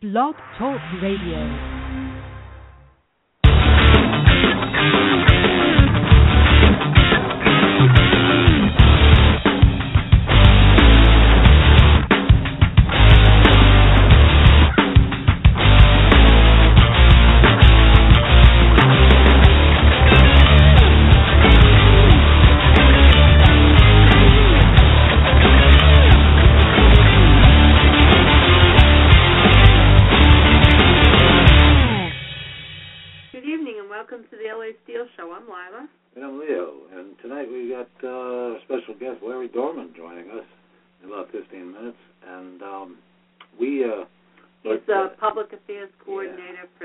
Blog 0.00 0.36
Talk 0.56 0.80
Radio. 1.02 1.77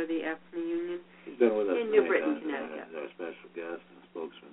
For 0.04 0.12
the 0.12 0.20
AFSCME 0.20 0.68
Union. 0.68 1.00
He's 1.24 1.40
been 1.40 1.56
with 1.56 1.72
us 1.72 1.80
in 1.80 1.88
New 1.88 2.04
Britain, 2.04 2.36
Connecticut. 2.44 2.92
as 2.92 2.92
our 2.92 3.08
special 3.16 3.48
guest 3.56 3.80
and 3.88 4.04
spokesman 4.12 4.52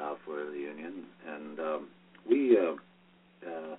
uh, 0.00 0.16
for 0.24 0.40
the 0.40 0.56
union, 0.56 1.04
and 1.28 1.60
um, 1.60 1.80
we. 2.24 2.56
Uh, 2.56 2.80
uh, 3.44 3.76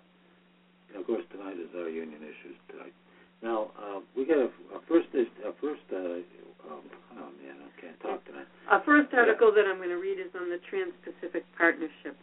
of 0.93 1.01
course, 1.09 1.25
tonight 1.33 1.57
is 1.57 1.73
our 1.73 1.89
union 1.89 2.21
issues 2.21 2.53
tonight. 2.69 2.93
Now 3.41 3.73
uh, 3.81 4.05
we 4.13 4.29
got 4.29 4.45
a, 4.45 4.53
a 4.77 4.79
first. 4.85 5.09
A 5.17 5.49
first. 5.57 5.81
Uh, 5.89 6.21
um, 6.69 6.85
oh 7.17 7.33
man, 7.41 7.57
I 7.65 7.71
can't 7.81 7.97
talk 8.05 8.21
tonight. 8.29 8.45
Our 8.69 8.85
first 8.85 9.09
article 9.17 9.49
that 9.57 9.65
I'm 9.65 9.81
going 9.81 9.89
to 9.89 9.97
read 9.97 10.21
is 10.21 10.29
on 10.37 10.53
the 10.53 10.61
Trans-Pacific 10.69 11.49
Partnership. 11.57 12.13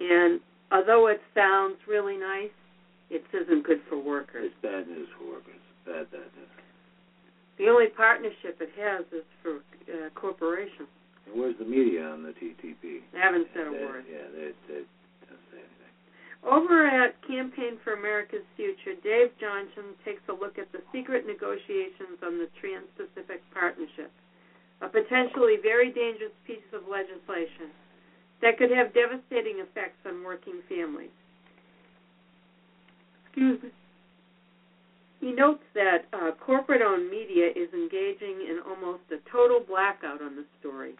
And 0.00 0.40
although 0.72 1.12
it 1.12 1.20
sounds 1.36 1.76
really 1.84 2.16
nice, 2.16 2.56
it 3.12 3.20
isn't 3.36 3.68
good 3.68 3.84
for 3.84 4.00
workers. 4.00 4.48
It's 4.48 4.62
bad 4.64 4.88
news 4.88 5.12
for 5.20 5.28
workers. 5.28 5.60
Bad, 5.84 6.08
bad 6.08 6.32
news. 6.32 6.48
The 7.58 7.68
only 7.68 7.86
partnership 7.86 8.58
it 8.60 8.73
is 9.12 9.24
for 9.42 9.56
uh, 9.88 10.10
corporations. 10.14 10.88
And 11.26 11.40
where's 11.40 11.56
the 11.58 11.64
media 11.64 12.04
on 12.04 12.22
the 12.22 12.32
TTP? 12.36 13.00
They 13.12 13.18
haven't 13.20 13.48
said 13.54 13.66
a 13.66 13.70
They- 13.72 13.84
word. 13.84 14.04
Yeah, 14.10 14.28
they, 14.32 14.52
they 14.68 14.82
don't 15.28 15.44
say 15.50 15.58
anything. 15.64 15.92
Over 16.44 16.84
at 16.86 17.16
Campaign 17.26 17.80
for 17.82 17.94
America's 17.94 18.44
Future, 18.56 18.92
Dave 19.02 19.32
Johnson 19.40 19.96
takes 20.04 20.20
a 20.28 20.32
look 20.36 20.58
at 20.58 20.70
the 20.72 20.80
secret 20.92 21.26
negotiations 21.26 22.20
on 22.22 22.36
the 22.36 22.48
Trans 22.60 22.84
Pacific 23.00 23.40
Partnership, 23.52 24.12
a 24.82 24.88
potentially 24.88 25.56
very 25.62 25.88
dangerous 25.92 26.36
piece 26.46 26.68
of 26.76 26.82
legislation 26.84 27.72
that 28.42 28.58
could 28.58 28.70
have 28.70 28.92
devastating 28.92 29.64
effects 29.64 29.96
on 30.04 30.22
working 30.22 30.60
families. 30.68 31.14
Excuse 33.32 33.62
me. 33.62 33.70
He 35.20 35.32
notes 35.32 35.64
that 35.74 36.04
uh, 36.12 36.32
corporate 36.44 36.82
owned 36.82 37.08
media 37.10 37.48
is 37.56 37.72
engaging 37.72 38.44
in 38.44 38.60
almost 38.68 39.04
a 39.10 39.16
total 39.32 39.60
blackout 39.64 40.20
on 40.20 40.36
the 40.36 40.44
story, 40.60 40.92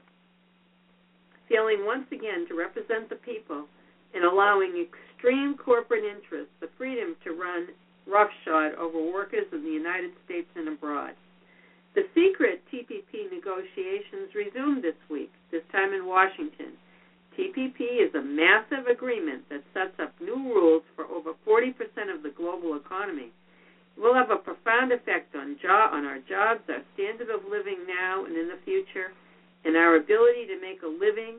failing 1.50 1.84
once 1.84 2.06
again 2.10 2.46
to 2.48 2.54
represent 2.84 3.08
the 3.08 3.16
people 3.16 3.66
and 4.14 4.24
allowing 4.24 4.86
extreme 4.86 5.56
corporate 5.56 6.04
interests 6.04 6.52
the 6.60 6.68
freedom 6.78 7.16
to 7.24 7.32
run 7.32 7.68
roughshod 8.06 8.74
over 8.78 9.00
workers 9.12 9.46
in 9.52 9.62
the 9.62 9.70
United 9.70 10.10
States 10.24 10.48
and 10.56 10.68
abroad. 10.68 11.12
The 11.94 12.02
secret 12.14 12.62
TPP 12.72 13.30
negotiations 13.32 14.34
resumed 14.34 14.82
this 14.82 14.98
week, 15.08 15.30
this 15.50 15.62
time 15.72 15.92
in 15.92 16.06
Washington. 16.06 16.74
TPP 17.38 18.02
is 18.02 18.14
a 18.14 18.22
massive 18.22 18.86
agreement 18.86 19.42
that 19.48 19.62
sets 19.72 19.98
up 20.00 20.12
new 20.20 20.36
rules 20.54 20.82
for 20.94 21.06
over 21.06 21.32
40% 21.46 21.70
of 22.14 22.22
the 22.22 22.30
global 22.36 22.76
economy. 22.76 23.30
It 23.96 24.00
will 24.00 24.14
have 24.14 24.30
a 24.30 24.36
profound 24.36 24.92
effect 24.92 25.34
on, 25.34 25.56
on 25.64 26.04
our 26.04 26.18
jobs, 26.28 26.62
our 26.68 26.82
standard 26.94 27.30
of 27.30 27.42
living 27.50 27.86
now 27.86 28.24
and 28.24 28.36
in 28.36 28.48
the 28.48 28.58
future, 28.64 29.14
and 29.64 29.76
our 29.76 29.96
ability 29.96 30.46
to 30.46 30.60
make 30.60 30.82
a 30.82 30.86
living 30.86 31.38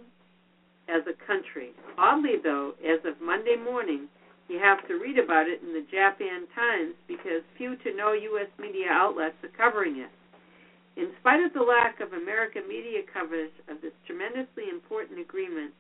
as 0.88 1.01
a 1.07 1.16
country. 1.25 1.72
Oddly, 1.97 2.38
though, 2.44 2.73
as 2.84 3.00
of 3.06 3.19
Monday 3.22 3.56
morning, 3.56 4.07
you 4.47 4.59
have 4.59 4.85
to 4.88 4.96
read 5.01 5.18
about 5.18 5.47
it 5.47 5.62
in 5.66 5.73
the 5.73 5.85
Japan 5.90 6.46
Times 6.53 6.94
because 7.07 7.41
few 7.57 7.75
to 7.81 7.96
no 7.96 8.13
U.S. 8.13 8.50
media 8.59 8.90
outlets 8.91 9.35
are 9.41 9.56
covering 9.57 9.97
it. 9.97 10.09
In 10.96 11.12
spite 11.19 11.41
of 11.41 11.51
the 11.51 11.66
lack 11.66 12.00
of 12.00 12.13
American 12.13 12.68
media 12.68 13.01
coverage 13.12 13.51
of 13.68 13.81
this 13.81 13.91
tremendously 14.06 14.69
important 14.72 15.19
agreement, 15.19 15.73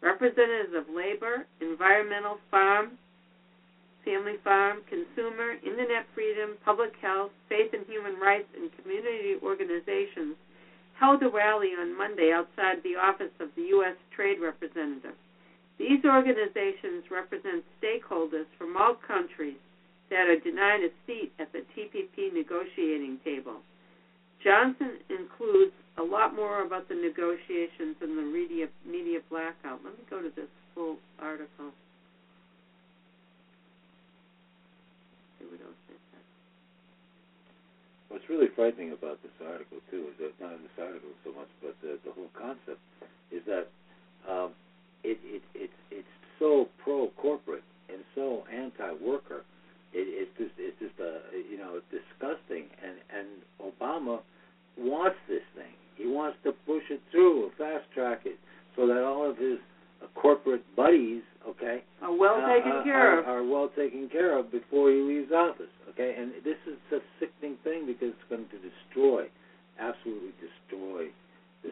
representatives 0.00 0.72
of 0.72 0.88
labor, 0.94 1.44
environmental, 1.60 2.38
farm, 2.50 2.96
family 4.04 4.36
farm, 4.44 4.80
consumer, 4.88 5.56
internet 5.64 6.06
freedom, 6.14 6.56
public 6.64 6.92
health, 7.02 7.32
faith 7.48 7.72
and 7.72 7.84
human 7.88 8.14
rights, 8.20 8.48
and 8.56 8.70
community 8.80 9.36
organizations 9.42 10.36
held 10.98 11.22
a 11.22 11.28
rally 11.28 11.72
on 11.78 11.96
Monday 11.96 12.32
outside 12.32 12.82
the 12.82 12.96
office 12.96 13.32
of 13.40 13.48
the 13.56 13.62
U.S. 13.78 13.96
Trade 14.14 14.38
Representative. 14.40 15.14
These 15.78 16.04
organizations 16.04 17.10
represent 17.10 17.64
stakeholders 17.82 18.46
from 18.58 18.76
all 18.76 18.94
countries 18.94 19.58
that 20.10 20.28
are 20.28 20.38
denied 20.38 20.86
a 20.86 20.90
seat 21.06 21.32
at 21.40 21.50
the 21.52 21.66
TPP 21.74 22.32
negotiating 22.32 23.18
table. 23.24 23.58
Johnson 24.42 24.98
includes 25.10 25.72
a 25.98 26.02
lot 26.02 26.36
more 26.36 26.64
about 26.64 26.88
the 26.88 26.94
negotiations 26.94 27.96
in 28.02 28.14
the 28.14 28.22
media, 28.22 28.66
media 28.86 29.20
blackout. 29.30 29.80
Let 29.84 29.98
me 29.98 30.04
go 30.08 30.20
to 30.20 30.30
this 30.36 30.50
full 30.74 30.96
article. 31.18 31.72
Here 35.38 35.48
we 35.50 35.58
go. 35.58 35.64
What's 38.14 38.30
really 38.30 38.46
frightening 38.54 38.92
about 38.92 39.18
this 39.26 39.34
article 39.42 39.78
too 39.90 40.06
is 40.14 40.14
that 40.22 40.38
not 40.38 40.54
this 40.62 40.78
article 40.78 41.10
so 41.26 41.34
much, 41.34 41.50
but 41.60 41.74
the, 41.82 41.98
the 42.06 42.12
whole 42.14 42.30
concept 42.30 42.78
is 43.34 43.42
that 43.50 43.66
um, 44.22 44.54
it, 45.02 45.18
it 45.26 45.42
it's 45.52 45.80
it's 45.90 46.14
so 46.38 46.68
pro 46.78 47.10
corporate 47.18 47.66
and 47.90 48.06
so 48.14 48.44
anti 48.54 48.94
worker. 49.02 49.42
It, 49.92 50.06
it's 50.06 50.30
just 50.38 50.54
it's 50.62 50.78
just 50.78 50.94
a 51.02 51.34
you 51.50 51.58
know 51.58 51.82
disgusting. 51.90 52.70
And 52.78 53.02
and 53.10 53.28
Obama 53.58 54.22
wants 54.78 55.18
this 55.26 55.42
thing. 55.58 55.74
He 55.96 56.06
wants 56.06 56.38
to 56.44 56.52
push 56.70 56.86
it 56.90 57.02
through, 57.10 57.50
fast 57.58 57.82
track 57.92 58.20
it, 58.26 58.38
so 58.76 58.86
that 58.86 59.02
all 59.02 59.28
of 59.28 59.38
his 59.38 59.58
uh, 59.58 59.73
corporate 60.14 60.64
buddies, 60.76 61.22
okay, 61.48 61.82
Are 62.02 62.14
well 62.14 62.40
uh, 62.42 62.48
taken 62.52 62.72
uh, 62.72 62.84
care 62.84 63.18
are, 63.18 63.20
of. 63.20 63.28
are 63.28 63.44
well 63.44 63.70
taken 63.76 64.08
care 64.08 64.38
of 64.38 64.50
before 64.50 64.90
he 64.90 65.00
leaves 65.00 65.32
office. 65.32 65.72
Okay, 65.90 66.14
and 66.18 66.32
this 66.44 66.58
is 66.66 66.78
a 66.92 66.98
sickening 67.20 67.56
thing 67.62 67.86
because 67.86 68.10
it's 68.10 68.28
going 68.28 68.46
to 68.50 68.58
destroy, 68.58 69.26
absolutely 69.78 70.34
destroy. 70.42 71.08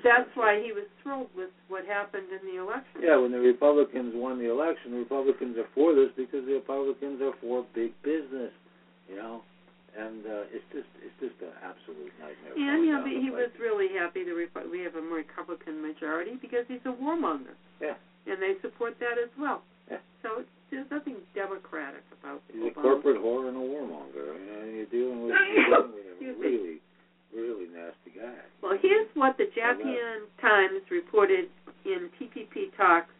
That's 0.00 0.30
country. 0.32 0.40
why 0.40 0.52
he 0.64 0.72
was 0.72 0.88
thrilled 1.02 1.28
with 1.36 1.52
what 1.68 1.84
happened 1.84 2.32
in 2.32 2.40
the 2.48 2.56
election. 2.62 3.04
Yeah, 3.04 3.20
when 3.20 3.32
the 3.32 3.42
Republicans 3.42 4.16
won 4.16 4.38
the 4.38 4.48
election, 4.48 4.96
Republicans 4.96 5.58
are 5.58 5.68
for 5.74 5.92
this 5.92 6.08
because 6.16 6.46
the 6.46 6.56
Republicans 6.56 7.20
are 7.20 7.36
for 7.44 7.66
big 7.74 7.92
business, 8.00 8.56
you 9.04 9.16
know, 9.16 9.44
and 9.92 10.24
uh, 10.24 10.54
it's 10.54 10.64
just 10.72 10.88
it's 11.04 11.18
just 11.20 11.36
an 11.44 11.52
absolute 11.60 12.08
nightmare. 12.16 12.56
And 12.56 12.88
know, 12.88 13.04
down 13.04 13.10
he 13.10 13.28
the 13.28 13.36
was 13.36 13.52
really 13.60 13.92
happy 13.92 14.24
that 14.24 14.32
we 14.32 14.80
have 14.80 14.96
a 14.96 15.04
Republican 15.04 15.84
majority 15.84 16.40
because 16.40 16.64
he's 16.68 16.84
a 16.88 16.96
warmonger, 16.96 17.52
yeah, 17.76 18.00
and 18.26 18.40
they 18.40 18.54
support 18.62 18.98
that 19.00 19.18
as 19.18 19.30
well. 19.38 19.62
Yeah. 19.90 19.98
So 20.22 20.40
it's, 20.40 20.50
there's 20.70 20.88
nothing 20.90 21.16
democratic 21.34 22.02
about 22.20 22.40
he's 22.48 22.70
a 22.70 22.74
corporate 22.74 23.20
whore 23.20 23.48
and 23.48 23.56
a 23.56 23.60
warmonger. 23.60 24.38
You 24.38 24.46
know, 24.48 24.64
you're 24.64 24.86
dealing 24.86 25.22
with, 25.26 25.34
you're 25.54 25.68
dealing 25.68 25.92
with 25.92 26.36
a 26.36 26.40
really, 26.40 26.78
really 27.34 27.68
nasty 27.68 28.16
guy. 28.16 28.40
Well, 28.62 28.78
here's 28.80 29.08
what 29.14 29.36
the 29.36 29.46
Japan 29.52 30.24
Times 30.40 30.82
reported 30.90 31.50
in 31.84 32.08
TPP 32.18 32.74
talks 32.76 33.12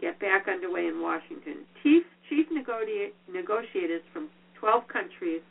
get 0.00 0.18
back 0.18 0.48
underway 0.48 0.88
in 0.88 1.00
Washington. 1.00 1.62
Chief 1.82 2.02
chief 2.28 2.46
negoti- 2.50 3.14
negotiators 3.30 4.02
from 4.12 4.28
12 4.58 4.88
countries 4.88 5.42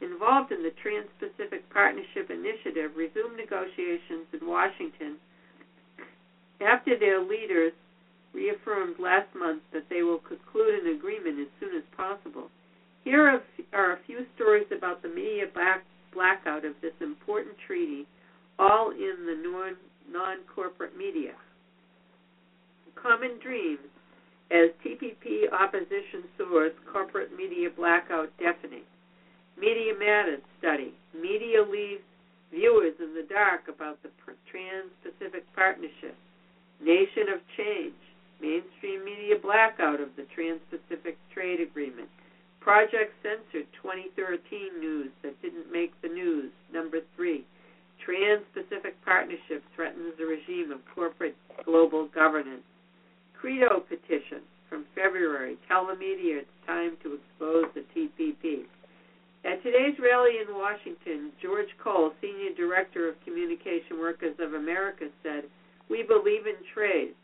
involved 0.00 0.52
in 0.52 0.62
the 0.62 0.70
Trans-Pacific 0.80 1.68
Partnership 1.70 2.30
Initiative 2.30 2.92
resumed 2.96 3.36
negotiations 3.36 4.30
in 4.32 4.46
Washington 4.46 5.18
after 6.60 6.98
their 6.98 7.20
leaders 7.20 7.72
reaffirmed 8.34 8.96
last 8.98 9.28
month 9.34 9.62
that 9.72 9.88
they 9.88 10.02
will 10.02 10.18
conclude 10.18 10.84
an 10.84 10.94
agreement 10.94 11.40
as 11.40 11.48
soon 11.60 11.76
as 11.76 11.84
possible. 11.96 12.48
Here 13.04 13.40
are 13.72 13.92
a 13.92 13.98
few 14.06 14.26
stories 14.34 14.66
about 14.76 15.02
the 15.02 15.08
media 15.08 15.46
blackout 16.12 16.64
of 16.64 16.74
this 16.82 16.92
important 17.00 17.56
treaty, 17.66 18.06
all 18.58 18.90
in 18.90 19.24
the 19.24 19.74
non 20.12 20.38
corporate 20.54 20.96
media. 20.96 21.32
Common 22.94 23.38
Dreams, 23.42 23.86
as 24.50 24.70
TPP 24.84 25.52
opposition 25.52 26.24
source, 26.36 26.72
corporate 26.92 27.30
media 27.36 27.68
blackout 27.74 28.30
deafening. 28.38 28.84
Media 29.58 29.92
Matters 29.98 30.42
study. 30.58 30.94
Media 31.14 31.62
leaves 31.62 32.02
viewers 32.50 32.94
in 32.98 33.14
the 33.14 33.26
dark 33.28 33.68
about 33.68 34.02
the 34.02 34.10
Trans 34.50 34.90
Pacific 35.02 35.44
Partnership. 35.54 36.16
Nation 36.80 37.28
of 37.34 37.40
Change 37.56 37.94
mainstream 38.40 39.04
media 39.04 39.36
blackout 39.40 40.00
of 40.00 40.14
the 40.16 40.26
Trans 40.34 40.60
Pacific 40.70 41.18
Trade 41.34 41.60
Agreement, 41.60 42.08
Project 42.60 43.14
Censored 43.22 43.66
2013 43.82 44.78
news 44.78 45.10
that 45.22 45.40
didn't 45.42 45.72
make 45.72 45.92
the 46.02 46.08
news, 46.08 46.50
number 46.72 46.98
three, 47.16 47.44
Trans 48.04 48.44
Pacific 48.54 48.94
Partnership 49.04 49.62
threatens 49.74 50.14
the 50.18 50.26
regime 50.26 50.70
of 50.72 50.80
corporate 50.94 51.36
global 51.64 52.08
governance, 52.14 52.64
Credo 53.38 53.80
Petition 53.80 54.42
from 54.68 54.84
February, 54.94 55.56
tell 55.66 55.86
the 55.86 55.96
media 55.96 56.38
it's 56.38 56.66
time 56.66 56.96
to 57.02 57.18
expose 57.18 57.66
the 57.74 57.84
TPP. 57.94 58.66
At 59.44 59.62
today's 59.62 59.96
rally 59.98 60.42
in 60.42 60.54
Washington, 60.54 61.32
George 61.40 61.70
Kohl, 61.82 62.12
Senior 62.20 62.54
Director 62.56 63.08
of 63.08 63.14
Communication 63.24 63.98
Workers 63.98 64.36
of 64.40 64.54
America, 64.54 65.06
said, 65.22 65.44
We 65.88 66.02
believe 66.02 66.46
in 66.46 66.56
trade. 66.74 67.14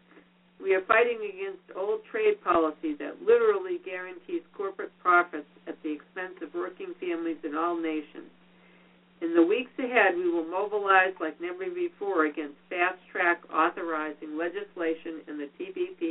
We 0.61 0.75
are 0.75 0.85
fighting 0.87 1.19
against 1.19 1.62
old 1.77 2.01
trade 2.11 2.43
policy 2.43 2.95
that 2.99 3.23
literally 3.25 3.81
guarantees 3.85 4.43
corporate 4.56 4.93
profits 5.01 5.49
at 5.67 5.77
the 5.83 5.93
expense 5.93 6.39
of 6.43 6.55
working 6.55 6.95
families 7.01 7.39
in 7.45 7.55
all 7.55 7.77
nations. 7.77 8.31
In 9.21 9.35
the 9.35 9.43
weeks 9.43 9.73
ahead, 9.79 10.17
we 10.17 10.29
will 10.29 10.45
mobilize 10.45 11.17
like 11.21 11.41
never 11.41 11.65
before 11.71 12.27
against 12.27 12.61
fast 12.69 12.99
track 13.11 13.41
authorizing 13.49 14.37
legislation 14.37 15.25
in 15.29 15.39
the 15.39 15.49
TPP 15.56 16.04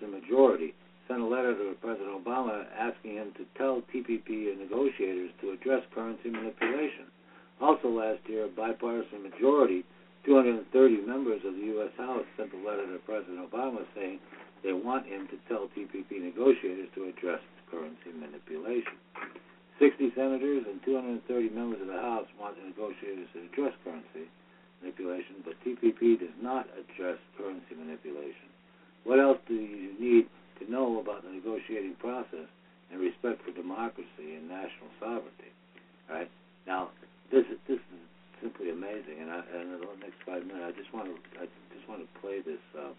the 0.00 0.06
majority, 0.06 0.74
sent 1.08 1.20
a 1.20 1.26
letter 1.26 1.54
to 1.54 1.76
President 1.80 2.24
Obama 2.24 2.64
asking 2.78 3.16
him 3.16 3.32
to 3.36 3.44
tell 3.58 3.82
TPP 3.92 4.56
negotiators 4.56 5.30
to 5.40 5.50
address 5.50 5.82
currency 5.94 6.30
manipulation. 6.30 7.12
Also 7.60 7.88
last 7.88 8.20
year, 8.26 8.46
a 8.46 8.48
bipartisan 8.48 9.22
majority, 9.22 9.84
230 10.24 10.64
members 11.06 11.40
of 11.44 11.54
the 11.54 11.66
U.S. 11.76 11.92
House, 11.98 12.24
sent 12.36 12.52
a 12.54 12.60
letter 12.66 12.86
to 12.88 12.98
President 13.04 13.38
Obama 13.44 13.84
saying 13.94 14.18
they 14.64 14.72
want 14.72 15.06
him 15.06 15.28
to 15.28 15.36
tell 15.46 15.68
TPP 15.76 16.24
negotiators 16.24 16.88
to 16.94 17.04
address 17.12 17.40
currency 17.70 18.10
manipulation. 18.16 18.96
60 19.78 20.12
senators 20.16 20.64
and 20.70 20.80
230 20.84 21.50
members 21.50 21.80
of 21.82 21.88
the 21.88 22.00
House 22.00 22.26
want 22.40 22.56
the 22.56 22.64
negotiators 22.64 23.28
to 23.34 23.44
address 23.50 23.74
currency 23.84 24.30
manipulation, 24.80 25.42
but 25.44 25.58
TPP 25.66 26.18
does 26.18 26.34
not 26.40 26.66
address 26.78 27.18
currency 27.36 27.74
manipulation. 27.76 28.53
What 29.04 29.20
else 29.20 29.38
do 29.46 29.54
you 29.54 29.92
need 30.00 30.26
to 30.60 30.70
know 30.70 31.00
about 31.00 31.24
the 31.24 31.30
negotiating 31.30 31.94
process 32.00 32.48
and 32.90 33.00
respect 33.00 33.44
for 33.44 33.52
democracy 33.52 34.36
and 34.36 34.48
national 34.48 34.88
sovereignty? 34.98 35.52
All 36.08 36.16
right 36.16 36.30
now, 36.66 36.90
this 37.30 37.44
is 37.52 37.58
this 37.68 37.78
is 37.78 38.00
simply 38.40 38.70
amazing, 38.70 39.20
and, 39.20 39.30
I, 39.30 39.40
and 39.52 39.76
in 39.76 39.80
the 39.80 40.00
next 40.00 40.20
five 40.24 40.44
minutes, 40.44 40.64
I 40.64 40.72
just 40.72 40.92
want 40.92 41.08
to 41.08 41.16
I 41.40 41.44
just 41.76 41.88
want 41.88 42.00
to 42.00 42.08
play 42.20 42.40
this 42.40 42.60
uh, 42.76 42.92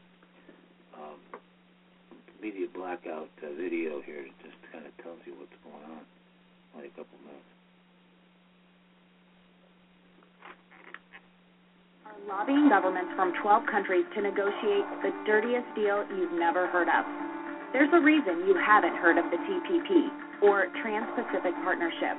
um, 0.98 1.20
media 2.42 2.68
blackout 2.74 3.30
uh, 3.42 3.54
video 3.58 4.02
here. 4.02 4.22
It 4.30 4.34
just 4.46 4.58
kind 4.72 4.86
of 4.86 4.94
tells 5.02 5.20
you 5.26 5.34
what's 5.38 5.58
going 5.66 5.84
on. 5.90 6.06
Only 6.76 6.88
a 6.88 6.96
couple 6.98 7.18
minutes. 7.26 7.55
Lobbying 12.24 12.70
governments 12.70 13.12
from 13.16 13.36
12 13.44 13.68
countries 13.68 14.06
to 14.16 14.24
negotiate 14.24 14.88
the 15.04 15.12
dirtiest 15.28 15.68
deal 15.76 16.08
you've 16.16 16.34
never 16.40 16.68
heard 16.72 16.88
of. 16.88 17.04
There's 17.76 17.92
a 17.92 18.00
reason 18.00 18.48
you 18.48 18.56
haven't 18.56 18.96
heard 19.04 19.20
of 19.20 19.28
the 19.28 19.38
TPP, 19.38 20.42
or 20.42 20.72
Trans-Pacific 20.82 21.52
Partnership. 21.64 22.16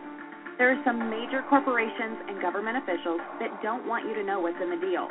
There 0.58 0.72
are 0.72 0.80
some 0.84 1.10
major 1.10 1.44
corporations 1.48 2.16
and 2.28 2.40
government 2.40 2.76
officials 2.80 3.20
that 3.40 3.52
don't 3.62 3.86
want 3.88 4.08
you 4.08 4.14
to 4.14 4.24
know 4.24 4.40
what's 4.40 4.60
in 4.60 4.70
the 4.70 4.80
deal. 4.80 5.08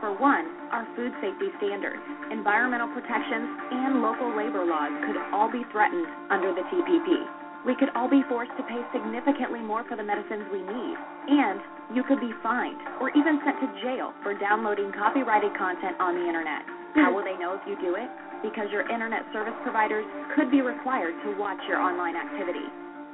For 0.00 0.12
one, 0.12 0.44
our 0.72 0.84
food 0.96 1.12
safety 1.20 1.48
standards, 1.56 2.00
environmental 2.30 2.88
protections, 2.92 3.48
and 3.72 4.04
local 4.04 4.28
labor 4.36 4.64
laws 4.64 4.92
could 5.08 5.16
all 5.32 5.48
be 5.52 5.64
threatened 5.72 6.06
under 6.28 6.52
the 6.52 6.64
TPP. 6.68 7.35
We 7.66 7.74
could 7.74 7.90
all 7.98 8.06
be 8.06 8.22
forced 8.30 8.54
to 8.54 8.62
pay 8.62 8.78
significantly 8.94 9.58
more 9.58 9.82
for 9.90 9.98
the 9.98 10.06
medicines 10.06 10.46
we 10.54 10.62
need, 10.62 10.96
and 11.34 11.58
you 11.90 12.06
could 12.06 12.22
be 12.22 12.30
fined 12.38 12.78
or 13.02 13.10
even 13.10 13.42
sent 13.42 13.58
to 13.58 13.68
jail 13.82 14.14
for 14.22 14.38
downloading 14.38 14.94
copyrighted 14.94 15.50
content 15.58 15.98
on 15.98 16.14
the 16.14 16.22
internet. 16.30 16.62
How 16.94 17.10
will 17.10 17.26
they 17.26 17.34
know 17.34 17.58
if 17.58 17.66
you 17.66 17.74
do 17.82 17.98
it? 17.98 18.06
Because 18.46 18.70
your 18.70 18.86
internet 18.86 19.26
service 19.34 19.58
providers 19.66 20.06
could 20.38 20.46
be 20.48 20.62
required 20.62 21.18
to 21.26 21.34
watch 21.42 21.58
your 21.66 21.82
online 21.82 22.14
activity. 22.14 22.70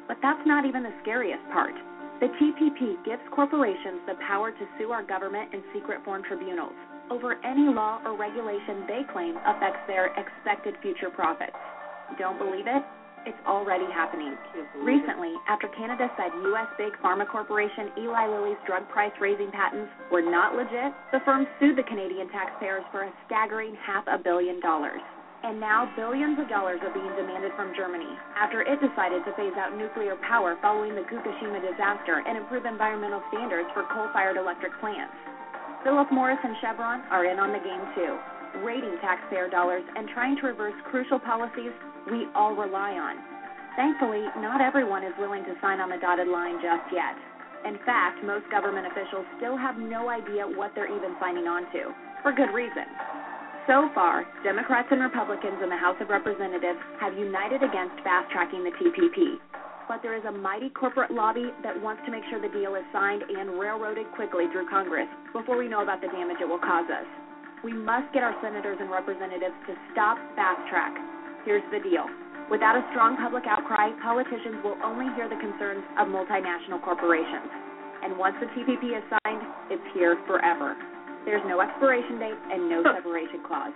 But 0.07 0.21
that's 0.21 0.45
not 0.45 0.69
even 0.69 0.85
the 0.85 0.93
scariest 1.01 1.43
part. 1.49 1.73
The 2.21 2.29
TPP 2.37 3.09
gives 3.09 3.25
corporations 3.33 4.05
the 4.05 4.21
power 4.29 4.53
to 4.53 4.65
sue 4.77 4.93
our 4.93 5.03
government 5.03 5.57
in 5.57 5.65
secret 5.73 6.05
form 6.05 6.23
tribunals 6.29 6.77
over 7.11 7.41
any 7.41 7.73
law 7.73 8.05
or 8.05 8.21
regulation 8.21 8.85
they 8.85 9.01
claim 9.17 9.35
affects 9.49 9.81
their 9.89 10.13
expected 10.21 10.77
future 10.85 11.09
profits. 11.09 11.57
Don't 12.21 12.37
believe 12.37 12.69
it? 12.69 12.85
It's 13.23 13.39
already 13.47 13.87
happening. 13.87 14.35
Recently, 14.83 15.31
after 15.47 15.71
Canada 15.79 16.11
said 16.19 16.35
U.S. 16.51 16.67
big 16.75 16.91
pharma 16.99 17.23
corporation 17.23 17.95
Eli 18.03 18.27
Lilly's 18.27 18.59
drug 18.67 18.83
price 18.91 19.15
raising 19.23 19.51
patents 19.55 19.95
were 20.11 20.27
not 20.27 20.59
legit, 20.59 20.91
the 21.15 21.23
firm 21.23 21.47
sued 21.61 21.79
the 21.79 21.87
Canadian 21.87 22.27
taxpayers 22.35 22.83
for 22.91 23.07
a 23.07 23.15
staggering 23.27 23.79
half 23.79 24.03
a 24.11 24.19
billion 24.19 24.59
dollars. 24.59 24.99
And 25.47 25.63
now 25.63 25.87
billions 25.95 26.35
of 26.39 26.51
dollars 26.51 26.83
are 26.83 26.91
being 26.91 27.15
demanded 27.15 27.55
from 27.55 27.71
Germany 27.79 28.11
after 28.35 28.63
it 28.63 28.83
decided 28.83 29.23
to 29.23 29.35
phase 29.39 29.55
out 29.55 29.79
nuclear 29.79 30.19
power 30.27 30.59
following 30.59 30.99
the 30.99 31.07
Fukushima 31.07 31.63
disaster 31.63 32.27
and 32.27 32.35
improve 32.35 32.67
environmental 32.67 33.23
standards 33.31 33.71
for 33.71 33.87
coal 33.95 34.11
fired 34.11 34.35
electric 34.35 34.75
plants. 34.83 35.15
Philip 35.87 36.11
Morris 36.11 36.43
and 36.43 36.59
Chevron 36.59 37.07
are 37.15 37.27
in 37.27 37.39
on 37.39 37.55
the 37.55 37.63
game 37.63 37.87
too, 37.95 38.19
raiding 38.67 38.99
taxpayer 38.99 39.51
dollars 39.51 39.83
and 39.95 40.11
trying 40.11 40.35
to 40.43 40.47
reverse 40.47 40.75
crucial 40.91 41.19
policies 41.19 41.75
we 42.11 42.27
all 42.35 42.55
rely 42.55 42.99
on. 42.99 43.17
Thankfully, 43.77 44.27
not 44.43 44.61
everyone 44.61 45.03
is 45.03 45.15
willing 45.19 45.45
to 45.45 45.55
sign 45.61 45.81
on 45.81 45.89
the 45.89 45.97
dotted 45.97 46.29
line 46.29 46.61
just 46.61 46.85
yet. 46.93 47.17
In 47.65 47.79
fact, 47.87 48.25
most 48.25 48.45
government 48.51 48.87
officials 48.91 49.25
still 49.39 49.57
have 49.57 49.79
no 49.79 50.11
idea 50.11 50.45
what 50.45 50.75
they're 50.75 50.91
even 50.91 51.15
signing 51.21 51.47
on 51.47 51.65
to, 51.73 51.95
for 52.21 52.33
good 52.33 52.51
reason. 52.53 52.85
So 53.71 53.89
far, 53.95 54.27
Democrats 54.43 54.91
and 54.91 55.01
Republicans 55.01 55.63
in 55.63 55.71
the 55.71 55.79
House 55.79 55.95
of 56.03 56.11
Representatives 56.11 56.83
have 56.99 57.15
united 57.15 57.63
against 57.63 57.95
fast 58.03 58.27
tracking 58.35 58.67
the 58.67 58.75
TPP. 58.75 59.39
But 59.87 60.03
there 60.03 60.19
is 60.19 60.25
a 60.27 60.35
mighty 60.35 60.69
corporate 60.71 61.15
lobby 61.15 61.55
that 61.63 61.79
wants 61.79 62.03
to 62.05 62.11
make 62.11 62.27
sure 62.29 62.43
the 62.43 62.51
deal 62.51 62.75
is 62.75 62.83
signed 62.93 63.23
and 63.23 63.59
railroaded 63.59 64.11
quickly 64.19 64.51
through 64.51 64.69
Congress 64.69 65.07
before 65.33 65.57
we 65.57 65.69
know 65.69 65.83
about 65.83 66.01
the 66.03 66.11
damage 66.11 66.43
it 66.43 66.49
will 66.49 66.59
cause 66.59 66.91
us. 66.91 67.07
We 67.63 67.73
must 67.73 68.11
get 68.13 68.27
our 68.27 68.35
senators 68.43 68.79
and 68.81 68.91
representatives 68.91 69.55
to 69.71 69.75
stop 69.95 70.19
fast 70.35 70.67
track. 70.67 70.99
Here's 71.45 71.67
the 71.75 71.83
deal. 71.83 72.07
Without 72.51 72.79
a 72.79 72.87
strong 72.95 73.19
public 73.19 73.51
outcry, 73.51 73.91
politicians 73.99 74.63
will 74.63 74.79
only 74.79 75.11
hear 75.19 75.27
the 75.27 75.41
concerns 75.43 75.83
of 75.99 76.07
multinational 76.07 76.79
corporations. 76.79 77.51
And 78.07 78.15
once 78.15 78.39
the 78.39 78.47
TPP 78.55 78.95
is 78.95 79.03
signed, 79.11 79.43
it's 79.67 79.83
here 79.91 80.19
forever. 80.31 80.79
There's 81.27 81.43
no 81.51 81.59
expiration 81.59 82.23
date 82.23 82.39
and 82.51 82.71
no 82.71 82.83
separation 82.87 83.43
clause. 83.43 83.75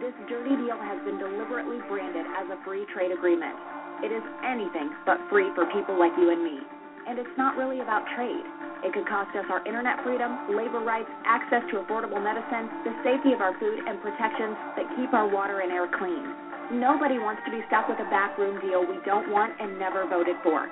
This 0.00 0.16
dirty 0.28 0.56
deal 0.56 0.76
has 0.76 1.00
been 1.04 1.20
deliberately 1.20 1.84
branded 1.88 2.24
as 2.36 2.48
a 2.48 2.60
free 2.64 2.88
trade 2.92 3.12
agreement. 3.12 3.56
It 4.00 4.12
is 4.12 4.24
anything 4.40 4.92
but 5.04 5.20
free 5.28 5.52
for 5.52 5.68
people 5.72 6.00
like 6.00 6.12
you 6.16 6.32
and 6.32 6.40
me. 6.40 6.60
And 7.08 7.20
it's 7.20 7.36
not 7.36 7.60
really 7.60 7.80
about 7.80 8.08
trade. 8.16 8.44
It 8.84 8.92
could 8.92 9.08
cost 9.08 9.36
us 9.36 9.44
our 9.52 9.64
internet 9.68 10.00
freedom, 10.04 10.36
labor 10.52 10.80
rights, 10.80 11.08
access 11.24 11.64
to 11.72 11.80
affordable 11.84 12.20
medicine, 12.20 12.68
the 12.88 12.92
safety 13.04 13.32
of 13.36 13.40
our 13.40 13.56
food, 13.60 13.84
and 13.84 14.00
protections 14.00 14.56
that 14.80 14.88
keep 14.96 15.12
our 15.12 15.28
water 15.28 15.60
and 15.60 15.72
air 15.72 15.88
clean. 15.92 16.45
Nobody 16.72 17.18
wants 17.18 17.42
to 17.46 17.50
be 17.50 17.60
stuck 17.68 17.88
with 17.88 17.98
a 17.98 18.08
backroom 18.10 18.60
deal 18.60 18.80
we 18.80 18.98
don't 19.04 19.30
want 19.30 19.52
and 19.60 19.78
never 19.78 20.06
voted 20.06 20.36
for. 20.42 20.68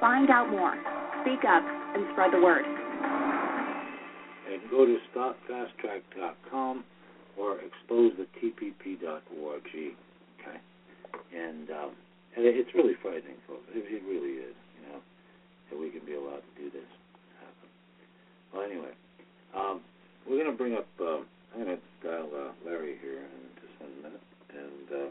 Find 0.00 0.30
out 0.30 0.50
more. 0.50 0.74
Speak 1.22 1.44
up 1.46 1.62
and 1.94 2.06
spread 2.12 2.32
the 2.32 2.40
word 2.40 2.64
and 4.52 4.60
go 4.70 4.84
to 4.84 4.98
stopfasttrack.com 5.14 6.84
or 7.38 7.56
exposethetpp.org. 7.56 9.62
Okay, 9.72 10.58
and 11.34 11.70
um, 11.70 11.92
and 12.36 12.44
it's 12.44 12.74
really 12.74 12.94
frightening, 13.00 13.36
folks. 13.46 13.64
It, 13.72 13.86
it 13.88 14.02
really 14.04 14.44
is. 14.44 14.54
You 14.80 14.88
know, 14.92 15.00
that 15.70 15.78
we 15.78 15.88
can 15.90 16.04
be 16.04 16.14
allowed 16.14 16.42
to 16.42 16.54
do 16.58 16.70
this. 16.70 16.88
Happen. 17.40 17.68
Well, 18.52 18.62
anyway, 18.62 18.92
um, 19.56 19.80
we're 20.28 20.38
going 20.42 20.50
to 20.50 20.56
bring 20.56 20.74
up. 20.74 20.86
Uh, 21.00 21.20
I'm 21.54 21.64
going 21.64 21.76
to 21.76 21.80
dial 22.06 22.30
uh, 22.34 22.52
Larry 22.64 22.96
here 23.00 23.20
in 23.20 23.48
just 23.60 23.80
one 23.80 24.02
minute, 24.02 24.22
and 24.50 24.92
uh, 24.92 25.10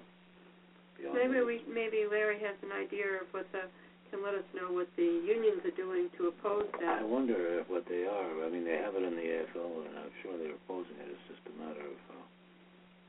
maybe 1.10 1.42
we 1.42 1.66
maybe 1.66 2.06
Larry 2.06 2.38
has 2.46 2.54
an 2.62 2.72
idea 2.72 3.18
of 3.22 3.28
what 3.34 3.50
the 3.52 3.66
can 4.12 4.22
let 4.22 4.36
us 4.36 4.44
know 4.54 4.68
what 4.76 4.92
the 5.00 5.08
unions 5.24 5.64
are 5.64 5.72
doing 5.80 6.12
to 6.20 6.28
oppose 6.28 6.68
that. 6.84 7.00
I 7.00 7.04
wonder 7.04 7.64
what 7.72 7.88
they 7.88 8.04
are. 8.04 8.44
I 8.44 8.50
mean, 8.52 8.66
they 8.68 8.76
have 8.76 8.94
it 8.94 9.04
in 9.08 9.16
the 9.16 9.24
AFL, 9.24 9.88
and 9.88 9.96
I'm 9.96 10.12
sure 10.22 10.36
they're 10.38 10.52
opposing 10.68 11.00
it. 11.00 11.08
It's 11.16 11.26
just 11.32 11.40
a 11.48 11.56
matter 11.56 11.80
of, 11.80 11.96
uh, 12.12 12.26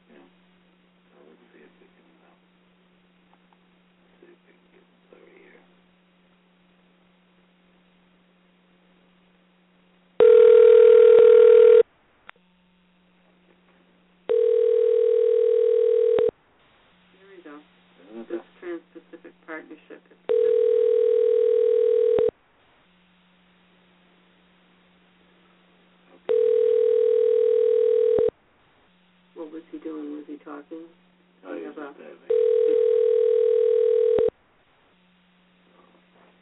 you 0.07 0.15
know. 0.23 0.29
So 1.11 1.19
let's 1.27 1.43
see 1.51 1.59
if 1.67 1.75
we 1.83 1.87
can. 1.91 2.07
Uh, 2.23 2.39
see 4.23 4.31
if 4.31 4.39
we 4.47 4.55
can 4.55 4.69
get 4.79 4.87
Larry 5.11 5.35
here. 5.43 5.59
There 15.93 17.29
we 17.29 17.43
go. 17.43 17.57
Isn't 18.11 18.21
it 18.23 18.29
This 18.29 18.47
Trans-Pacific 18.61 19.33
Partnership. 19.47 20.03
What 29.35 29.53
was 29.53 29.63
he 29.73 29.79
doing? 29.79 30.13
Was 30.13 30.25
he 30.29 30.37
talking? 30.37 30.87
Oh, 31.45 31.57
he's 31.57 31.65
have 31.67 31.75
just 31.75 31.99
a- 31.99 32.03
having. 32.03 32.39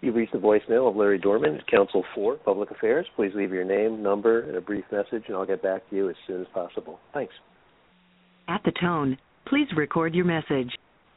You've 0.02 0.14
reached 0.16 0.32
the 0.32 0.38
voicemail 0.50 0.88
of 0.88 0.96
Larry 0.96 1.18
Dorman, 1.18 1.60
Council 1.70 2.04
for 2.14 2.36
Public 2.36 2.70
Affairs. 2.70 3.06
Please 3.14 3.32
leave 3.34 3.52
your 3.52 3.64
name, 3.64 4.02
number, 4.02 4.40
and 4.40 4.56
a 4.56 4.60
brief 4.60 4.84
message, 4.90 5.22
and 5.28 5.36
I'll 5.36 5.46
get 5.46 5.62
back 5.62 5.88
to 5.90 5.96
you 5.96 6.10
as 6.10 6.16
soon 6.26 6.40
as 6.40 6.46
possible. 6.52 6.98
Thanks. 7.14 7.32
At 8.48 8.62
the 8.64 8.72
tone, 8.80 9.16
please 9.46 9.68
record 9.76 10.14
your 10.14 10.24
message. 10.24 10.72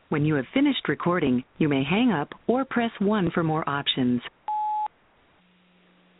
When 0.09 0.25
you 0.25 0.35
have 0.35 0.45
finished 0.53 0.87
recording, 0.87 1.43
you 1.57 1.67
may 1.67 1.83
hang 1.83 2.11
up 2.11 2.29
or 2.47 2.65
press 2.65 2.91
1 2.99 3.31
for 3.33 3.43
more 3.43 3.67
options. 3.67 4.21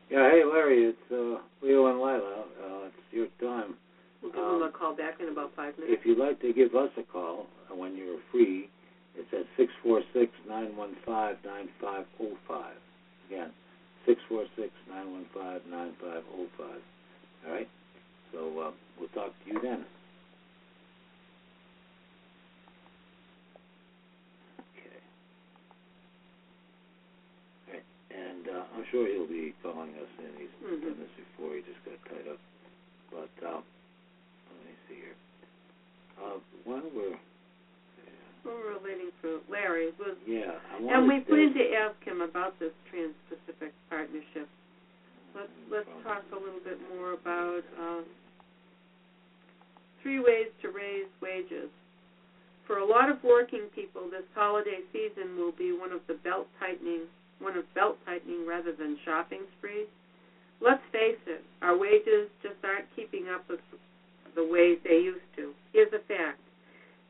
Yeah, 0.10 0.30
hey 0.32 0.44
Larry, 0.46 0.86
it's 0.86 1.12
uh, 1.12 1.42
Leo 1.66 1.88
and 1.88 1.98
Lila. 1.98 2.46
Uh, 2.64 2.86
it's 2.88 2.96
your 3.12 3.28
time. 3.42 3.76
We'll 4.22 4.32
give 4.32 4.42
Um, 4.42 4.62
him 4.62 4.64
a 4.64 4.72
call 4.72 4.96
back 4.96 5.20
in 5.20 5.30
about 5.30 5.52
five 5.56 5.78
minutes. 5.78 5.98
If 6.00 6.06
you'd 6.06 6.20
like 6.20 6.40
to 6.42 6.54
give 6.54 6.76
us 6.76 6.92
a 6.98 7.04
call 7.04 7.48
uh, 7.70 7.76
when 7.76 7.96
you're 7.98 8.20
free, 8.32 8.70
it's 9.16 9.28
at 9.34 9.46
six 9.58 9.72
four 9.82 10.02
six 10.14 10.32
nine 10.48 10.76
one 10.78 10.96
five 11.06 11.38
nine 11.44 11.68
five 11.82 12.06
zero 12.20 12.38
five. 12.48 12.78
Again, 13.28 13.50
six 14.06 14.20
four 14.30 14.46
six 14.56 14.72
nine 14.90 15.12
one 15.12 15.26
five 15.34 15.62
nine 15.70 15.94
five 16.02 16.24
zero 16.36 16.48
five. 16.58 16.82
All 17.48 17.52
right. 17.54 17.68
So 18.32 18.60
uh, 18.60 18.72
we'll 19.00 19.10
talk 19.10 19.32
to 19.46 19.54
you 19.54 19.60
then. 19.62 19.86
Okay. 24.76 25.00
Right. 27.72 27.84
And 28.12 28.48
uh, 28.50 28.64
I'm 28.76 28.86
sure 28.92 29.08
he'll 29.08 29.28
be 29.28 29.54
calling 29.62 29.94
us 29.96 30.10
in. 30.20 30.32
He's 30.40 30.50
Mhm. 30.64 30.82
done 30.82 30.98
this 31.00 31.14
before. 31.18 31.56
He 31.56 31.62
just 31.62 31.84
got 31.86 31.98
tied 32.10 32.28
up. 32.28 32.40
But 33.12 33.30
uh, 33.46 33.62
let 34.52 34.66
me 34.66 34.74
see 34.90 34.96
here. 34.96 35.16
Uh, 36.22 36.38
while 36.64 36.84
we're 36.96 37.18
we're 38.46 38.80
waiting 38.84 39.12
for 39.22 39.40
Larry. 39.50 39.92
Was, 40.00 40.18
Yeah, 40.28 40.60
I 40.72 40.78
and 40.78 41.08
we 41.08 41.20
plan 41.22 41.54
to 41.54 41.66
ask 41.76 41.96
him 42.04 42.22
about 42.22 42.60
this 42.60 42.72
Trans-Pacific 42.92 43.72
Partnership. 43.90 44.48
Let's 45.36 45.56
let's 45.72 45.90
talk 46.04 46.22
a 46.32 46.38
little 46.38 46.62
bit 46.64 46.78
more 46.94 47.14
about 47.14 47.62
um, 47.80 48.06
three 50.04 50.20
ways 50.20 50.52
to 50.62 50.70
raise 50.70 51.10
wages. 51.22 51.72
For 52.68 52.78
a 52.78 52.86
lot 52.86 53.10
of 53.10 53.18
working 53.24 53.68
people, 53.74 54.04
this 54.12 54.28
holiday 54.36 54.86
season 54.92 55.36
will 55.38 55.52
be 55.52 55.72
one 55.72 55.92
of 55.92 56.02
the 56.08 56.16
belt 56.24 56.48
tightening, 56.60 57.08
one 57.40 57.58
of 57.58 57.66
belt 57.74 57.98
tightening 58.06 58.46
rather 58.48 58.72
than 58.72 58.98
shopping 59.04 59.42
sprees. 59.58 59.88
Let's 60.62 60.84
face 60.92 61.20
it, 61.28 61.44
our 61.62 61.78
wages 61.78 62.30
just 62.42 62.62
aren't 62.64 62.88
keeping 62.96 63.28
up 63.34 63.44
with 63.50 63.60
the 64.36 64.46
way 64.46 64.78
they 64.84 65.02
used 65.02 65.28
to. 65.36 65.52
Here's 65.74 65.92
a 65.92 66.04
fact. 66.08 66.43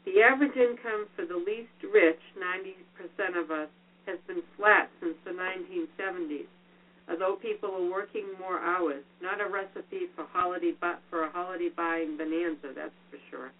The 0.05 0.21
average 0.21 0.55
income 0.55 1.07
for 1.15 1.25
the 1.25 1.37
least 1.37 1.71
rich, 1.91 2.19
90% 2.35 3.39
of 3.41 3.51
us, 3.51 3.69
has 4.05 4.19
been 4.27 4.43
flat 4.57 4.89
since 4.99 5.15
the 5.23 5.31
1970s. 5.31 6.47
Although 7.09 7.35
people 7.41 7.69
are 7.69 7.91
working 7.91 8.25
more 8.39 8.59
hours, 8.59 9.03
not 9.21 9.41
a 9.41 9.47
recipe 9.49 10.07
for 10.15 10.25
holiday 10.31 10.71
bu- 10.79 11.01
for 11.09 11.23
a 11.23 11.29
holiday 11.31 11.69
buying 11.75 12.17
bonanza, 12.17 12.71
that's 12.75 12.95
for 13.11 13.17
sure. 13.29 13.51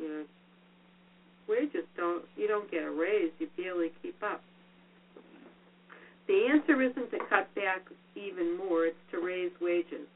You 0.00 0.08
know, 0.08 0.24
wages 1.48 1.84
don't 1.96 2.24
you 2.36 2.46
don't 2.46 2.70
get 2.70 2.84
a 2.84 2.90
raise, 2.90 3.32
you 3.38 3.48
barely 3.56 3.90
keep 4.02 4.14
up. 4.22 4.40
The 6.28 6.46
answer 6.52 6.80
isn't 6.80 7.10
to 7.10 7.18
cut 7.28 7.52
back 7.54 7.82
even 8.14 8.56
more, 8.56 8.86
it's 8.86 8.96
to 9.10 9.18
raise 9.18 9.50
wages. 9.60 10.06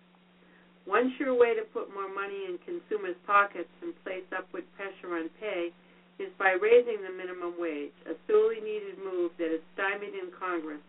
One 0.85 1.15
sure 1.17 1.35
way 1.39 1.55
to 1.55 1.63
put 1.71 1.95
more 1.95 2.11
money 2.13 2.51
in 2.51 2.59
consumers' 2.67 3.19
pockets 3.27 3.71
and 3.83 3.95
place 4.03 4.27
upward 4.35 4.65
pressure 4.75 5.15
on 5.15 5.31
pay 5.39 5.71
is 6.19 6.31
by 6.39 6.59
raising 6.59 6.99
the 7.03 7.15
minimum 7.15 7.55
wage, 7.59 7.95
a 8.07 8.15
sorely 8.27 8.61
needed 8.61 8.99
move 8.99 9.31
that 9.39 9.55
is 9.55 9.63
stymied 9.75 10.15
in 10.15 10.31
Congress. 10.39 10.83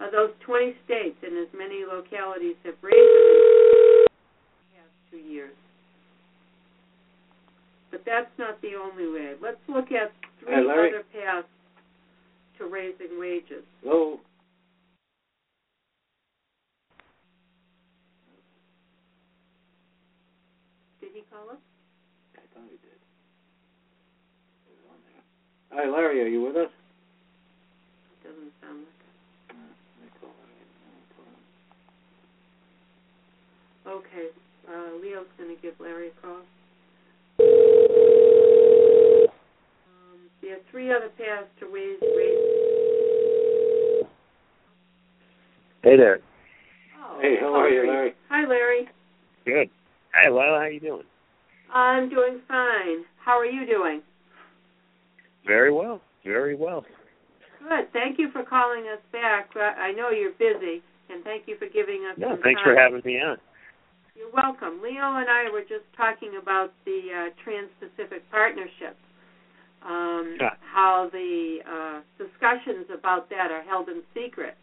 Of 0.00 0.12
those 0.12 0.32
20 0.46 0.76
states 0.84 1.16
and 1.22 1.36
as 1.36 1.48
many 1.56 1.84
localities 1.84 2.56
have 2.64 2.76
raised 2.80 2.96
it 2.96 3.24
in 3.24 4.08
the 4.08 4.76
past 4.76 4.94
two 5.10 5.24
years. 5.24 5.56
But 7.90 8.02
that's 8.06 8.30
not 8.38 8.60
the 8.62 8.76
only 8.80 9.08
way. 9.08 9.34
Let's 9.42 9.60
look 9.68 9.92
at 9.92 10.12
three 10.40 10.54
Hey, 10.54 10.64
other 10.64 11.04
paths 11.12 11.48
to 12.58 12.66
raising 12.66 13.18
wages. 13.18 13.64
Hello? 13.82 14.20
Did 21.30 21.36
he 21.36 21.46
call 21.46 21.50
us? 21.54 21.62
I 22.36 22.40
thought 22.54 22.66
he 22.70 22.78
did. 22.82 22.98
He 24.66 24.72
was 24.74 24.86
on 24.90 24.98
there. 25.06 25.22
Hi, 25.70 25.90
Larry, 25.90 26.22
are 26.22 26.26
you 26.26 26.42
with 26.42 26.56
us? 26.56 26.70
Doesn't 28.22 28.52
sound 28.60 28.78
like 28.84 29.00
Uh, 29.50 29.54
let 29.54 30.04
me 30.04 30.10
call 30.20 30.30
Larry. 30.42 30.66
Let 30.82 30.92
me 30.94 31.02
call 31.14 31.26
him. 33.94 34.02
Okay, 34.04 34.26
uh, 34.68 34.90
Leo's 35.02 35.26
going 35.38 35.54
to 35.54 35.60
give 35.62 35.74
Larry 35.80 36.08
a 36.08 36.12
call. 36.20 36.42
Um, 39.86 40.18
there 40.42 40.54
are 40.56 40.62
three 40.70 40.90
other 40.92 41.08
paths 41.16 41.48
to 41.60 41.66
raise 41.66 42.00
raise. 42.02 42.38
Hey 45.82 45.96
there. 45.96 46.20
Oh, 47.00 47.18
Hey, 47.22 47.36
how 47.40 47.54
are 47.54 47.68
you, 47.70 47.86
Larry? 47.86 48.14
Hi, 48.28 48.46
Larry. 48.46 48.88
Good. 49.46 49.70
Hi, 50.12 50.28
Lila. 50.28 50.40
How 50.42 50.54
are 50.56 50.70
you 50.70 50.80
doing? 50.80 51.04
I'm 51.72 52.08
doing 52.08 52.40
fine. 52.48 53.04
How 53.24 53.38
are 53.38 53.46
you 53.46 53.66
doing? 53.66 54.02
Very 55.46 55.72
well. 55.72 56.00
Very 56.24 56.54
well. 56.54 56.84
Good. 57.60 57.92
Thank 57.92 58.18
you 58.18 58.30
for 58.32 58.44
calling 58.44 58.84
us 58.92 59.00
back. 59.12 59.50
I 59.56 59.92
know 59.92 60.10
you're 60.10 60.32
busy, 60.32 60.82
and 61.08 61.22
thank 61.24 61.46
you 61.46 61.56
for 61.58 61.66
giving 61.66 62.06
us 62.10 62.18
some 62.20 62.40
thanks 62.42 62.60
time. 62.60 62.74
for 62.74 62.76
having 62.78 63.02
me 63.04 63.20
on. 63.20 63.36
You're 64.16 64.32
welcome. 64.32 64.80
Leo 64.82 65.16
and 65.16 65.28
I 65.30 65.48
were 65.52 65.62
just 65.62 65.84
talking 65.96 66.38
about 66.40 66.72
the 66.84 67.00
uh, 67.08 67.28
Trans-Pacific 67.44 68.28
Partnership, 68.30 68.96
um, 69.86 70.36
Yeah. 70.40 70.50
how 70.60 71.08
the 71.12 71.58
uh, 71.64 72.00
discussions 72.18 72.86
about 72.92 73.30
that 73.30 73.50
are 73.50 73.62
held 73.62 73.88
in 73.88 74.02
secret, 74.12 74.56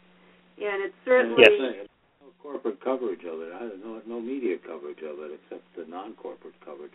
and 0.58 0.84
it's 0.84 0.94
certainly 1.06 1.42
Yes. 1.42 1.88
No 2.28 2.34
corporate 2.44 2.84
coverage 2.84 3.24
of 3.24 3.40
it. 3.40 3.54
I 3.54 3.64
had 3.64 3.80
no 3.84 4.02
no 4.06 4.20
media 4.20 4.58
coverage 4.58 5.00
of 5.00 5.20
it 5.20 5.40
except 5.40 5.64
the 5.78 5.86
non-corporate 5.86 6.60
coverage. 6.66 6.92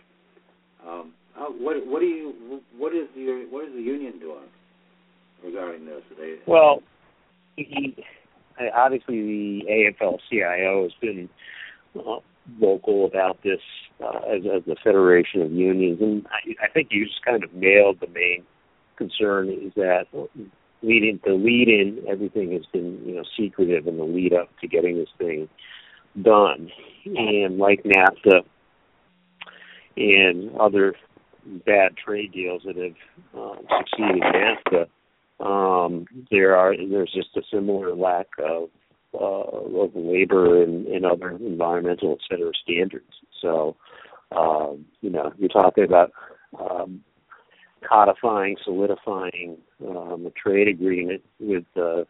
Um, 0.85 1.13
how, 1.35 1.51
what 1.51 1.85
what 1.87 2.01
do 2.01 2.05
you 2.05 2.61
what 2.77 2.93
is 2.93 3.07
your 3.15 3.39
what 3.49 3.67
is 3.67 3.73
the 3.73 3.81
union 3.81 4.19
doing 4.19 4.45
regarding 5.43 5.85
this? 5.85 6.03
They 6.19 6.35
Well, 6.45 6.83
he, 7.55 7.95
obviously 8.75 9.21
the 9.21 9.91
AFL-CIO 10.01 10.83
has 10.83 10.91
been 11.01 11.29
uh, 11.97 12.17
vocal 12.59 13.05
about 13.05 13.41
this 13.43 13.61
uh, 14.03 14.19
as, 14.29 14.41
as 14.55 14.63
the 14.67 14.75
Federation 14.83 15.41
of 15.41 15.51
Unions, 15.51 15.99
and 15.99 16.27
I, 16.27 16.65
I 16.65 16.69
think 16.69 16.89
you 16.91 17.05
just 17.05 17.23
kind 17.25 17.43
of 17.43 17.53
nailed 17.53 17.99
the 18.01 18.07
main 18.07 18.43
concern 18.97 19.49
is 19.49 19.73
that 19.75 20.05
leading 20.83 21.19
the 21.25 21.33
lead 21.33 21.67
in 21.69 22.03
everything 22.07 22.51
has 22.51 22.65
been 22.71 23.01
you 23.05 23.15
know 23.15 23.23
secretive 23.37 23.87
in 23.87 23.97
the 23.97 24.03
lead 24.03 24.33
up 24.33 24.49
to 24.61 24.67
getting 24.67 24.97
this 24.97 25.09
thing 25.17 25.49
done, 26.21 26.69
and 27.05 27.57
like 27.57 27.83
NAFTA 27.83 28.41
and 29.95 30.55
other 30.57 30.95
bad 31.65 31.95
trade 31.97 32.31
deals 32.31 32.61
that 32.65 32.77
have 32.77 32.95
uh, 33.37 33.55
succeeded 33.79 34.21
NAFTA 34.21 34.87
um, 35.43 36.05
there 36.31 36.55
are 36.55 36.75
there's 36.75 37.11
just 37.13 37.35
a 37.35 37.41
similar 37.51 37.95
lack 37.95 38.27
of 38.39 38.69
uh, 39.13 39.83
of 39.83 39.91
labor 39.93 40.63
and, 40.63 40.87
and 40.87 41.05
other 41.05 41.31
environmental 41.31 42.13
et 42.13 42.19
cetera 42.29 42.51
standards. 42.63 43.11
So 43.41 43.75
um, 44.35 44.85
you 45.01 45.09
know 45.09 45.33
you're 45.37 45.49
talking 45.49 45.83
about 45.83 46.11
um, 46.59 47.03
codifying, 47.87 48.55
solidifying 48.63 49.57
um, 49.87 50.25
a 50.25 50.31
trade 50.31 50.67
agreement 50.67 51.21
with 51.39 51.65
uh, 51.75 52.03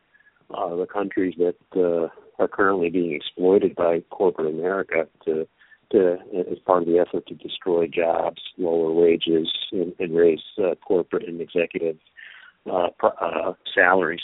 uh, 0.54 0.76
the 0.76 0.88
countries 0.92 1.36
that 1.38 1.56
uh, 1.76 2.08
are 2.42 2.48
currently 2.48 2.90
being 2.90 3.14
exploited 3.14 3.76
by 3.76 4.02
corporate 4.10 4.54
America 4.54 5.08
to 5.26 5.48
to 5.92 6.18
as 6.52 6.58
part 6.66 6.82
of 6.82 6.88
the 6.88 6.98
effort 6.98 7.26
to 7.28 7.36
destroy 7.36 7.88
jobs, 7.88 8.42
lower 8.58 8.92
wages, 8.92 9.48
and, 9.72 9.94
and 10.00 10.16
raise 10.16 10.42
uh, 10.58 10.74
corporate 10.86 11.28
and 11.28 11.40
executive 11.40 11.98
uh, 12.72 12.88
pr- 12.98 13.20
uh, 13.22 13.54
salaries. 13.76 14.22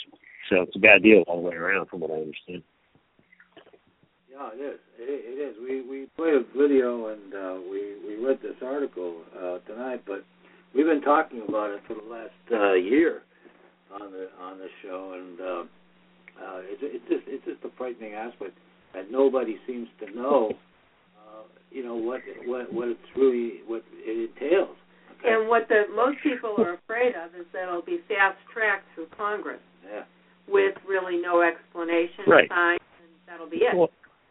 So 0.49 0.63
it's 0.63 0.75
a 0.75 0.79
bad 0.79 1.03
deal 1.03 1.23
all 1.27 1.43
the 1.43 1.49
way 1.49 1.55
around, 1.55 1.89
from 1.89 1.99
what 1.99 2.09
I 2.09 2.15
understand. 2.15 2.63
Yeah, 4.31 4.49
it 4.53 4.61
is. 4.61 4.79
It, 4.97 5.09
it 5.09 5.49
is. 5.49 5.55
We 5.61 5.81
we 5.81 6.07
played 6.17 6.33
a 6.35 6.43
video 6.57 7.07
and 7.07 7.33
uh, 7.33 7.61
we 7.69 7.95
we 8.07 8.25
read 8.25 8.39
this 8.41 8.55
article 8.63 9.17
uh, 9.37 9.59
tonight, 9.67 10.01
but 10.07 10.23
we've 10.73 10.85
been 10.85 11.01
talking 11.01 11.41
about 11.47 11.71
it 11.71 11.81
for 11.87 11.95
the 11.95 12.09
last 12.09 12.31
uh, 12.51 12.73
year 12.73 13.21
on 13.93 14.11
the 14.11 14.27
on 14.39 14.57
the 14.57 14.67
show, 14.83 15.13
and 15.15 15.39
uh, 15.39 15.63
uh, 16.43 16.61
it's 16.63 16.81
it's 16.83 17.05
just 17.09 17.23
it's 17.27 17.45
just 17.45 17.63
a 17.63 17.77
frightening 17.77 18.13
aspect 18.13 18.57
that 18.93 19.11
nobody 19.11 19.57
seems 19.67 19.87
to 19.99 20.15
know. 20.15 20.51
Uh, 21.17 21.43
you 21.71 21.83
know 21.83 21.95
what 21.95 22.21
what 22.45 22.71
what 22.71 22.87
it's 22.87 22.99
really 23.15 23.61
what 23.67 23.83
it 23.93 24.29
entails. 24.29 24.77
Okay? 25.19 25.33
And 25.33 25.49
what 25.49 25.67
the 25.67 25.83
most 25.95 26.17
people 26.23 26.55
are 26.59 26.75
afraid 26.75 27.13
of 27.15 27.35
is 27.35 27.45
that 27.53 27.63
it'll 27.63 27.81
be 27.81 27.99
fast 28.07 28.37
tracked 28.53 28.85
through 28.95 29.07
Congress 29.17 29.59
yeah. 29.83 30.03
with 30.47 30.75
really 30.87 31.19
no 31.19 31.41
explanation 31.41 32.23
Right. 32.25 32.47
signed, 32.47 32.79
and 33.03 33.11
that'll 33.27 33.49
be 33.49 33.67
it. 33.67 33.75
Well, 33.75 33.89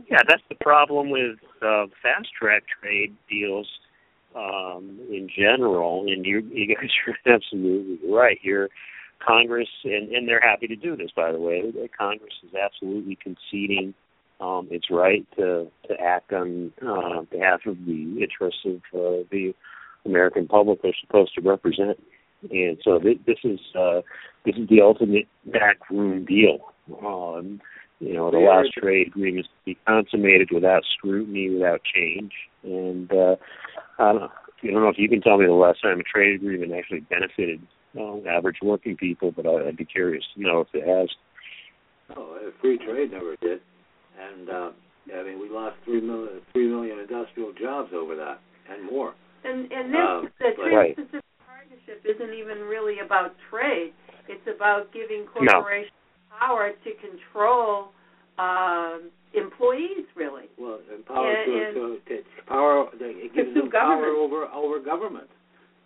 yeah, 0.09 0.25
that's 0.27 0.43
the 0.49 0.55
problem 0.55 1.11
with 1.11 1.37
uh, 1.61 1.87
fast 2.03 2.29
track 2.41 2.63
trade 2.81 3.15
deals 3.29 3.69
um, 4.35 4.99
in 5.11 5.29
general. 5.35 6.05
And 6.07 6.25
you, 6.25 6.41
you 6.53 6.75
guys 6.75 6.91
are 7.07 7.35
absolutely 7.35 7.99
right. 8.11 8.39
You're 8.43 8.69
Congress, 9.27 9.69
and, 9.85 10.11
and 10.13 10.29
they're 10.29 10.41
happy 10.41 10.67
to 10.69 10.77
do 10.77 10.97
this, 10.97 11.11
by 11.15 11.33
the 11.33 11.41
way. 11.41 11.63
Congress 11.97 12.35
is 12.45 12.55
absolutely 12.55 13.19
conceding 13.23 13.95
um, 14.41 14.69
its 14.71 14.87
right 14.91 15.27
to 15.37 15.69
to 15.89 16.01
act 16.01 16.33
on 16.33 16.73
uh, 16.87 17.23
behalf 17.23 17.61
of 17.67 17.77
the 17.87 18.19
interests 18.23 18.61
of 18.65 18.77
uh, 18.95 19.25
the 19.31 19.53
American 20.07 20.47
public 20.47 20.81
they're 20.83 20.93
supposed 21.01 21.35
to 21.35 21.41
represent. 21.41 21.99
And 22.51 22.79
so 22.85 23.01
th- 23.01 23.21
this 23.27 23.39
is 23.43 23.59
uh, 23.79 24.03
this 24.45 24.55
is 24.57 24.69
the 24.69 24.81
ultimate 24.81 25.27
backroom 25.47 26.25
deal. 26.25 26.59
Um, 27.05 27.61
you 27.99 28.15
know, 28.15 28.31
the 28.31 28.39
last 28.39 28.73
trade 28.73 29.09
agreements 29.09 29.49
to 29.49 29.65
be 29.65 29.79
consummated 29.87 30.51
without 30.53 30.85
scrutiny, 30.97 31.51
without 31.51 31.81
change. 31.83 32.33
And 32.63 33.11
uh, 33.13 33.37
I 33.99 34.13
don't 34.13 34.21
know. 34.23 34.31
I 34.63 34.67
don't 34.67 34.83
know 34.83 34.89
if 34.89 34.99
you 34.99 35.09
can 35.09 35.21
tell 35.21 35.39
me 35.39 35.47
the 35.47 35.53
last 35.53 35.83
time 35.83 36.01
a 36.01 36.03
trade 36.03 36.35
agreement 36.35 36.73
actually 36.73 37.01
benefited 37.01 37.61
uh, 37.99 38.19
average 38.29 38.57
working 38.63 38.97
people, 38.97 39.31
but 39.31 39.47
I- 39.47 39.69
I'd 39.69 39.77
be 39.77 39.85
curious 39.85 40.25
to 40.35 40.43
know 40.43 40.61
if 40.61 40.69
it 40.75 40.87
has. 40.87 41.09
Oh, 42.17 42.35
uh, 42.37 42.51
free 42.61 42.79
trade 42.79 43.13
never 43.13 43.37
did, 43.37 43.61
and 44.19 44.49
uh, 44.49 44.71
I 45.15 45.23
mean 45.23 45.41
we 45.41 45.49
lost 45.49 45.77
three 45.85 46.01
million 46.01 46.41
three 46.53 46.67
million 46.69 46.99
industrial 46.99 47.53
jobs 47.53 47.91
over 47.95 48.17
that 48.17 48.41
and 48.71 48.85
more. 48.91 49.15
And 49.45 49.71
and 49.71 49.93
this 49.95 50.01
Um, 50.01 50.29
the 50.39 50.53
but- 50.57 50.63
Right. 50.73 50.95
Trans-Pacific 50.95 51.25
partnership 51.47 52.05
isn't 52.05 52.35
even 52.35 52.59
really 52.67 53.01
about 53.01 53.35
trade. 53.51 53.93
It's 54.29 54.47
about 54.49 54.93
giving 54.93 55.27
corporations 55.27 55.93
no. 56.31 56.39
power 56.39 56.73
to 56.73 56.91
control 57.01 57.93
um, 58.39 59.11
employees, 59.35 60.07
really. 60.17 60.45
Well, 60.59 60.79
and 60.93 61.05
power 61.05 61.33
and, 61.33 61.75
to, 61.75 61.85
and 61.85 62.07
to, 62.07 62.17
to 62.17 62.23
power. 62.47 62.87
It 63.01 63.35
gives 63.35 63.55
them 63.55 63.71
power 63.71 64.07
over 64.07 64.47
over 64.47 64.81
government, 64.81 65.29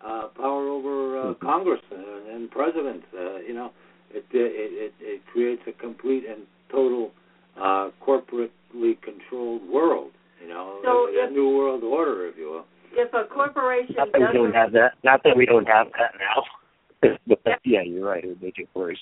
uh, 0.03 0.27
power 0.35 0.67
over 0.67 1.19
uh, 1.19 1.23
mm-hmm. 1.33 1.45
Congress 1.45 1.81
and, 1.91 2.35
and 2.35 2.51
presidents. 2.51 3.05
Uh, 3.13 3.39
you 3.39 3.53
know, 3.53 3.71
it, 4.11 4.25
it 4.31 4.91
it 4.91 4.93
it 4.99 5.21
creates 5.31 5.61
a 5.67 5.71
complete 5.73 6.23
and 6.29 6.43
total 6.71 7.11
uh, 7.57 7.89
corporately 8.05 8.99
controlled 9.01 9.61
world. 9.69 10.11
You 10.41 10.49
know, 10.49 10.79
so 10.83 10.89
a, 11.07 11.23
if, 11.23 11.29
a 11.29 11.33
new 11.33 11.55
world 11.55 11.83
order, 11.83 12.27
if 12.27 12.37
you 12.37 12.49
will. 12.49 12.65
If 12.95 13.13
a 13.13 13.27
corporation 13.33 13.95
not 13.97 14.11
that 14.11 14.21
we 14.21 14.37
don't 14.37 14.53
have 14.53 14.71
that, 14.73 14.93
not 15.03 15.23
that 15.23 15.35
we 15.35 15.45
don't 15.45 15.67
have 15.67 15.87
that 15.97 16.13
now, 16.19 17.17
but 17.43 17.59
yeah, 17.63 17.81
you're 17.81 18.05
right. 18.05 18.23
It 18.23 18.27
would 18.27 18.41
make 18.41 18.59
it 18.59 18.69
worse. 18.75 18.99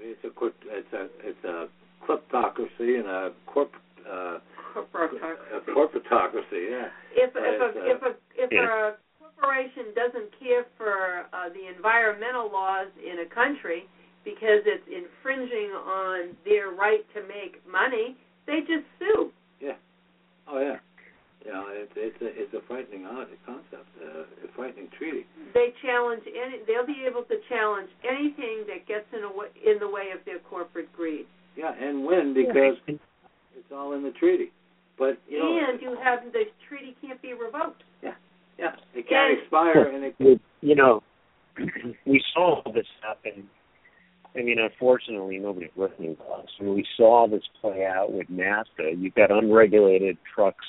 It's 0.00 0.22
a 0.24 0.28
it's 0.28 0.92
a 0.92 1.06
it's 1.24 1.44
a 1.44 1.68
kleptocracy 2.08 2.98
and 2.98 3.06
a 3.06 3.32
corp 3.46 3.72
uh, 4.08 4.38
corporatocracy. 4.74 5.56
A 5.56 5.70
corporatocracy, 5.70 6.70
yeah. 6.70 6.88
If 7.12 7.30
if 7.34 7.60
a, 7.60 7.64
uh, 7.64 7.84
if 7.84 8.02
a 8.02 8.14
if 8.36 8.50
yeah. 8.52 8.92
a 8.92 8.96
corporation 9.20 9.92
doesn't 9.94 10.30
care 10.40 10.64
for 10.76 11.26
uh, 11.32 11.48
the 11.50 11.74
environmental 11.74 12.50
laws 12.50 12.88
in 12.98 13.20
a 13.20 13.34
country 13.34 13.84
because 14.24 14.62
it's 14.66 14.84
infringing 14.88 15.70
on 15.72 16.36
their 16.44 16.70
right 16.70 17.04
to 17.14 17.20
make 17.22 17.60
money, 17.70 18.16
they 18.46 18.60
just 18.60 18.84
sue. 18.98 19.30
Yeah. 19.60 19.76
Oh 20.48 20.60
yeah. 20.60 20.76
Yeah, 21.46 21.62
it's 21.70 21.92
it's 21.96 22.20
a 22.20 22.28
it's 22.28 22.52
a 22.52 22.60
frightening 22.66 23.06
concept, 23.46 23.88
uh, 24.02 24.26
a 24.44 24.48
frightening 24.56 24.88
treaty. 24.98 25.24
They 25.54 25.72
challenge 25.80 26.22
any. 26.26 26.60
They'll 26.66 26.84
be 26.84 27.06
able 27.08 27.22
to 27.24 27.36
challenge 27.48 27.88
anything 28.04 28.66
that 28.66 28.84
gets 28.84 29.06
in 29.16 29.22
a 29.24 29.32
way, 29.32 29.48
in 29.64 29.78
the 29.78 29.88
way 29.88 30.10
of 30.12 30.20
their 30.26 30.40
corporate 30.40 30.92
greed. 30.92 31.26
Yeah, 31.58 31.72
and 31.76 32.06
win 32.06 32.34
because 32.34 32.78
yeah. 32.86 32.94
it's 33.56 33.72
all 33.72 33.92
in 33.92 34.04
the 34.04 34.12
treaty. 34.12 34.52
But 34.96 35.18
you 35.28 35.40
know, 35.40 35.58
and 35.68 35.82
you 35.82 35.96
have 36.02 36.20
the 36.32 36.44
treaty 36.68 36.96
can't 37.02 37.20
be 37.20 37.32
revoked. 37.32 37.82
Yeah, 38.00 38.12
yeah, 38.58 38.76
it 38.94 39.08
can't 39.08 39.32
and, 39.32 39.42
expire, 39.42 39.90
and 39.92 40.04
it 40.04 40.16
can, 40.18 40.40
you 40.60 40.76
know, 40.76 41.02
we 42.06 42.22
saw 42.32 42.62
this 42.72 42.86
happen. 43.02 43.48
I 44.36 44.42
mean, 44.42 44.58
unfortunately, 44.60 45.38
nobody's 45.38 45.70
listening 45.74 46.14
to 46.14 46.22
us. 46.22 46.46
I 46.60 46.62
mean, 46.62 46.76
we 46.76 46.86
saw 46.96 47.26
this 47.28 47.42
play 47.60 47.84
out 47.84 48.12
with 48.12 48.28
NAFTA. 48.28 48.94
You've 48.96 49.14
got 49.14 49.32
unregulated 49.32 50.16
trucks 50.32 50.66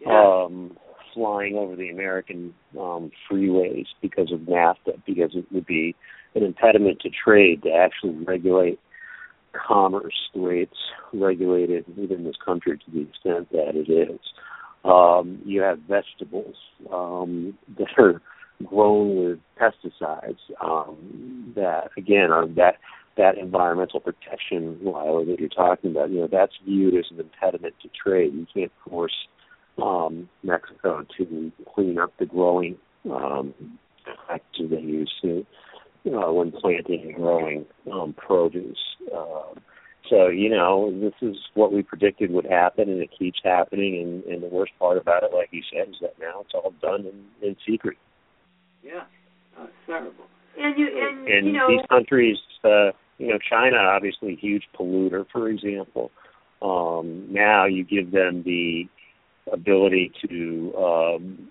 yeah. 0.00 0.44
um, 0.46 0.78
flying 1.12 1.56
over 1.56 1.76
the 1.76 1.90
American 1.90 2.54
um, 2.80 3.10
freeways 3.30 3.86
because 4.00 4.32
of 4.32 4.40
NAFTA, 4.40 5.02
because 5.06 5.32
it 5.34 5.44
would 5.52 5.66
be 5.66 5.94
an 6.34 6.44
impediment 6.44 7.00
to 7.00 7.10
trade 7.10 7.62
to 7.64 7.70
actually 7.70 8.24
regulate 8.24 8.78
commerce 9.52 10.14
the 10.34 10.40
way 10.40 10.60
it's 10.60 10.72
regulated 11.12 11.84
within 11.96 12.24
this 12.24 12.36
country 12.44 12.78
to 12.78 12.90
the 12.92 13.02
extent 13.02 13.50
that 13.52 13.74
it 13.74 13.90
is. 13.90 14.20
Um, 14.84 15.40
you 15.44 15.60
have 15.62 15.80
vegetables 15.80 16.56
um, 16.92 17.56
that 17.78 17.88
are 17.98 18.20
grown 18.64 19.16
with 19.16 19.38
pesticides 19.60 20.38
um, 20.60 21.52
that, 21.54 21.90
again, 21.96 22.30
are 22.30 22.46
that 22.48 22.76
that 23.16 23.36
environmental 23.36 23.98
protection 23.98 24.78
law 24.80 25.24
that 25.24 25.40
you're 25.40 25.48
talking 25.48 25.90
about. 25.90 26.08
You 26.10 26.20
know, 26.20 26.28
that's 26.30 26.52
viewed 26.64 26.94
as 26.94 27.06
an 27.10 27.18
impediment 27.18 27.74
to 27.82 27.88
trade. 27.88 28.32
You 28.32 28.46
can't 28.54 28.72
force 28.88 29.26
um, 29.82 30.28
Mexico 30.44 31.04
to 31.16 31.52
clean 31.74 31.98
up 31.98 32.12
the 32.18 32.26
growing 32.26 32.76
um, 33.10 33.54
practices 34.26 34.70
they 34.70 34.80
use 34.80 35.12
to 35.22 35.44
uh, 36.06 36.32
when 36.32 36.52
planting 36.52 37.02
and 37.02 37.14
growing 37.14 37.66
um, 37.92 38.14
produce. 38.16 38.78
Uh, 39.14 39.58
so 40.08 40.28
you 40.28 40.48
know, 40.48 40.90
this 41.00 41.14
is 41.20 41.36
what 41.54 41.72
we 41.72 41.82
predicted 41.82 42.30
would 42.30 42.46
happen, 42.46 42.88
and 42.88 43.00
it 43.00 43.10
keeps 43.16 43.40
happening. 43.44 44.00
And, 44.00 44.24
and 44.24 44.42
the 44.42 44.48
worst 44.48 44.72
part 44.78 44.98
about 44.98 45.22
it, 45.22 45.30
like 45.34 45.48
you 45.52 45.62
said, 45.72 45.88
is 45.88 45.96
that 46.00 46.14
now 46.20 46.40
it's 46.40 46.54
all 46.54 46.72
done 46.80 47.06
in, 47.06 47.48
in 47.48 47.56
secret. 47.66 47.96
Yeah, 48.82 49.04
uh, 49.58 49.66
terrible. 49.86 50.24
And 50.58 50.78
you 50.78 50.86
and, 50.86 51.28
and 51.28 51.46
you 51.46 51.52
know 51.52 51.68
these 51.68 51.86
countries, 51.88 52.36
uh, 52.64 52.90
you 53.18 53.28
know, 53.28 53.38
China 53.48 53.76
obviously 53.76 54.36
huge 54.40 54.64
polluter, 54.78 55.24
for 55.30 55.48
example. 55.48 56.10
Um, 56.62 57.26
now 57.30 57.66
you 57.66 57.84
give 57.84 58.10
them 58.10 58.42
the 58.44 58.88
ability 59.52 60.12
to, 60.26 60.74
um, 60.76 61.48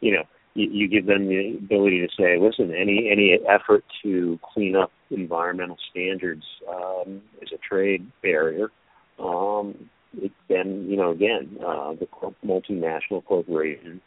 you 0.00 0.12
know, 0.12 0.22
you, 0.56 0.68
you 0.70 0.88
give 0.88 1.06
them 1.06 1.28
the 1.28 1.56
ability 1.58 2.00
to 2.00 2.08
say, 2.18 2.38
listen, 2.40 2.74
any 2.74 3.08
any 3.10 3.38
effort 3.48 3.84
to 4.02 4.38
clean 4.52 4.74
up 4.74 4.90
environmental 5.10 5.76
standards 5.90 6.44
um, 6.68 7.22
is 7.40 7.50
a 7.52 7.58
trade 7.58 8.10
barrier. 8.22 8.70
Um, 9.18 9.88
it, 10.16 10.32
then 10.48 10.86
you 10.88 10.96
know 10.96 11.10
again, 11.10 11.58
uh, 11.64 11.94
the 11.94 12.06
multinational 12.44 13.24
corporation 13.24 14.00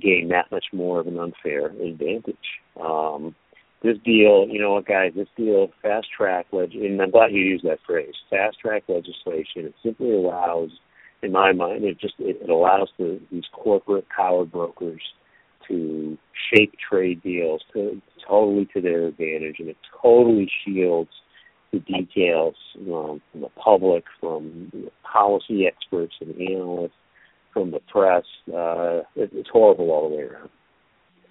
gain 0.00 0.28
that 0.28 0.50
much 0.50 0.66
more 0.72 1.00
of 1.00 1.06
an 1.06 1.18
unfair 1.18 1.66
advantage. 1.66 2.36
Um, 2.82 3.34
this 3.82 3.96
deal, 4.04 4.46
you 4.48 4.60
know 4.60 4.74
what, 4.74 4.86
guys, 4.86 5.12
this 5.14 5.28
deal 5.36 5.70
fast 5.82 6.08
track 6.16 6.46
leg, 6.52 6.74
and 6.74 7.00
I'm 7.00 7.10
glad 7.10 7.32
you 7.32 7.40
used 7.40 7.64
that 7.64 7.78
phrase, 7.86 8.14
fast 8.28 8.58
track 8.60 8.84
legislation. 8.88 9.66
It 9.66 9.74
simply 9.82 10.12
allows, 10.12 10.70
in 11.22 11.32
my 11.32 11.52
mind, 11.52 11.84
it 11.84 11.98
just 11.98 12.14
it, 12.18 12.38
it 12.42 12.50
allows 12.50 12.90
the, 12.98 13.20
these 13.30 13.44
corporate 13.52 14.06
power 14.14 14.44
brokers 14.44 15.02
to 15.70 16.18
shape 16.52 16.74
trade 16.90 17.22
deals 17.22 17.62
to, 17.72 18.00
totally 18.26 18.68
to 18.74 18.80
their 18.80 19.06
advantage, 19.06 19.56
and 19.58 19.68
it 19.68 19.76
totally 20.02 20.50
shields 20.64 21.10
the 21.72 21.78
details 21.80 22.54
um, 22.80 23.20
from 23.30 23.40
the 23.42 23.48
public, 23.62 24.04
from 24.20 24.70
the 24.72 24.90
policy 25.10 25.66
experts 25.66 26.14
and 26.20 26.34
analysts, 26.40 26.92
from 27.52 27.70
the 27.70 27.80
press. 27.92 28.24
Uh, 28.48 29.02
it, 29.16 29.30
it's 29.32 29.48
horrible 29.52 29.90
all 29.90 30.08
the 30.08 30.16
way 30.16 30.22
around. 30.22 30.50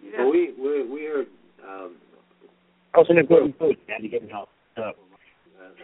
Yeah. 0.02 0.20
Well, 0.20 0.32
we 0.32 0.54
we 0.58 0.90
we 0.90 1.08
are. 1.08 1.26
Um, 1.68 1.96
I 2.96 3.00
was 3.00 3.08
in 3.10 3.18
a 3.18 3.24
good 3.24 3.54
mood. 3.60 3.78
Had 3.88 4.02
to 4.02 4.08
get 4.08 4.30
help. 4.32 4.50
Uh, 4.78 4.92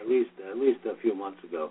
at 0.00 0.08
least 0.08 0.30
at 0.50 0.56
least 0.56 0.80
a 0.86 1.00
few 1.02 1.14
months 1.14 1.42
ago, 1.44 1.70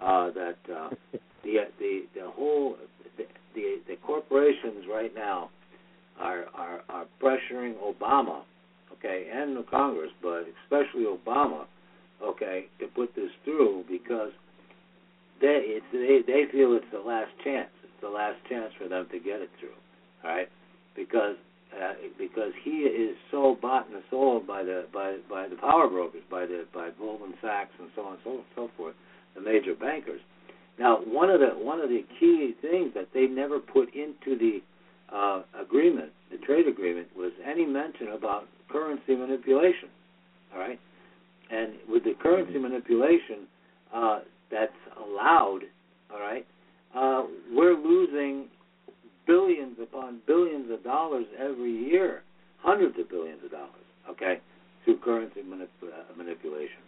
uh, 0.00 0.30
that 0.32 0.56
uh, 0.72 0.90
the 1.42 1.56
the 1.78 2.02
the 2.14 2.30
whole 2.30 2.76
the, 3.16 3.24
the 3.54 3.80
the 3.88 3.96
corporations 3.96 4.84
right 4.90 5.14
now 5.14 5.50
are, 6.20 6.44
are, 6.54 6.80
are 6.88 7.06
pressuring 7.22 7.74
Obama, 7.82 8.42
okay, 8.92 9.26
and 9.32 9.56
the 9.56 9.64
Congress, 9.70 10.10
but 10.22 10.44
especially 10.64 11.04
Obama, 11.04 11.64
okay, 12.22 12.66
to 12.78 12.86
put 12.88 13.14
this 13.14 13.30
through 13.44 13.84
because 13.88 14.30
they 15.40 15.80
it's 15.80 15.86
they 15.92 16.20
they 16.30 16.44
feel 16.52 16.76
it's 16.76 16.84
the 16.92 17.00
last 17.00 17.30
chance. 17.42 17.70
It's 17.82 18.00
the 18.02 18.08
last 18.08 18.36
chance 18.48 18.72
for 18.78 18.88
them 18.88 19.06
to 19.10 19.18
get 19.18 19.40
it 19.40 19.50
through, 19.58 19.76
all 20.22 20.30
right? 20.30 20.48
Because 20.94 21.36
uh, 21.72 21.94
because 22.18 22.52
he 22.62 22.84
is 22.84 23.16
so 23.30 23.56
bought 23.60 23.88
and 23.88 24.02
sold 24.10 24.46
by 24.46 24.62
the 24.62 24.84
by 24.92 25.16
by 25.30 25.48
the 25.48 25.56
power 25.56 25.88
brokers, 25.88 26.22
by 26.30 26.44
the 26.44 26.66
by 26.74 26.90
Goldman 26.98 27.34
Sachs 27.40 27.72
and 27.78 27.88
so 27.96 28.02
on 28.02 28.12
and 28.12 28.20
so 28.24 28.40
so 28.54 28.70
forth, 28.76 28.94
the 29.34 29.40
major 29.40 29.74
bankers. 29.74 30.20
Now, 30.78 30.98
one 30.98 31.30
of 31.30 31.40
the 31.40 31.48
one 31.58 31.80
of 31.80 31.88
the 31.88 32.04
key 32.18 32.54
things 32.60 32.92
that 32.94 33.08
they 33.14 33.26
never 33.26 33.60
put 33.60 33.94
into 33.94 34.36
the 34.36 34.60
uh, 35.14 35.42
agreement, 35.60 36.10
the 36.30 36.38
trade 36.38 36.68
agreement, 36.68 37.08
was 37.16 37.32
any 37.44 37.66
mention 37.66 38.08
about 38.08 38.44
currency 38.70 39.14
manipulation. 39.14 39.88
All 40.52 40.60
right, 40.60 40.78
and 41.50 41.74
with 41.88 42.04
the 42.04 42.14
currency 42.20 42.54
mm-hmm. 42.54 42.62
manipulation 42.62 43.46
uh, 43.94 44.20
that's 44.50 44.72
allowed, 44.98 45.60
all 46.12 46.20
right, 46.20 46.46
uh, 46.94 47.24
we're 47.52 47.76
losing 47.76 48.46
billions 49.26 49.76
upon 49.80 50.20
billions 50.26 50.70
of 50.70 50.82
dollars 50.82 51.26
every 51.38 51.72
year, 51.72 52.22
hundreds 52.58 52.98
of 52.98 53.08
billions 53.08 53.40
of 53.44 53.50
dollars, 53.50 53.86
okay, 54.08 54.40
through 54.84 54.98
currency 54.98 55.40
manip- 55.40 55.68
uh, 55.84 56.16
manipulation. 56.16 56.82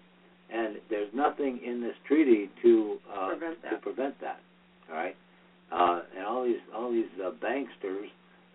And 0.52 0.76
there's 0.90 1.08
nothing 1.14 1.60
in 1.64 1.80
this 1.80 1.94
treaty 2.06 2.50
to 2.62 2.98
uh, 3.14 3.28
prevent 3.28 3.62
to 3.70 3.76
prevent 3.78 4.20
that. 4.20 4.40
All 4.90 4.96
right, 4.96 5.16
uh, 5.72 6.02
and 6.16 6.26
all 6.26 6.44
these 6.44 6.60
all 6.74 6.92
these 6.92 7.06
uh, 7.24 7.30
banksters 7.44 8.08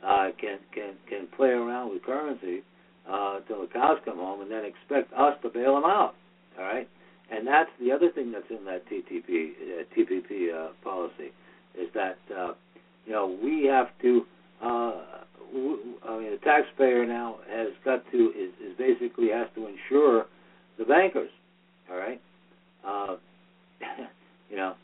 uh, 0.06 0.30
can 0.40 0.60
can 0.74 0.94
can 1.10 1.28
play 1.36 1.50
around 1.50 1.92
with 1.92 2.04
currency 2.04 2.64
uh, 3.10 3.40
till 3.48 3.62
the 3.62 3.68
cows 3.68 3.98
come 4.06 4.18
home, 4.18 4.42
and 4.42 4.52
then 4.52 4.64
expect 4.66 5.12
us 5.14 5.36
to 5.42 5.50
bail 5.50 5.76
them 5.76 5.86
out. 5.86 6.14
All 6.58 6.66
right, 6.66 6.88
and 7.32 7.48
that's 7.48 7.70
the 7.80 7.92
other 7.92 8.12
thing 8.12 8.32
that's 8.32 8.50
in 8.50 8.66
that 8.66 8.84
TTP 8.88 9.52
uh, 9.52 9.84
TPP 9.98 10.54
uh, 10.54 10.74
policy 10.84 11.32
is 11.80 11.88
that 11.96 12.18
uh, 12.36 12.54
you 13.06 13.14
know 13.14 13.38
we 13.44 13.66
have 13.66 13.88
to. 14.02 14.22
Uh, 14.62 15.04
w- 15.54 15.80
I 16.08 16.18
mean, 16.20 16.32
the 16.32 16.40
taxpayer 16.44 17.06
now 17.06 17.38
has 17.50 17.70
got 17.86 18.04
to 18.12 18.18
is, 18.38 18.52
is 18.66 18.78
basically 18.78 19.30
has 19.30 19.48
to 19.56 19.68
insure 19.68 20.26
the 20.80 20.86
bankers. 20.86 21.30
All 21.92 21.98
right, 21.98 22.22
uh, 22.86 23.16
you 24.50 24.58
know, 24.58 24.76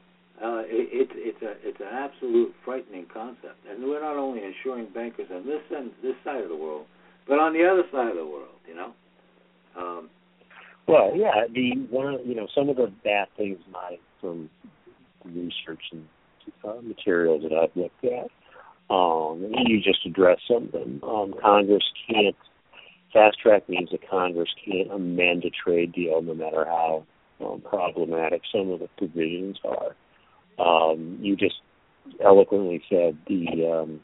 uh, 0.41 0.63
it, 0.65 0.89
it's 0.91 1.11
it's 1.15 1.41
a 1.41 1.67
it's 1.67 1.79
an 1.79 1.91
absolute 1.91 2.53
frightening 2.65 3.05
concept. 3.13 3.59
And 3.69 3.83
we're 3.83 4.01
not 4.01 4.17
only 4.17 4.41
insuring 4.43 4.87
bankers 4.93 5.27
on 5.31 5.45
this 5.45 5.61
end, 5.75 5.91
this 6.01 6.15
side 6.23 6.41
of 6.41 6.49
the 6.49 6.55
world, 6.55 6.85
but 7.27 7.39
on 7.39 7.53
the 7.53 7.65
other 7.65 7.83
side 7.91 8.09
of 8.09 8.17
the 8.17 8.25
world. 8.25 8.57
You 8.67 8.75
know. 8.75 8.93
Um, 9.77 10.09
well, 10.87 11.11
yeah. 11.15 11.47
The 11.53 11.87
one, 11.89 12.19
you 12.25 12.35
know, 12.35 12.47
some 12.53 12.69
of 12.69 12.75
the 12.75 12.91
bad 13.03 13.27
things 13.37 13.57
my 13.71 13.97
from 14.19 14.49
research 15.23 15.81
and 15.91 16.05
uh, 16.63 16.81
materials 16.81 17.43
that 17.43 17.53
I've 17.53 17.75
looked 17.75 18.03
at. 18.03 18.29
Um, 18.89 19.51
you 19.65 19.81
just 19.81 20.05
addressed 20.05 20.41
some 20.47 20.65
of 20.65 20.71
them. 20.71 21.01
Um, 21.03 21.33
Congress 21.41 21.83
can't 22.09 22.35
fast 23.13 23.39
track 23.39 23.69
means 23.69 23.89
that 23.91 24.07
Congress 24.09 24.49
can't 24.65 24.91
amend 24.91 25.45
a 25.45 25.51
trade 25.51 25.93
deal, 25.93 26.21
no 26.21 26.33
matter 26.33 26.65
how 26.65 27.05
um, 27.43 27.61
problematic 27.61 28.41
some 28.51 28.71
of 28.71 28.79
the 28.79 28.89
provisions 28.97 29.57
are. 29.63 29.95
Um, 30.59 31.17
you 31.21 31.35
just 31.35 31.55
eloquently 32.23 32.83
said 32.89 33.17
the 33.27 33.81
um, 33.81 33.99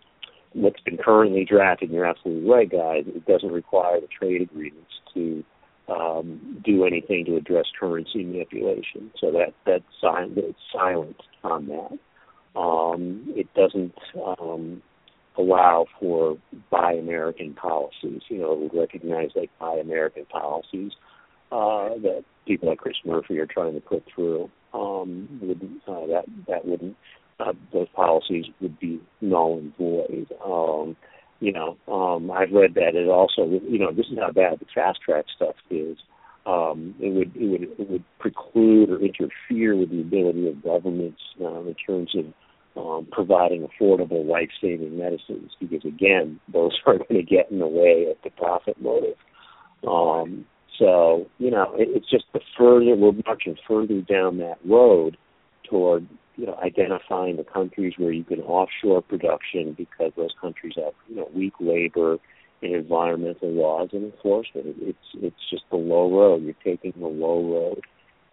what's 0.54 0.80
been 0.82 0.98
currently 0.98 1.46
drafted. 1.46 1.90
And 1.90 1.96
you're 1.96 2.06
absolutely 2.06 2.50
right, 2.50 2.70
guys. 2.70 3.04
It 3.08 3.26
doesn't 3.26 3.52
require 3.52 4.00
the 4.00 4.08
trade 4.08 4.42
agreements 4.42 4.92
to 5.14 5.44
um, 5.90 6.62
do 6.64 6.86
anything 6.86 7.26
to 7.26 7.36
address 7.36 7.66
currency 7.80 8.24
manipulation. 8.24 9.12
So 9.20 9.32
that 9.32 9.54
that's 9.66 9.84
silent, 10.00 10.38
it's 10.38 10.60
silent 10.72 11.22
on 11.44 11.68
that. 11.68 12.60
Um, 12.60 13.26
it 13.30 13.48
doesn't 13.54 13.94
um, 14.26 14.82
allow 15.38 15.86
for 16.00 16.38
buy 16.70 16.94
American 16.94 17.54
policies. 17.54 18.22
You 18.30 18.40
know, 18.40 18.70
recognize 18.74 19.30
like 19.36 19.52
buy 19.60 19.76
American 19.76 20.26
policies 20.26 20.92
uh, 21.52 21.90
that 22.02 22.24
people 22.48 22.70
like 22.70 22.80
Chris 22.80 22.96
Murphy 23.06 23.40
are 23.40 23.46
trying 23.46 23.74
to 23.74 23.82
put 23.82 24.04
through. 24.14 24.50
Um, 24.74 25.28
wouldn't 25.42 25.82
uh, 25.88 26.06
that 26.08 26.26
that 26.48 26.66
wouldn't 26.66 26.96
uh, 27.40 27.54
those 27.74 27.88
policies 27.96 28.46
would 28.62 28.80
be 28.80 29.00
null 29.22 29.58
and 29.58 29.76
void. 29.78 30.28
Um, 30.46 30.96
you 31.40 31.54
know, 31.54 31.78
um, 31.88 32.30
I've 32.32 32.52
read 32.52 32.74
that 32.76 32.96
it 32.96 33.08
also, 33.08 33.48
you 33.48 33.80
know, 33.80 33.94
this 33.94 34.08
is 34.12 34.20
how 34.20 34.32
bad 34.32 34.60
the 34.60 34.66
fast 34.76 35.00
track 35.02 35.26
stuff 35.36 35.56
is. 35.70 35.98
Um, 36.46 36.96
it 37.00 37.10
would 37.10 37.36
it 37.36 37.48
would 37.48 37.64
it 37.80 37.90
would 37.90 38.04
preclude 38.20 38.90
or 38.90 39.00
interfere 39.00 39.76
with 39.76 39.92
the 39.92 40.02
ability 40.02 40.48
of 40.48 40.64
governments 40.64 41.22
uh, 41.42 41.62
in 41.62 41.76
terms 41.76 42.16
of 42.16 42.26
um, 42.76 43.08
providing 43.12 43.68
affordable 43.68 44.26
life 44.26 44.50
saving 44.62 44.98
medicines 44.98 45.52
because 45.60 45.84
again, 45.86 46.40
those 46.52 46.78
are 46.86 46.98
going 46.98 47.16
to 47.16 47.24
get 47.24 47.52
in 47.52 47.60
the 47.60 47.68
way 47.68 48.08
of 48.10 48.18
the 48.24 48.30
profit 48.32 48.82
motive. 48.82 49.18
Um, 49.88 50.46
so 50.80 51.28
you 51.38 51.52
know, 51.52 51.74
it, 51.76 51.90
it's 51.92 52.10
just 52.10 52.26
the 52.34 52.40
further 52.58 52.96
we're 52.96 53.12
marching 53.26 53.58
further 53.68 54.02
down 54.02 54.38
that 54.40 54.58
road 54.66 55.18
toward 55.70 56.08
you 56.40 56.46
know, 56.46 56.58
identifying 56.64 57.36
the 57.36 57.44
countries 57.44 57.94
where 57.98 58.14
you 58.14 58.24
can 58.24 58.40
offshore 58.40 59.02
production 59.02 59.76
because 59.78 60.14
those 60.16 60.34
countries 60.40 60.74
have, 60.78 60.94
you 61.10 61.18
know, 61.18 61.30
weak 61.36 61.54
labor 61.60 62.18
and 62.62 62.74
environmental 62.74 63.52
laws 63.52 63.90
and 63.92 64.06
enforcement. 64.06 64.68
It's 64.80 64.98
it's 65.16 65.50
just 65.50 65.64
the 65.70 65.76
low 65.76 66.10
road. 66.10 66.44
You're 66.44 66.54
taking 66.64 66.94
the 66.98 67.08
low 67.08 67.44
road. 67.44 67.82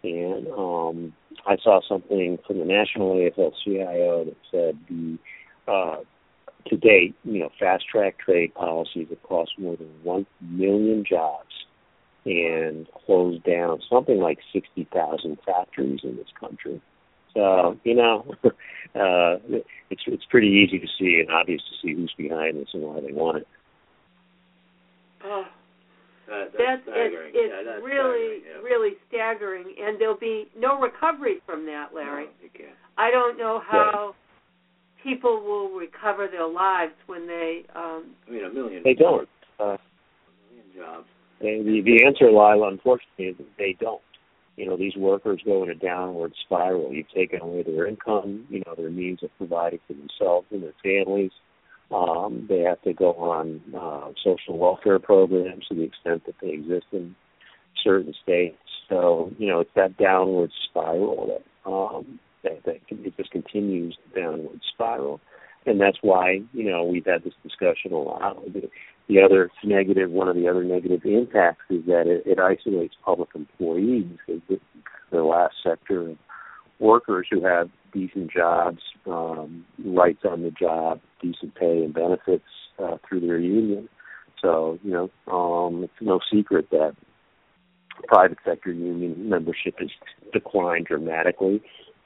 And 0.03 0.47
um, 0.57 1.13
I 1.45 1.57
saw 1.61 1.81
something 1.85 2.37
from 2.47 2.59
the 2.59 2.65
National 2.65 3.15
AFL-CIO 3.15 4.25
that 4.25 4.37
said 4.51 4.77
the 4.87 5.17
uh, 5.69 5.97
to 6.67 6.77
date, 6.77 7.13
you 7.25 7.39
know, 7.39 7.49
fast 7.59 7.85
track 7.91 8.19
trade 8.19 8.53
policies 8.53 9.07
have 9.09 9.21
cost 9.23 9.51
more 9.57 9.75
than 9.75 9.89
one 10.03 10.25
million 10.41 11.03
jobs 11.03 11.51
and 12.27 12.87
closed 13.05 13.43
down 13.43 13.79
something 13.89 14.19
like 14.19 14.39
sixty 14.53 14.87
thousand 14.93 15.37
factories 15.45 16.01
in 16.03 16.17
this 16.17 16.27
country. 16.39 16.81
So 17.33 17.77
you 17.83 17.95
know, 17.95 18.25
uh, 18.43 19.37
it's 19.89 20.01
it's 20.07 20.25
pretty 20.29 20.47
easy 20.47 20.79
to 20.79 20.87
see 20.99 21.19
and 21.19 21.29
obvious 21.31 21.61
to 21.61 21.87
see 21.87 21.95
who's 21.95 22.13
behind 22.17 22.57
this 22.57 22.69
and 22.73 22.83
why 22.83 22.99
they 23.01 23.13
want 23.13 23.37
it. 23.37 23.47
Oh, 25.23 25.43
that, 26.27 26.51
that's, 26.51 26.57
that's 26.57 26.81
staggering. 26.83 27.31
it's, 27.33 27.37
it's 27.37 27.53
yeah, 27.53 27.71
that's 27.71 27.83
really 27.83 28.41
yeah. 28.43 28.61
really 28.63 28.91
staggering, 29.07 29.75
and 29.79 29.99
there'll 29.99 30.17
be 30.17 30.47
no 30.57 30.79
recovery 30.79 31.41
from 31.45 31.65
that, 31.67 31.89
Larry. 31.93 32.25
No. 32.25 32.65
I 32.97 33.11
don't 33.11 33.37
know 33.37 33.61
how 33.65 34.15
people 35.03 35.41
will 35.41 35.69
recover 35.77 36.27
their 36.27 36.47
lives 36.47 36.93
when 37.05 37.27
they. 37.27 37.63
um 37.75 38.15
I 38.27 38.31
mean, 38.31 38.43
a 38.45 38.49
million. 38.49 38.81
They 38.83 38.93
don't. 38.93 39.27
Uh, 39.59 39.63
A 39.63 39.79
million 40.49 40.67
jobs. 40.75 41.07
The 41.39 41.81
the 41.83 42.05
answer, 42.05 42.25
Lila, 42.25 42.69
unfortunately, 42.69 43.25
is 43.25 43.35
they 43.57 43.75
don't. 43.79 44.01
You 44.55 44.65
know, 44.65 44.75
these 44.75 44.95
workers 44.95 45.41
go 45.45 45.63
in 45.63 45.69
a 45.69 45.75
downward 45.75 46.33
spiral. 46.43 46.91
You've 46.91 47.09
taken 47.11 47.41
away 47.41 47.61
their 47.61 47.85
income, 47.85 48.45
you 48.49 48.63
know, 48.65 48.73
their 48.75 48.89
means 48.89 49.21
of 49.21 49.29
providing 49.37 49.79
for 49.85 49.93
themselves 49.93 50.47
and 50.49 50.63
their 50.63 50.73
families. 50.83 51.31
Um, 51.91 52.47
they 52.49 52.61
have 52.61 52.81
to 52.81 52.93
go 52.93 53.13
on 53.13 53.61
uh, 53.79 54.11
social 54.23 54.57
welfare 54.57 54.99
programs 54.99 55.67
to 55.67 55.75
the 55.75 55.83
extent 55.83 56.25
that 56.25 56.35
they 56.41 56.49
exist 56.49 56.87
in 56.91 57.15
certain 57.83 58.13
states. 58.23 58.57
So, 58.89 59.31
you 59.37 59.47
know, 59.47 59.59
it's 59.59 59.69
that 59.75 59.95
downward 59.97 60.51
spiral 60.69 61.27
that 61.27 61.69
um, 61.69 62.19
that, 62.43 62.63
that 62.65 62.77
it 62.89 63.17
just 63.17 63.31
continues 63.31 63.97
the 64.13 64.21
downward 64.21 64.61
spiral, 64.73 65.19
and 65.65 65.79
that's 65.79 65.97
why 66.01 66.41
you 66.53 66.69
know 66.69 66.83
we've 66.83 67.05
had 67.05 67.23
this 67.23 67.33
discussion 67.43 67.91
a 67.91 67.97
lot. 67.97 68.37
The, 69.07 69.15
the 69.15 69.21
other 69.23 69.51
negative, 69.63 70.11
one 70.11 70.27
of 70.27 70.35
the 70.35 70.47
other 70.47 70.63
negative 70.63 71.01
impacts 71.05 71.63
is 71.69 71.85
that 71.85 72.07
it, 72.07 72.23
it 72.25 72.39
isolates 72.39 72.95
public 73.03 73.29
employees 73.35 74.05
the, 74.27 74.59
the 75.11 75.23
last 75.23 75.55
sector 75.63 76.11
of 76.11 76.17
workers 76.79 77.27
who 77.31 77.43
have 77.43 77.69
decent 77.93 78.31
jobs, 78.31 78.79
um, 79.07 79.65
rights 79.83 80.23
on 80.29 80.43
the 80.43 80.51
job, 80.51 80.99
decent 81.21 81.55
pay 81.55 81.83
and 81.83 81.93
benefits 81.93 82.43
uh, 82.79 82.97
through 83.07 83.21
their 83.21 83.39
union. 83.39 83.89
So 84.41 84.77
you 84.83 84.91
know, 84.91 85.33
um, 85.33 85.83
it's 85.83 85.93
no 86.01 86.19
secret 86.31 86.69
that 86.71 86.95
private 88.07 88.37
sector 88.45 88.71
union 88.71 89.29
membership 89.29 89.79
has 89.79 89.89
declined 90.31 90.85
dramatically, 90.85 91.61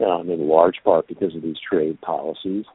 um, 0.06 0.30
in 0.30 0.48
large 0.48 0.78
part 0.84 1.08
because 1.08 1.36
of 1.36 1.42
these 1.42 1.58
trade 1.60 2.00
policies, 2.02 2.66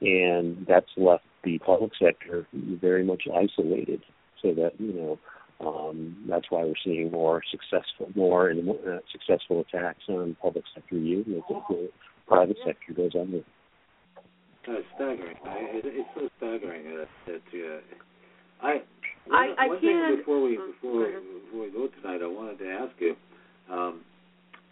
and 0.00 0.64
that's 0.66 0.88
left 0.96 1.24
the 1.44 1.58
public 1.58 1.92
sector 1.98 2.46
very 2.52 3.04
much 3.04 3.22
isolated. 3.34 4.02
So 4.42 4.54
that 4.54 4.72
you 4.78 4.92
know, 4.92 5.18
um, 5.66 6.24
that's 6.28 6.46
why 6.50 6.64
we're 6.64 6.74
seeing 6.84 7.10
more 7.12 7.42
successful, 7.50 8.08
more 8.16 8.48
and 8.48 8.64
more 8.64 8.78
uh, 8.94 8.98
successful 9.12 9.60
attacks 9.60 10.02
on 10.08 10.36
public 10.42 10.64
sector 10.74 10.96
unions 10.96 11.44
as 11.48 11.62
the 11.68 11.90
private 12.26 12.56
sector 12.64 12.92
goes 12.94 13.12
under. 13.18 13.40
That's 14.66 14.84
staggering. 14.94 15.36
I, 15.44 15.58
it, 15.78 15.84
it's 15.86 16.08
so 16.14 16.28
staggering 16.38 16.84
that, 16.96 17.08
that 17.26 17.42
uh, 17.58 18.66
I. 18.66 18.82
I- 19.30 19.54
I 19.56 19.66
one 19.68 19.80
can't- 19.80 19.80
thing 19.80 20.16
before 20.16 20.42
we 20.42 20.56
Mm, 20.56 20.66
before 20.72 21.06
before 21.06 21.60
we 21.62 21.70
go 21.70 21.86
tonight, 22.00 22.22
I 22.22 22.26
wanted 22.26 22.58
to 22.58 22.68
ask 22.70 22.92
you, 22.98 23.14
um, 23.70 24.00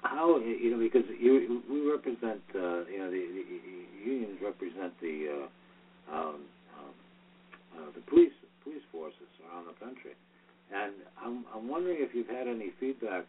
how 0.02 0.38
you 0.38 0.70
know 0.72 0.78
because 0.78 1.04
you 1.18 1.62
we 1.70 1.88
represent 1.88 2.40
uh, 2.54 2.82
you 2.90 2.98
know 2.98 3.10
the, 3.10 3.22
the 3.46 4.10
unions 4.10 4.38
represent 4.42 4.92
the 5.00 5.46
uh, 6.10 6.16
um, 6.16 6.40
uh, 7.76 7.90
the 7.94 8.02
police 8.10 8.34
police 8.62 8.82
forces 8.92 9.30
around 9.46 9.66
the 9.66 9.76
country, 9.84 10.14
and 10.72 10.92
I'm 11.20 11.44
I'm 11.54 11.68
wondering 11.68 11.98
if 12.00 12.14
you've 12.14 12.28
had 12.28 12.48
any 12.48 12.70
feedback 12.78 13.24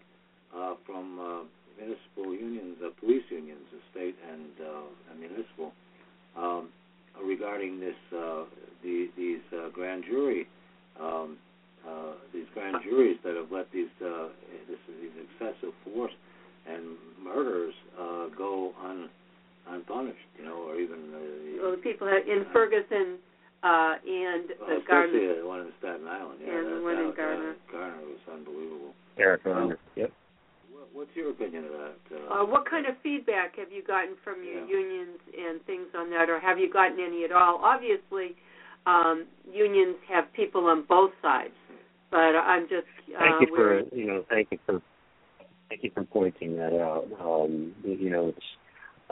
uh, 0.55 0.75
from 0.85 1.19
uh, 1.19 1.43
municipal 1.77 2.33
unions, 2.33 2.77
uh, 2.83 2.89
police 2.99 3.23
unions, 3.29 3.61
the 3.71 3.79
state 3.91 4.15
and 4.31 4.51
uh, 4.59 5.11
and 5.11 5.19
municipal, 5.19 5.71
um, 6.37 6.69
regarding 7.23 7.79
this 7.79 7.99
uh, 8.15 8.43
the, 8.83 9.09
these 9.17 9.45
uh, 9.53 9.69
grand 9.69 10.03
jury 10.05 10.47
um, 10.99 11.37
uh, 11.87 12.13
these 12.33 12.45
grand 12.53 12.77
juries 12.83 13.17
that 13.23 13.35
have 13.35 13.51
let 13.51 13.71
these 13.71 13.89
uh, 14.05 14.29
this 14.69 14.77
these 15.01 15.15
excessive 15.25 15.73
force 15.83 16.13
and 16.67 16.95
murders 17.21 17.73
uh, 17.99 18.27
go 18.37 18.71
un, 18.85 19.09
unpunished, 19.69 20.29
you 20.37 20.45
know, 20.45 20.69
or 20.69 20.79
even 20.79 20.99
uh, 21.13 21.63
well, 21.63 21.71
the 21.71 21.81
people 21.81 22.07
in 22.07 22.45
Ferguson 22.53 23.17
uh, 23.63 23.93
and 24.05 24.49
well, 24.59 24.69
the 24.69 24.77
especially 24.81 25.27
Gardner. 25.29 25.41
the 25.41 25.47
one 25.47 25.59
in 25.61 25.71
Staten 25.79 26.07
Island. 26.07 26.39
Yeah, 26.41 26.57
And 26.57 26.67
the 26.67 26.81
one 26.81 26.97
in 26.97 27.07
that, 27.07 27.17
Gardner. 27.17 27.51
Uh, 27.51 27.71
Gardner 27.71 28.01
was 28.07 28.23
unbelievable. 28.31 28.93
Eric 29.17 29.43
Garner. 29.43 29.77
Yep. 29.95 30.11
What's 30.93 31.11
your 31.15 31.29
opinion 31.31 31.65
of 31.65 31.71
that? 31.71 31.95
Uh, 32.31 32.45
what 32.45 32.69
kind 32.69 32.85
of 32.85 32.95
feedback 33.01 33.55
have 33.57 33.71
you 33.71 33.81
gotten 33.83 34.15
from 34.23 34.43
your 34.43 34.59
Yeah. 34.61 34.67
unions 34.67 35.19
and 35.37 35.63
things 35.65 35.87
on 35.95 36.09
that, 36.09 36.29
or 36.29 36.39
have 36.39 36.59
you 36.59 36.69
gotten 36.69 36.99
any 36.99 37.23
at 37.23 37.31
all? 37.31 37.57
Obviously, 37.63 38.35
um, 38.85 39.25
unions 39.51 39.95
have 40.09 40.31
people 40.33 40.65
on 40.65 40.81
both 40.83 41.11
sides, 41.21 41.53
but 42.09 42.35
I'm 42.35 42.67
just 42.67 42.87
uh, 43.15 43.19
Thank 43.19 43.49
you 43.49 43.55
for 43.55 43.95
you 43.95 44.05
know 44.05 44.25
thank 44.29 44.47
you 44.51 44.59
for 44.65 44.81
thank 45.69 45.83
you 45.83 45.91
for 45.93 46.03
pointing 46.03 46.57
that 46.57 46.73
out. 46.81 47.07
Um, 47.23 47.73
you 47.85 48.09
know 48.09 48.29
it's 48.29 48.45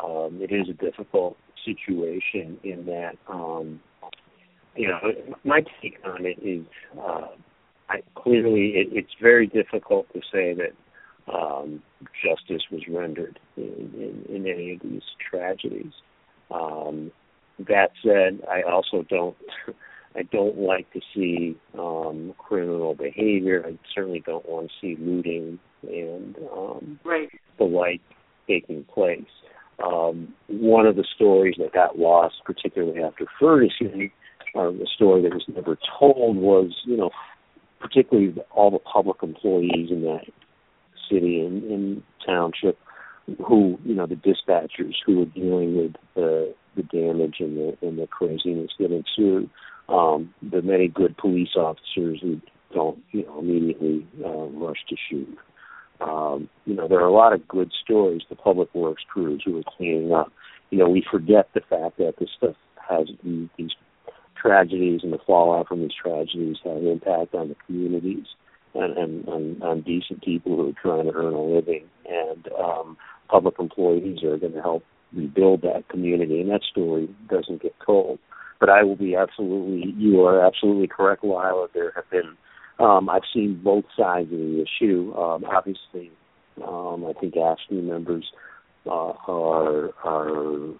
um, 0.03 0.41
it 0.41 0.51
is 0.51 0.67
a 0.69 0.73
difficult 0.73 1.37
situation 1.65 2.57
in 2.63 2.85
that 2.87 3.15
um, 3.27 3.79
you 4.79 4.87
know 4.87 4.99
my 5.43 5.61
take 5.81 5.97
on 6.05 6.25
it 6.25 6.39
is 6.41 6.65
uh, 6.97 7.27
I, 7.89 8.01
clearly 8.15 8.73
it, 8.75 8.87
it's 8.91 9.13
very 9.21 9.45
difficult 9.45 10.07
to 10.13 10.21
say 10.31 10.55
that 10.55 10.73
um, 11.31 11.83
justice 12.23 12.63
was 12.71 12.81
rendered 12.89 13.39
in, 13.57 14.23
in, 14.29 14.35
in 14.35 14.47
any 14.47 14.73
of 14.73 14.79
these 14.81 15.01
tragedies. 15.29 15.91
Um, 16.49 17.11
that 17.67 17.91
said, 18.03 18.41
I 18.49 18.61
also 18.61 19.05
don't 19.09 19.35
I 20.15 20.23
don't 20.23 20.57
like 20.57 20.91
to 20.93 21.01
see 21.13 21.57
um, 21.77 22.33
criminal 22.37 22.95
behavior. 22.95 23.63
I 23.67 23.77
certainly 23.93 24.23
don't 24.25 24.47
want 24.47 24.69
to 24.69 24.73
see 24.81 24.99
looting 24.99 25.59
and 25.83 26.35
um, 26.51 26.99
right. 27.03 27.29
the 27.57 27.65
like 27.65 28.01
taking 28.47 28.85
place. 28.85 29.21
Um, 29.83 30.33
one 30.47 30.87
of 30.87 30.95
the 30.95 31.05
stories 31.15 31.55
that 31.59 31.73
got 31.73 31.99
lost, 31.99 32.35
particularly 32.43 33.03
after 33.03 33.25
Ferguson, 33.39 34.11
or 34.53 34.71
the 34.71 34.87
story 34.93 35.21
that 35.23 35.33
was 35.33 35.43
never 35.47 35.77
told, 35.99 36.37
was 36.37 36.71
you 36.85 36.97
know, 36.97 37.11
particularly 37.79 38.35
all 38.51 38.71
the 38.71 38.79
public 38.79 39.17
employees 39.23 39.89
in 39.89 40.03
that 40.03 40.25
city 41.09 41.41
and, 41.41 41.63
and 41.63 42.03
township, 42.25 42.77
who 43.47 43.77
you 43.83 43.95
know 43.95 44.07
the 44.07 44.15
dispatchers 44.15 44.95
who 45.05 45.19
were 45.19 45.25
dealing 45.25 45.77
with 45.77 45.93
the 46.15 46.53
the 46.75 46.83
damage 46.83 47.35
and 47.39 47.57
the 47.57 47.77
and 47.81 47.99
the 47.99 48.07
craziness 48.07 48.71
that 48.79 48.91
ensued. 48.91 49.49
Um, 49.87 50.31
the 50.43 50.61
many 50.61 50.87
good 50.87 51.17
police 51.17 51.55
officers 51.55 52.19
who 52.21 52.39
don't 52.73 52.99
you 53.11 53.25
know 53.25 53.39
immediately 53.39 54.07
uh, 54.23 54.29
rush 54.29 54.77
to 54.89 54.95
shoot. 55.09 55.37
Um, 56.01 56.47
you 56.65 56.75
know, 56.75 56.87
there 56.87 56.99
are 56.99 57.07
a 57.07 57.13
lot 57.13 57.33
of 57.33 57.47
good 57.47 57.71
stories. 57.83 58.21
The 58.29 58.35
public 58.35 58.73
works 58.73 59.03
crews 59.11 59.41
who 59.45 59.57
are 59.59 59.63
cleaning 59.77 60.13
up. 60.13 60.31
You 60.69 60.77
know, 60.77 60.89
we 60.89 61.03
forget 61.09 61.49
the 61.53 61.61
fact 61.61 61.97
that 61.97 62.13
this 62.19 62.29
stuff 62.37 62.55
has 62.87 63.07
these 63.57 63.71
tragedies 64.41 65.01
and 65.03 65.13
the 65.13 65.19
fallout 65.25 65.67
from 65.67 65.81
these 65.81 65.91
tragedies 66.01 66.57
have 66.63 66.77
an 66.77 66.87
impact 66.87 67.33
on 67.35 67.49
the 67.49 67.55
communities 67.65 68.25
and, 68.73 68.97
and 68.97 69.27
on, 69.27 69.61
on 69.61 69.81
decent 69.81 70.23
people 70.23 70.55
who 70.55 70.69
are 70.69 70.81
trying 70.81 71.11
to 71.11 71.17
earn 71.17 71.33
a 71.33 71.41
living. 71.41 71.85
And 72.07 72.47
um, 72.59 72.97
public 73.29 73.55
employees 73.59 74.23
are 74.23 74.37
going 74.37 74.53
to 74.53 74.61
help 74.61 74.83
rebuild 75.13 75.61
that 75.61 75.87
community, 75.89 76.41
and 76.41 76.49
that 76.51 76.61
story 76.63 77.09
doesn't 77.29 77.61
get 77.61 77.75
told. 77.85 78.19
But 78.59 78.69
I 78.69 78.83
will 78.83 78.95
be 78.95 79.15
absolutely, 79.15 79.93
you 79.97 80.21
are 80.25 80.45
absolutely 80.45 80.87
correct, 80.87 81.23
Lila. 81.23 81.67
There 81.73 81.93
have 81.95 82.09
been, 82.09 82.35
um, 82.79 83.09
I've 83.09 83.23
seen 83.33 83.59
both 83.63 83.85
sides 83.97 84.31
of 84.31 84.37
the 84.37 84.63
issue. 84.63 85.13
Um, 85.15 85.45
obviously, 85.45 86.11
um, 86.65 87.05
I 87.05 87.13
think 87.19 87.35
AFSCME 87.35 87.83
members 87.83 88.25
uh, 88.85 89.13
are 89.27 89.91
are 90.03 90.73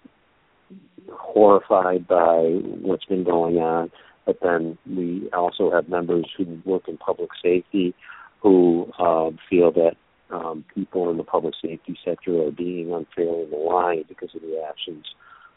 horrified 1.12 2.06
by 2.06 2.42
what's 2.82 3.04
been 3.04 3.24
going 3.24 3.58
on. 3.58 3.90
But 4.26 4.38
then 4.42 4.78
we 4.86 5.28
also 5.32 5.70
have 5.72 5.88
members 5.88 6.26
who 6.36 6.60
work 6.64 6.88
in 6.88 6.98
public 6.98 7.30
safety 7.42 7.94
who 8.42 8.90
uh, 8.98 9.30
feel 9.48 9.72
that 9.72 9.96
um, 10.30 10.64
people 10.74 11.10
in 11.10 11.16
the 11.16 11.24
public 11.24 11.54
safety 11.60 11.98
sector 12.04 12.46
are 12.46 12.52
being 12.52 12.92
unfairly 12.92 13.46
maligned 13.50 14.06
because 14.08 14.30
of 14.34 14.42
the 14.42 14.62
actions 14.68 15.04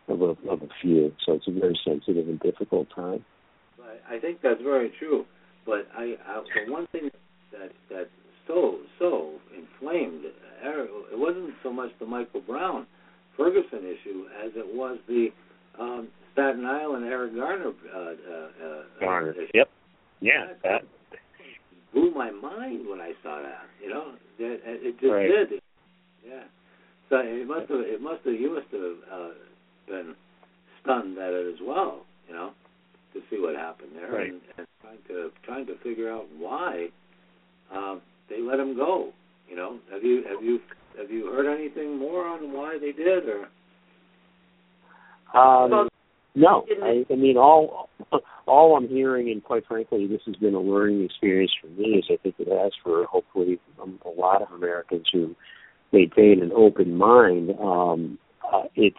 of 0.07 0.21
a, 0.21 0.35
of 0.49 0.61
a 0.61 0.67
few. 0.81 1.13
So 1.25 1.33
it's 1.33 1.47
a 1.47 1.51
very 1.51 1.79
sensitive 1.85 2.27
and 2.27 2.39
difficult 2.39 2.87
time. 2.93 3.23
I 4.09 4.19
think 4.19 4.41
that's 4.41 4.61
very 4.61 4.91
true. 4.99 5.25
But 5.65 5.87
I, 5.95 6.15
I 6.27 6.43
the 6.65 6.71
one 6.71 6.87
thing 6.87 7.09
that 7.51 7.71
that 7.89 8.09
so 8.47 8.79
so 8.99 9.35
inflamed 9.55 10.25
it 11.13 11.19
wasn't 11.19 11.53
so 11.61 11.71
much 11.71 11.91
the 11.99 12.05
Michael 12.05 12.41
Brown 12.41 12.85
Ferguson 13.37 13.79
issue 13.79 14.25
as 14.43 14.51
it 14.55 14.75
was 14.75 14.97
the 15.07 15.29
um, 15.79 16.07
Staten 16.33 16.65
Island 16.65 17.05
Eric 17.05 17.35
Garner. 17.35 17.71
Uh, 17.93 17.97
uh, 17.97 18.03
uh, 18.03 18.81
Garner. 18.99 19.31
Issue. 19.31 19.47
Yep. 19.53 19.69
Yeah. 20.21 20.45
That 20.63 20.81
blew 21.93 22.11
my 22.11 22.31
mind 22.31 22.87
when 22.89 22.99
I 22.99 23.11
saw 23.21 23.41
that. 23.41 23.65
You 23.81 23.89
know, 23.89 24.13
it, 24.39 24.61
it 24.65 24.99
just 24.99 25.11
right. 25.11 25.27
did. 25.27 25.61
Yeah. 26.25 26.43
So 27.09 27.17
it 27.17 27.47
must 27.47 27.69
have. 27.69 27.79
It 27.81 28.01
must 28.01 28.25
have. 28.25 28.33
You 28.33 28.55
must 28.55 28.71
have 28.71 29.19
uh, 29.19 29.29
been 29.87 30.15
stunned 30.81 31.17
at 31.17 31.33
it 31.33 31.53
as 31.53 31.59
well. 31.63 32.05
You 32.27 32.33
know, 32.33 32.51
to 33.13 33.19
see 33.29 33.39
what 33.39 33.55
happened 33.55 33.91
there, 33.95 34.11
right. 34.11 34.29
and, 34.31 34.41
and 34.57 34.67
trying 34.81 34.97
to 35.07 35.29
trying 35.45 35.65
to 35.67 35.77
figure 35.83 36.11
out 36.11 36.25
why 36.37 36.87
um, 37.71 38.01
they 38.29 38.41
let 38.41 38.59
him 38.59 38.75
go. 38.75 39.11
You 39.53 39.59
know, 39.59 39.77
have 39.91 40.03
you 40.03 40.23
have 40.27 40.43
you 40.43 40.59
have 40.97 41.11
you 41.11 41.27
heard 41.27 41.45
anything 41.45 41.99
more 41.99 42.25
on 42.25 42.51
why 42.53 42.79
they 42.81 42.91
did, 42.91 43.25
or? 43.29 43.41
Um, 45.39 45.69
Well, 45.69 45.87
no, 46.33 46.65
I, 46.81 47.05
I 47.07 47.15
mean 47.15 47.37
all 47.37 47.87
all 48.47 48.75
I'm 48.75 48.87
hearing, 48.87 49.29
and 49.29 49.43
quite 49.43 49.67
frankly, 49.67 50.07
this 50.07 50.21
has 50.25 50.35
been 50.37 50.55
a 50.55 50.59
learning 50.59 51.03
experience 51.03 51.51
for 51.61 51.67
me, 51.67 51.99
as 51.99 52.05
I 52.09 52.17
think 52.23 52.33
it 52.39 52.47
has 52.47 52.71
for 52.83 53.05
hopefully 53.05 53.59
um, 53.79 53.99
a 54.03 54.09
lot 54.09 54.41
of 54.41 54.51
Americans 54.51 55.05
who 55.13 55.35
maintain 55.91 56.41
an 56.41 56.51
open 56.55 56.97
mind. 56.97 57.51
Um, 57.61 58.17
uh, 58.51 58.63
it's 58.75 58.97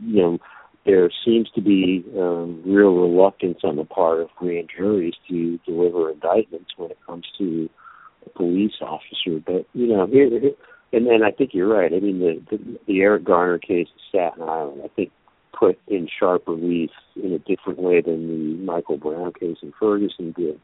you 0.00 0.20
know 0.20 0.38
there 0.84 1.12
seems 1.24 1.48
to 1.54 1.60
be 1.60 2.04
um, 2.18 2.60
real 2.66 2.96
reluctance 2.96 3.60
on 3.62 3.76
the 3.76 3.84
part 3.84 4.18
of 4.18 4.30
grand 4.36 4.68
juries 4.76 5.14
to 5.28 5.60
deliver 5.64 6.10
indictments 6.10 6.72
when 6.76 6.90
it 6.90 6.98
comes 7.06 7.24
to 7.38 7.70
a 8.26 8.30
police 8.30 8.74
officer. 8.80 9.40
But 9.44 9.66
you 9.74 9.86
know, 9.86 10.06
here, 10.06 10.28
here 10.28 10.52
and 10.92 11.06
and 11.06 11.24
I 11.24 11.30
think 11.30 11.50
you're 11.52 11.72
right. 11.72 11.92
I 11.92 12.00
mean, 12.00 12.20
the 12.20 12.42
the, 12.50 12.78
the 12.86 13.00
Eric 13.00 13.24
Garner 13.24 13.58
case 13.58 13.88
in 13.88 14.00
Staten 14.08 14.42
Island, 14.42 14.82
I 14.84 14.88
think, 14.88 15.10
put 15.58 15.78
in 15.88 16.08
sharp 16.18 16.46
relief 16.46 16.90
in 17.16 17.32
a 17.32 17.38
different 17.38 17.78
way 17.78 18.00
than 18.00 18.28
the 18.28 18.64
Michael 18.64 18.98
Brown 18.98 19.32
case 19.32 19.58
in 19.62 19.72
Ferguson 19.78 20.32
did. 20.32 20.60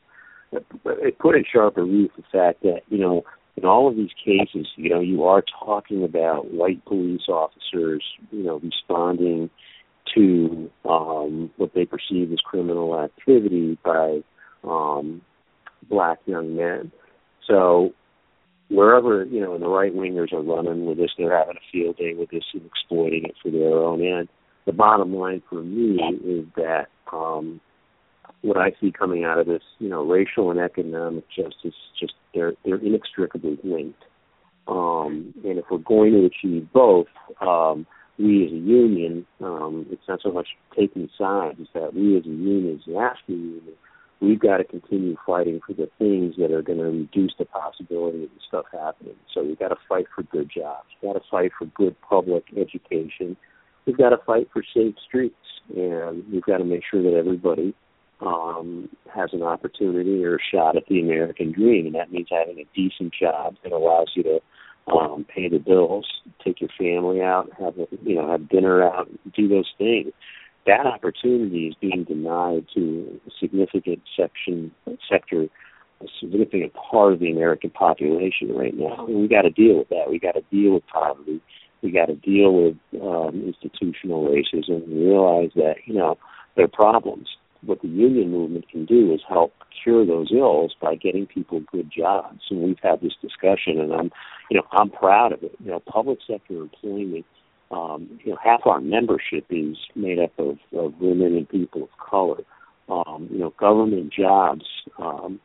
It 0.51 1.19
put 1.19 1.35
in 1.37 1.45
sharp 1.51 1.77
relief 1.77 2.11
the 2.17 2.23
fact 2.33 2.63
that 2.63 2.81
you 2.89 2.99
know 2.99 3.25
in 3.59 3.65
all 3.65 3.89
of 3.89 3.97
these 3.97 4.11
cases, 4.25 4.69
you 4.77 4.89
know, 4.89 5.01
you 5.01 5.25
are 5.25 5.43
talking 5.43 6.05
about 6.05 6.53
white 6.53 6.85
police 6.85 7.23
officers, 7.29 8.05
you 8.31 8.45
know, 8.45 8.61
responding 8.61 9.51
to 10.15 10.71
um, 10.89 11.51
what 11.57 11.75
they 11.75 11.85
perceive 11.85 12.33
as 12.33 12.39
criminal 12.39 12.99
activity 13.01 13.77
by 13.85 14.21
um, 14.63 15.21
black 15.89 16.19
young 16.27 16.55
men. 16.55 16.93
So 17.49 17.93
wherever 18.69 19.25
you 19.25 19.41
know, 19.41 19.55
and 19.55 19.63
the 19.63 19.69
right 19.69 19.95
wingers 19.95 20.33
are 20.33 20.43
running 20.43 20.87
with 20.87 20.99
this, 20.99 21.11
they're 21.17 21.37
having 21.37 21.57
a 21.57 21.73
field 21.73 21.97
day 21.97 22.15
with 22.15 22.31
this 22.31 22.45
and 22.53 22.65
exploiting 22.67 23.25
it 23.25 23.35
for 23.43 23.51
their 23.51 23.79
own 23.79 24.03
end. 24.03 24.29
The 24.67 24.73
bottom 24.73 25.15
line 25.15 25.43
for 25.49 25.63
me 25.63 25.99
is 26.25 26.45
that 26.57 26.89
um, 27.11 27.61
what 28.43 28.59
I 28.59 28.73
see 28.81 28.93
coming 28.93 29.25
out 29.25 29.39
of 29.39 29.47
this, 29.47 29.63
you 29.79 29.89
know, 29.89 30.05
racial 30.05 30.51
and 30.51 30.61
economic 30.61 31.25
justice, 31.31 31.75
just 31.99 32.13
they're 32.35 32.53
they're 32.65 32.77
inextricably 32.77 33.59
linked. 33.65 34.05
Um, 34.67 35.33
and 35.45 35.59
if 35.59 35.65
we're 35.71 35.79
going 35.79 36.13
to 36.13 36.27
achieve 36.27 36.69
both, 36.75 37.07
um, 37.41 37.87
we 38.19 38.45
as 38.45 38.53
a 38.53 38.57
union, 38.57 39.27
um, 39.41 39.87
it's 39.91 40.03
not 40.07 40.21
so 40.23 40.31
much 40.31 40.49
taking 40.77 41.09
sides, 41.17 41.57
it's 41.59 41.71
that 41.73 41.95
we 41.95 42.19
as 42.19 42.27
a 42.27 42.29
union, 42.29 42.75
as 42.75 42.85
the 42.85 42.93
AFSCME 42.93 43.29
union, 43.29 43.75
we've 44.21 44.41
got 44.41 44.59
to 44.59 44.65
continue 44.65 45.17
fighting 45.27 45.61
for 45.67 45.73
the 45.75 45.89
things 45.99 46.35
that 46.39 46.53
are 46.53 46.63
going 46.63 46.79
to 46.79 46.85
reduce 46.85 47.33
the 47.39 47.45
possibility 47.45 48.25
of 48.25 48.31
this 48.31 48.43
stuff 48.47 48.67
happening. 48.73 49.15
So 49.33 49.43
we've 49.43 49.59
got 49.59 49.69
to 49.69 49.77
fight 49.89 50.07
for 50.15 50.23
good 50.25 50.51
jobs. 50.55 50.89
We've 51.01 51.13
got 51.13 51.19
to 51.19 51.25
fight 51.31 51.53
for 51.59 51.67
good 51.67 51.97
public 52.03 52.45
education. 52.57 53.37
We've 53.87 53.97
got 53.97 54.11
to 54.11 54.19
fight 54.27 54.49
for 54.53 54.63
safe 54.75 54.95
streets, 55.07 55.35
and 55.75 56.25
we've 56.33 56.45
got 56.45 56.59
to 56.59 56.65
make 56.65 56.83
sure 56.91 57.03
that 57.03 57.17
everybody 57.17 57.75
um, 58.21 58.89
has 59.15 59.31
an 59.33 59.43
opportunity 59.43 60.25
or 60.25 60.37
a 60.37 60.39
shot 60.53 60.77
at 60.77 60.87
the 60.89 61.01
American 61.01 61.53
dream, 61.53 61.87
and 61.87 61.95
that 61.95 62.13
means 62.13 62.29
having 62.31 62.59
a 62.59 62.67
decent 62.75 63.15
job 63.19 63.57
that 63.63 63.73
allows 63.73 64.11
you 64.15 64.25
to 64.25 64.41
um, 64.93 65.25
pay 65.33 65.49
the 65.49 65.59
bills, 65.59 66.07
take 66.45 66.61
your 66.61 66.71
family 66.79 67.23
out, 67.23 67.51
have 67.59 67.79
a, 67.79 67.87
you 68.03 68.17
know 68.17 68.31
have 68.31 68.49
dinner 68.49 68.83
out, 68.83 69.09
do 69.35 69.49
those 69.49 69.71
things. 69.79 70.13
That 70.69 70.87
opportunity 70.87 71.69
is 71.69 71.75
being 71.81 72.05
denied 72.05 72.67
to 72.75 73.21
a 73.27 73.31
significant 73.41 74.03
section 74.15 74.71
sector, 75.11 75.47
a 76.03 76.07
significant 76.21 76.75
part 76.75 77.15
of 77.15 77.21
the 77.21 77.31
American 77.33 77.71
population 77.71 78.55
right 78.55 78.75
now, 78.77 79.07
and 79.07 79.23
we 79.23 79.29
got 79.29 79.43
to 79.43 79.51
deal 79.51 79.79
with 79.79 79.89
that. 79.89 80.11
We 80.11 80.19
got 80.19 80.33
to 80.33 80.43
deal 80.53 80.75
with 80.75 80.87
poverty. 80.87 81.41
We 81.83 81.91
got 81.91 82.07
to 82.07 82.17
deal 82.17 82.53
with 82.53 82.77
um, 83.01 83.43
institutional 83.47 84.29
racism 84.29 84.85
and 84.85 85.07
realize 85.07 85.51
that 85.57 85.77
you 85.87 85.95
know 85.95 86.19
there 86.55 86.67
are 86.67 86.69
problems 86.69 87.29
what 87.63 87.83
the 87.83 87.89
union 87.89 88.31
movement 88.31 88.69
can 88.69 88.85
do 88.85 89.13
is 89.13 89.21
help 89.29 89.53
cure 89.83 90.07
those 90.07 90.31
ills 90.33 90.75
by 90.81 90.95
getting 90.95 91.27
people 91.27 91.61
good 91.73 91.91
jobs. 91.95 92.41
And 92.51 92.63
we've 92.63 92.79
had 92.83 93.01
this 93.01 93.15
discussion, 93.21 93.81
and 93.81 93.93
I'm, 93.93 94.11
you 94.51 94.59
know, 94.59 94.67
I'm 94.73 94.91
proud 94.91 95.33
of 95.33 95.43
it. 95.43 95.53
You 95.63 95.73
know, 95.73 95.81
public 95.81 96.19
sector 96.27 96.55
employment. 96.55 97.25
Um, 97.71 98.19
you 98.25 98.33
know, 98.33 98.39
half 98.43 98.61
our 98.67 98.81
membership 98.81 99.45
is 99.51 99.77
made 99.95 100.19
up 100.19 100.33
of, 100.39 100.59
of 100.73 100.95
women 101.01 101.37
and 101.37 101.49
people 101.49 101.83
of 101.83 101.91
color. 101.99 102.43
Um, 102.89 103.29
you 103.31 103.39
know, 103.39 103.53
government 103.59 104.13
jobs. 104.13 104.65
Um, 104.99 105.41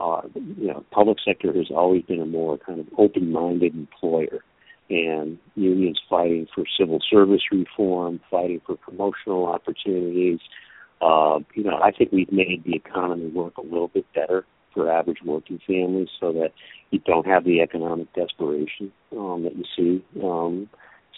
uh, 0.00 0.22
you 0.34 0.68
know, 0.68 0.84
public 0.90 1.18
sector 1.24 1.52
has 1.52 1.70
always 1.70 2.02
been 2.02 2.20
a 2.20 2.26
more 2.26 2.58
kind 2.58 2.80
of 2.80 2.86
open-minded 2.98 3.74
employer, 3.74 4.42
and 4.88 5.38
unions 5.54 6.00
fighting 6.08 6.46
for 6.54 6.64
civil 6.78 6.98
service 7.10 7.42
reform, 7.50 8.20
fighting 8.30 8.60
for 8.66 8.76
promotional 8.76 9.46
opportunities. 9.46 10.40
Uh, 11.00 11.40
you 11.54 11.64
know, 11.64 11.78
I 11.82 11.90
think 11.90 12.12
we've 12.12 12.32
made 12.32 12.62
the 12.64 12.74
economy 12.74 13.28
work 13.28 13.56
a 13.58 13.62
little 13.62 13.88
bit 13.88 14.06
better 14.14 14.44
for 14.72 14.90
average 14.90 15.18
working 15.24 15.60
families, 15.66 16.08
so 16.18 16.32
that 16.32 16.52
you 16.90 16.98
don't 17.00 17.26
have 17.26 17.44
the 17.44 17.60
economic 17.60 18.12
desperation 18.14 18.92
um, 19.12 19.42
that 19.44 19.56
you 19.56 19.64
see. 19.76 20.04
Um, 20.22 20.68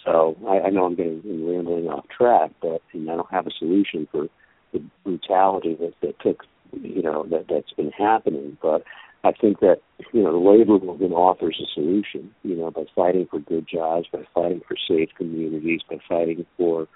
So 0.05 0.37
I, 0.47 0.67
I 0.67 0.69
know 0.69 0.85
I'm 0.85 0.95
getting 0.95 1.21
I'm 1.25 1.49
rambling 1.49 1.87
off 1.87 2.05
track, 2.15 2.51
but 2.61 2.81
and 2.93 3.09
I 3.09 3.15
don't 3.15 3.31
have 3.31 3.47
a 3.47 3.51
solution 3.57 4.07
for 4.11 4.27
the 4.71 4.83
brutality 5.03 5.75
that 5.79 5.93
that 6.01 6.19
took 6.19 6.43
you 6.71 7.01
know 7.01 7.25
that 7.31 7.45
that's 7.49 7.73
been 7.73 7.91
happening. 7.91 8.57
But 8.61 8.83
I 9.23 9.31
think 9.31 9.59
that 9.61 9.81
you 10.13 10.23
know 10.23 10.31
the 10.31 10.49
labor 10.49 10.79
movement 10.83 11.13
offers 11.13 11.59
a 11.61 11.67
solution. 11.73 12.33
You 12.43 12.55
know, 12.55 12.71
by 12.71 12.85
fighting 12.95 13.27
for 13.29 13.39
good 13.39 13.67
jobs, 13.67 14.07
by 14.11 14.23
fighting 14.33 14.61
for 14.67 14.77
safe 14.87 15.09
communities, 15.17 15.81
by 15.89 15.97
fighting 16.07 16.45
for 16.57 16.87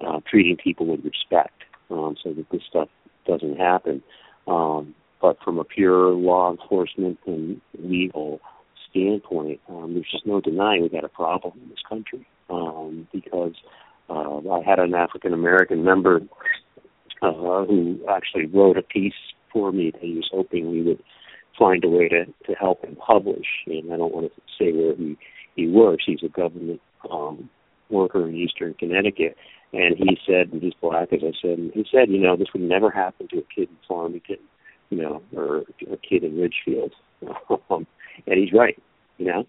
uh, 0.00 0.20
treating 0.28 0.56
people 0.56 0.86
with 0.86 1.04
respect, 1.04 1.62
um, 1.90 2.16
so 2.22 2.32
that 2.32 2.46
this 2.50 2.62
stuff 2.68 2.88
doesn't 3.26 3.58
happen. 3.58 4.02
Um, 4.46 4.94
but 5.20 5.38
from 5.42 5.58
a 5.58 5.64
pure 5.64 6.10
law 6.12 6.50
enforcement 6.50 7.18
and 7.26 7.60
legal 7.78 8.40
standpoint, 8.94 9.60
um, 9.68 9.94
there's 9.94 10.10
just 10.10 10.26
no 10.26 10.40
denying 10.40 10.82
we 10.82 10.88
got 10.88 11.04
a 11.04 11.08
problem 11.08 11.54
in 11.62 11.68
this 11.68 11.82
country 11.88 12.26
um, 12.48 13.08
because 13.12 13.54
uh, 14.08 14.38
I 14.50 14.62
had 14.64 14.78
an 14.78 14.94
African 14.94 15.32
American 15.32 15.84
member 15.84 16.20
uh, 17.22 17.64
who 17.64 17.98
actually 18.08 18.46
wrote 18.46 18.78
a 18.78 18.82
piece 18.82 19.14
for 19.52 19.72
me 19.72 19.90
that 19.90 20.00
he 20.00 20.14
was 20.14 20.28
hoping 20.32 20.70
we 20.70 20.82
would 20.82 21.02
find 21.58 21.84
a 21.84 21.88
way 21.88 22.08
to 22.08 22.26
to 22.26 22.52
help 22.58 22.84
him 22.84 22.96
publish. 22.96 23.46
And 23.66 23.92
I 23.92 23.96
don't 23.96 24.14
want 24.14 24.32
to 24.32 24.40
say 24.58 24.72
where 24.72 24.94
he 24.94 25.16
he 25.56 25.68
works. 25.68 26.04
He's 26.06 26.22
a 26.24 26.28
government 26.28 26.80
um, 27.10 27.48
worker 27.90 28.28
in 28.28 28.36
Eastern 28.36 28.74
Connecticut, 28.74 29.36
and 29.72 29.96
he 29.96 30.18
said, 30.26 30.52
and 30.52 30.62
he's 30.62 30.74
black, 30.80 31.12
as 31.12 31.20
I 31.22 31.32
said, 31.40 31.58
and 31.58 31.72
he 31.72 31.84
said, 31.90 32.08
you 32.08 32.18
know, 32.18 32.36
this 32.36 32.48
would 32.52 32.62
never 32.62 32.90
happen 32.90 33.28
to 33.28 33.38
a 33.38 33.54
kid 33.54 33.68
in 33.68 33.76
Farmington, 33.88 34.38
you 34.90 35.02
know, 35.02 35.22
or 35.34 35.64
a 35.90 35.96
kid 35.96 36.24
in 36.24 36.38
Ridgefield. 36.38 36.92
um, 37.70 37.86
and 38.26 38.38
he's 38.38 38.52
right, 38.52 38.80
you 39.18 39.26
know. 39.26 39.46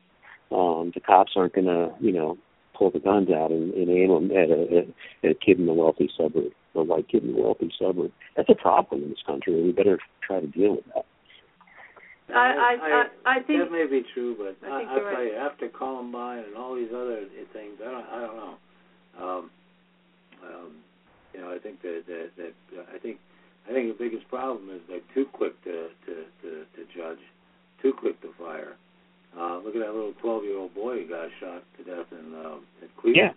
Um, 0.52 0.92
the 0.94 1.00
cops 1.00 1.34
aren't 1.36 1.54
going 1.54 1.66
to, 1.66 1.92
you 2.00 2.12
know, 2.12 2.38
pull 2.78 2.92
the 2.92 3.00
guns 3.00 3.30
out 3.30 3.52
and, 3.52 3.74
and 3.74 3.90
aim 3.90 4.10
them 4.10 4.32
at 4.32 4.50
a, 4.50 4.86
at 5.24 5.32
a 5.32 5.34
kid 5.34 5.60
in 5.60 5.68
a 5.68 5.74
wealthy 5.74 6.10
suburb, 6.16 6.52
a 6.76 6.84
white 6.84 7.08
kid 7.10 7.24
in 7.24 7.36
a 7.36 7.42
wealthy 7.42 7.72
suburb. 7.80 8.12
That's 8.36 8.50
a 8.50 8.56
problem 8.56 9.04
in 9.04 9.10
this 9.10 9.24
country, 9.26 9.54
and 9.54 9.66
we 9.66 9.72
better 9.72 10.00
try 10.26 10.40
to 10.40 10.48
deal 10.48 10.76
with 10.76 10.86
that. 10.94 11.06
I, 12.28 12.34
I, 12.34 12.78
I, 12.82 13.38
I 13.38 13.44
think 13.44 13.60
that 13.62 13.72
may 13.72 13.86
be 13.86 14.04
true, 14.14 14.36
but 14.38 14.58
I 14.68 14.72
I, 14.72 14.82
I'll 14.82 14.96
tell 14.98 15.06
right. 15.06 15.32
you, 15.32 15.38
after 15.38 15.70
Columbine 15.70 16.44
and 16.46 16.56
all 16.56 16.76
these 16.76 16.90
other 16.94 17.26
things, 17.54 17.78
I 17.82 17.92
don't, 17.92 18.06
I 18.06 18.22
don't 18.22 18.36
know. 18.36 18.56
Um, 19.18 19.50
um, 20.44 20.72
you 21.34 21.42
know, 21.42 21.54
I 21.54 21.60
think 21.60 21.82
that 21.82 22.04
that, 22.08 22.30
that 22.38 22.80
uh, 22.80 22.84
I 22.94 22.98
think 22.98 23.20
I 23.70 23.74
think 23.74 23.96
the 23.96 24.04
biggest 24.04 24.28
problem 24.28 24.70
is 24.70 24.82
they're 24.88 25.06
too 25.14 25.26
quick 25.32 25.62
to 25.66 25.90
to 26.06 26.14
to, 26.42 26.50
to 26.76 26.98
judge, 26.98 27.20
too 27.86 27.94
quick 27.94 28.20
to 28.22 28.30
fire. 28.40 28.74
Uh, 29.38 29.58
look 29.58 29.76
at 29.76 29.82
that 29.82 29.94
little 29.94 30.14
twelve-year-old 30.22 30.74
boy 30.74 31.04
who 31.04 31.10
got 31.10 31.30
shot 31.40 31.64
to 31.78 31.84
death 31.84 32.08
in 32.12 32.34
um, 32.34 32.66
at 32.82 32.90
Cleveland. 32.98 33.16
Yeah. 33.16 33.32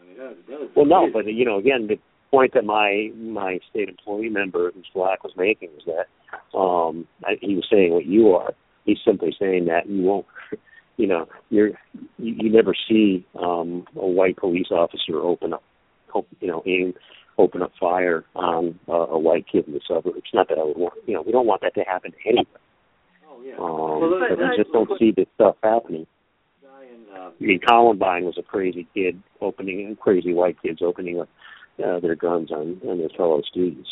I 0.00 0.06
mean, 0.06 0.16
that, 0.16 0.36
that 0.48 0.60
was 0.60 0.70
Well, 0.74 0.86
no, 0.86 1.08
but 1.12 1.26
you 1.26 1.44
know, 1.44 1.58
again, 1.58 1.86
the 1.86 1.98
point 2.30 2.54
that 2.54 2.64
my 2.64 3.10
my 3.16 3.58
state 3.68 3.88
employee 3.88 4.30
member 4.30 4.70
who's 4.72 4.86
black 4.94 5.24
was 5.24 5.32
making 5.36 5.70
was 5.74 5.84
that 5.86 6.56
um 6.58 7.06
I, 7.24 7.32
he 7.40 7.54
was 7.54 7.66
saying 7.70 7.92
what 7.92 8.06
you 8.06 8.32
are. 8.34 8.54
He's 8.84 8.98
simply 9.04 9.34
saying 9.38 9.66
that 9.66 9.86
you 9.86 10.02
won't, 10.02 10.26
you 10.96 11.06
know, 11.06 11.26
you're 11.50 11.70
you, 12.16 12.34
you 12.38 12.50
never 12.50 12.74
see 12.88 13.26
um 13.38 13.86
a 13.96 14.06
white 14.06 14.36
police 14.36 14.70
officer 14.70 15.20
open 15.20 15.52
up, 15.52 15.64
you 16.40 16.48
know, 16.48 16.62
aim 16.64 16.94
open 17.38 17.62
up 17.62 17.72
fire 17.78 18.24
on 18.34 18.78
uh, 18.88 18.92
a 18.92 19.18
white 19.18 19.46
kid 19.50 19.66
in 19.66 19.74
the 19.74 19.80
suburbs. 19.86 20.22
Not 20.32 20.48
that 20.48 20.58
I 20.58 20.64
would 20.64 20.76
want, 20.76 20.94
you 21.06 21.14
know, 21.14 21.22
we 21.22 21.32
don't 21.32 21.46
want 21.46 21.62
that 21.62 21.74
to 21.74 21.82
happen 21.82 22.12
to 22.12 22.18
anyone. 22.26 22.46
Oh 23.38 23.42
yeah. 23.42 23.54
Um, 23.54 24.00
Well, 24.00 24.10
look- 24.10 24.20
but 24.28 24.38
but- 24.38 24.50
we 24.50 24.56
just 24.56 24.72
don't 24.72 24.98
see 24.98 25.10
this 25.12 25.26
stuff 25.34 25.56
happening. 25.62 26.06
guy 26.62 26.84
in, 26.84 27.16
uh, 27.16 27.30
I 27.40 27.44
mean, 27.44 27.60
Columbine 27.60 28.24
was 28.24 28.36
a 28.38 28.42
crazy 28.42 28.86
kid 28.94 29.20
opening, 29.40 29.86
and 29.86 29.98
crazy 29.98 30.32
white 30.34 30.60
kids 30.62 30.82
opening 30.82 31.20
up 31.20 31.28
uh, 31.84 32.00
their 32.00 32.16
guns 32.16 32.50
on 32.50 32.80
on 32.88 32.98
their 32.98 33.08
fellow 33.16 33.40
students. 33.42 33.88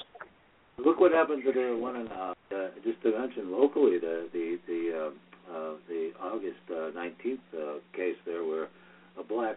Look 0.78 1.01
what 1.01 1.12
happened 1.12 1.42
to 1.44 1.53
the 1.53 1.76
one 1.80 1.97
in 1.97 2.09
uh, 2.09 2.34
uh, 2.55 2.68
just 2.84 3.01
to 3.03 3.18
mention 3.18 3.53
locally 3.53 3.99
the 3.99 4.28
the 4.32 4.59
the 4.66 5.07
um, 5.07 5.14
uh, 5.51 5.70
the 5.88 6.11
August 6.20 6.59
nineteenth 6.94 7.40
uh, 7.55 7.61
uh, 7.61 7.74
case 7.94 8.16
there 8.26 8.44
where 8.44 8.68
a 9.18 9.22
black 9.22 9.57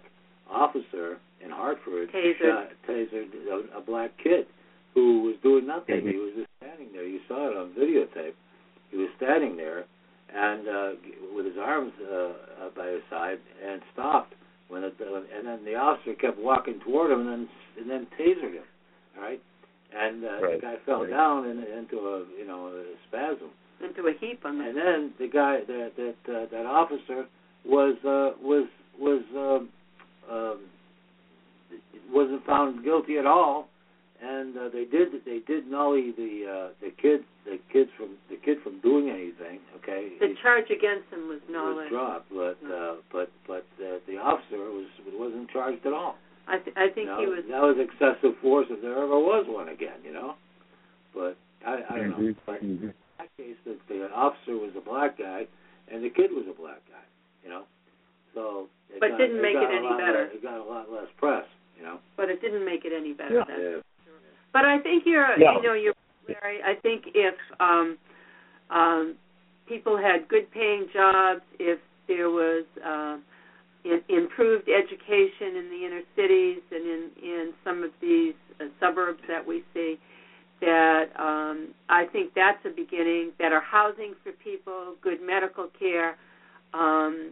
officer 0.50 1.18
in 1.44 1.50
Hartford 1.52 2.10
Tasered. 2.12 2.40
shot, 2.40 2.70
tasered 2.88 3.28
a, 3.52 3.78
a 3.78 3.82
black 3.82 4.12
kid 4.24 4.46
who 4.94 5.22
was 5.24 5.36
doing 5.44 5.68
nothing. 5.68 6.02
Mhm. 6.02 6.12
He 6.12 6.18
was 6.18 6.34
just 6.36 6.48
standing 6.58 6.88
there. 6.94 7.06
You 7.06 7.20
saw 7.28 7.50
it 7.52 7.58
on 7.58 7.70
videotape. 7.72 8.34
He 8.92 8.98
was 8.98 9.10
standing 9.18 9.56
there 9.58 9.86
and 10.34 10.68
uh, 10.68 10.90
with 11.36 11.46
his 11.46 11.56
arms 11.60 11.94
uh, 12.02 12.16
uh, 12.16 12.32
by 12.76 12.88
his 12.88 13.02
side 13.10 13.38
and 13.66 13.82
stopped 13.94 14.34
when 14.68 14.84
it, 14.84 14.94
and 15.00 15.48
then 15.48 15.66
the 15.66 15.76
officer 15.76 16.14
kept 16.14 16.38
walking 16.38 16.80
toward 16.86 17.12
him 17.12 17.22
and 17.22 17.30
then 17.30 17.50
and 17.80 17.90
then 17.90 18.08
tasered 18.20 18.54
him. 18.54 18.64
All 19.18 19.24
right, 19.24 19.42
and 19.96 20.24
uh, 20.24 20.28
Right. 20.42 20.56
the 20.56 20.62
guy 20.62 20.76
fell 20.86 21.02
Right. 21.02 21.10
down 21.10 21.46
in, 21.48 21.64
into 21.64 21.98
a 22.00 22.26
you 22.38 22.46
know 22.46 22.68
a 22.68 22.84
spasm. 23.08 23.50
into 23.84 24.08
a 24.08 24.14
heap 24.20 24.46
on 24.46 24.58
the 24.60 24.66
And 24.66 24.78
then 24.78 25.14
the 25.20 25.28
guy 25.28 25.62
that 25.66 25.92
that 25.98 26.34
uh, 26.34 26.46
that 26.52 26.66
officer 26.66 27.26
was 27.66 27.96
uh, 28.06 28.38
was 28.42 28.68
was 29.00 29.24
um, 29.36 29.70
um, 30.30 30.60
wasn't 32.12 32.46
found 32.46 32.84
guilty 32.84 33.18
at 33.18 33.26
all, 33.26 33.69
and 34.22 34.58
uh, 34.58 34.70
they 34.72 34.84
did 34.86 35.10
they 35.26 35.40
did 35.48 35.66
nully 35.68 36.12
the 36.16 36.44
uh, 36.44 36.68
the 36.82 36.92
kid 37.02 37.22
the 37.46 37.58
kids 37.72 37.90
from 37.98 38.16
the 38.30 38.36
kid 38.44 38.58
from 38.64 38.80
doing 38.82 39.10
anything. 39.10 39.60
Okay, 39.80 40.12
the 40.20 40.28
He- 40.28 40.36
charge 40.42 40.70
against 40.70 41.08
him 41.12 41.28
was 41.30 41.40
was 41.48 41.88
dropped, 41.90 42.30
but 42.30 42.58
uh, 42.68 42.96
but 43.12 43.32
but 43.48 43.66
uh, 43.80 44.00
the 44.08 44.18
officer 44.18 44.58
was 44.58 44.88
wasn't 45.14 45.50
charged 45.50 45.86
at 45.86 45.94
all. 45.94 46.16
I 46.48 46.58
th- 46.58 46.76
I 46.76 46.90
think 46.90 47.08
You 47.08 47.20
he 47.20 47.26
was 47.28 47.44
that 47.50 47.62
was 47.62 47.78
excessive 47.80 48.36
force 48.42 48.68
if 48.70 48.82
there 48.82 48.98
ever 48.98 49.20
was 49.20 49.46
one 49.48 49.70
again. 49.70 50.04
You 50.04 50.14
know, 50.14 50.36
but 51.14 51.38
I 51.66 51.84
I 51.90 51.98
don't 51.98 52.10
know. 52.12 52.34
But 52.46 52.62
in 52.62 52.94
that 53.20 53.30
case, 53.38 53.56
the, 53.66 53.78
the 53.88 54.10
officer 54.12 54.58
was 54.60 54.72
a 54.76 54.82
black 54.82 55.18
guy, 55.18 55.48
and 55.92 56.04
the 56.04 56.10
kid 56.10 56.32
was 56.32 56.46
a 56.50 56.60
black 56.60 56.82
guy. 56.92 57.06
You 57.44 57.50
know, 57.50 57.64
so 58.34 58.68
it 58.90 59.00
But 59.00 59.12
got, 59.12 59.18
didn't 59.20 59.42
make 59.42 59.56
got 59.56 59.72
it 59.72 59.78
any 59.80 59.90
better. 59.96 60.24
Less, 60.28 60.36
it 60.36 60.44
got 60.44 60.60
a 60.60 60.68
lot 60.68 60.92
less 60.92 61.08
press. 61.18 61.46
You 61.78 61.86
know. 61.86 62.00
but 62.18 62.28
it 62.30 62.42
didn't 62.42 62.66
make 62.66 62.84
it 62.84 62.92
any 62.92 63.14
better 63.14 63.40
Yeah. 63.48 63.80
But 64.54 64.66
I 64.66 64.80
think 64.80 65.04
you're, 65.06 65.38
No. 65.38 65.54
you 65.54 65.62
know, 65.62 65.74
you're, 65.74 65.94
Larry. 66.28 66.60
I 66.64 66.76
think 66.82 67.06
if 67.14 67.36
um, 67.60 67.98
um, 68.70 69.16
people 69.68 69.98
had 69.98 70.28
good 70.28 70.52
paying 70.52 70.88
jobs, 70.94 71.42
if 71.60 71.80
there 72.08 72.30
was 72.30 72.66
um, 72.86 73.24
in, 73.84 74.02
improved 74.10 74.70
education 74.70 75.56
in 75.56 75.70
the 75.70 75.86
inner 75.86 76.02
cities 76.16 76.62
and 76.72 76.86
in 76.86 77.10
in 77.24 77.54
some 77.64 77.84
of 77.84 77.92
these 78.02 78.34
uh, 78.60 78.66
suburbs 78.80 79.22
that 79.28 79.46
we 79.46 79.64
see, 79.74 79.98
that 80.62 81.06
um, 81.18 81.70
I 81.90 82.06
think 82.12 82.34
that's 82.36 82.64
a 82.66 82.70
beginning. 82.70 83.32
Better 83.38 83.60
housing 83.62 84.14
for 84.24 84.32
people, 84.34 84.96
good 85.02 85.20
medical 85.22 85.68
care. 85.80 86.18
Um, 86.74 87.32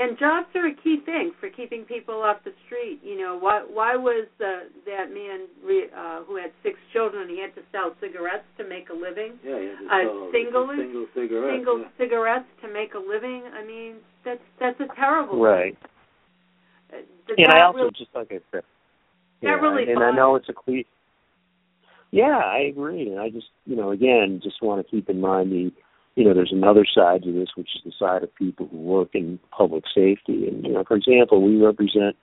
and 0.00 0.18
jobs 0.18 0.46
are 0.54 0.66
a 0.66 0.74
key 0.74 0.98
thing 1.04 1.32
for 1.40 1.48
keeping 1.50 1.84
people 1.84 2.22
off 2.22 2.38
the 2.44 2.52
street. 2.66 3.00
You 3.02 3.18
know, 3.18 3.36
why 3.38 3.62
why 3.68 3.96
was 3.96 4.26
uh, 4.40 4.68
that 4.86 5.10
man 5.12 5.46
re, 5.64 5.86
uh, 5.96 6.22
who 6.24 6.36
had 6.36 6.52
six 6.62 6.78
children? 6.92 7.28
He 7.28 7.40
had 7.40 7.54
to 7.56 7.62
sell 7.72 7.94
cigarettes 8.00 8.46
to 8.58 8.68
make 8.68 8.90
a 8.90 8.94
living. 8.94 9.38
Yeah. 9.44 9.58
yeah 9.58 9.72
Uh, 9.90 10.04
so, 10.04 10.30
single- 10.32 10.68
single 10.76 11.06
cigarette. 11.14 11.54
Single 11.56 11.78
yeah. 11.80 11.88
cigarettes 11.98 12.48
to 12.62 12.72
make 12.72 12.94
a 12.94 12.98
living. 12.98 13.42
I 13.52 13.64
mean, 13.64 13.96
that's 14.24 14.44
that's 14.60 14.78
a 14.80 14.86
terrible. 14.94 15.40
Right. 15.40 15.76
Thing. 16.88 17.36
Uh, 17.38 17.42
And 17.42 17.48
I 17.52 17.62
also 17.62 17.78
really- 17.78 17.90
just 17.98 18.14
like 18.14 18.28
I 18.30 18.40
said, 18.52 18.62
That 19.42 19.60
really 19.60 19.90
and 19.90 20.02
I 20.02 20.10
know 20.12 20.36
it's 20.36 20.48
a 20.48 20.54
cliche. 20.54 20.88
Yeah, 22.10 22.38
I 22.38 22.60
agree, 22.72 23.10
and 23.10 23.20
I 23.20 23.28
just 23.28 23.48
you 23.66 23.76
know 23.76 23.90
again 23.90 24.40
just 24.42 24.62
want 24.62 24.84
to 24.84 24.90
keep 24.90 25.10
in 25.10 25.20
mind 25.20 25.52
the 25.52 25.70
you 26.18 26.24
know 26.24 26.34
there's 26.34 26.52
another 26.52 26.84
side 26.84 27.22
to 27.22 27.32
this, 27.32 27.50
which 27.54 27.70
is 27.76 27.82
the 27.84 27.92
side 27.96 28.24
of 28.24 28.34
people 28.34 28.66
who 28.66 28.76
work 28.76 29.10
in 29.14 29.38
public 29.56 29.84
safety, 29.94 30.48
and 30.48 30.66
you 30.66 30.72
know 30.72 30.82
for 30.82 30.96
example 30.96 31.40
we 31.40 31.56
represent 31.64 32.16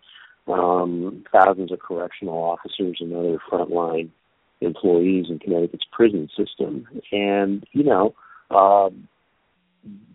um, 0.48 1.24
thousands 1.32 1.72
of 1.72 1.80
correctional 1.80 2.36
officers 2.38 2.98
and 3.00 3.16
other 3.16 3.38
frontline 3.50 4.10
employees 4.60 5.28
in 5.30 5.40
Connecticut's 5.40 5.86
prison 5.92 6.30
system, 6.38 6.88
and 7.12 7.66
you 7.72 7.84
know. 7.84 8.14
Um, 8.52 9.08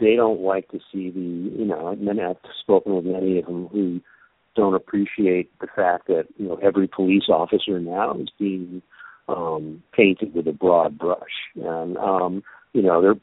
they 0.00 0.16
don't 0.16 0.40
like 0.40 0.68
to 0.70 0.78
see 0.92 1.10
the 1.10 1.20
you 1.20 1.64
know 1.64 1.88
and 1.88 2.20
I've 2.20 2.36
spoken 2.60 2.94
with 2.94 3.04
many 3.04 3.38
of 3.38 3.46
them 3.46 3.68
who 3.68 4.00
don't 4.56 4.74
appreciate 4.74 5.50
the 5.60 5.68
fact 5.68 6.08
that 6.08 6.26
you 6.38 6.48
know 6.48 6.56
every 6.56 6.88
police 6.88 7.28
officer 7.28 7.78
now 7.78 8.14
is 8.14 8.28
being 8.36 8.82
um 9.28 9.82
painted 9.92 10.34
with 10.34 10.48
a 10.48 10.52
broad 10.52 10.98
brush 10.98 11.18
and 11.54 11.96
um 11.98 12.42
you 12.72 12.82
know 12.82 13.00
they're 13.00 13.14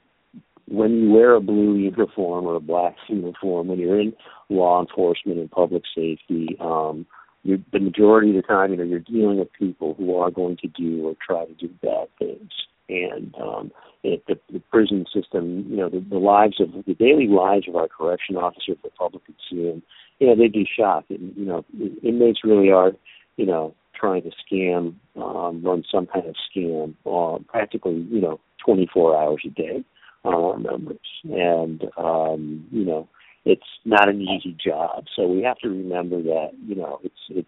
when 0.67 1.03
you 1.03 1.11
wear 1.11 1.35
a 1.35 1.41
blue 1.41 1.75
uniform 1.75 2.45
or 2.45 2.55
a 2.55 2.59
black 2.59 2.95
uniform 3.07 3.67
when 3.67 3.79
you're 3.79 3.99
in 3.99 4.13
law 4.49 4.81
enforcement 4.81 5.39
and 5.39 5.51
public 5.51 5.83
safety 5.95 6.57
um 6.59 7.05
you 7.43 7.63
the 7.71 7.79
majority 7.79 8.29
of 8.29 8.35
the 8.35 8.41
time 8.41 8.71
you 8.71 8.77
know 8.77 8.83
you're 8.83 8.99
dealing 8.99 9.37
with 9.39 9.51
people 9.53 9.93
who 9.97 10.15
are 10.15 10.31
going 10.31 10.57
to 10.57 10.67
do 10.67 11.07
or 11.07 11.15
try 11.25 11.45
to 11.45 11.53
do 11.53 11.69
bad 11.81 12.07
things 12.19 12.51
and 12.89 13.33
um 13.41 13.71
it, 14.03 14.23
the, 14.27 14.39
the 14.51 14.59
prison 14.59 15.05
system, 15.13 15.65
you 15.69 15.77
know, 15.77 15.89
the, 15.89 15.99
the 15.99 16.17
lives 16.17 16.59
of 16.59 16.69
the 16.85 16.93
daily 16.93 17.27
lives 17.27 17.67
of 17.67 17.75
our 17.75 17.87
correction 17.87 18.35
officers, 18.35 18.77
the 18.83 18.89
public 18.89 19.25
can 19.25 19.35
see 19.49 19.63
them, 19.63 19.83
you 20.19 20.27
know, 20.27 20.35
they'd 20.35 20.53
be 20.53 20.67
shocked. 20.67 21.09
And, 21.09 21.33
you 21.35 21.45
know, 21.45 21.65
inmates 22.03 22.39
really 22.43 22.71
are, 22.71 22.93
you 23.37 23.45
know, 23.45 23.73
trying 23.93 24.23
to 24.23 24.31
scam, 24.31 24.95
um, 25.15 25.63
run 25.63 25.83
some 25.91 26.07
kind 26.07 26.25
of 26.25 26.35
scam, 26.55 26.93
uh, 27.05 27.39
practically, 27.47 28.05
you 28.09 28.21
know, 28.21 28.39
24 28.65 29.17
hours 29.17 29.41
a 29.45 29.49
day 29.49 29.83
on 30.23 30.33
our 30.33 30.57
members. 30.57 30.99
And, 31.23 31.83
um, 31.97 32.67
you 32.71 32.85
know, 32.85 33.07
it's 33.45 33.61
not 33.85 34.09
an 34.09 34.21
easy 34.21 34.55
job. 34.63 35.05
So 35.15 35.27
we 35.27 35.43
have 35.43 35.57
to 35.59 35.69
remember 35.69 36.21
that, 36.21 36.51
you 36.65 36.75
know, 36.75 36.99
it's, 37.03 37.15
it's 37.29 37.47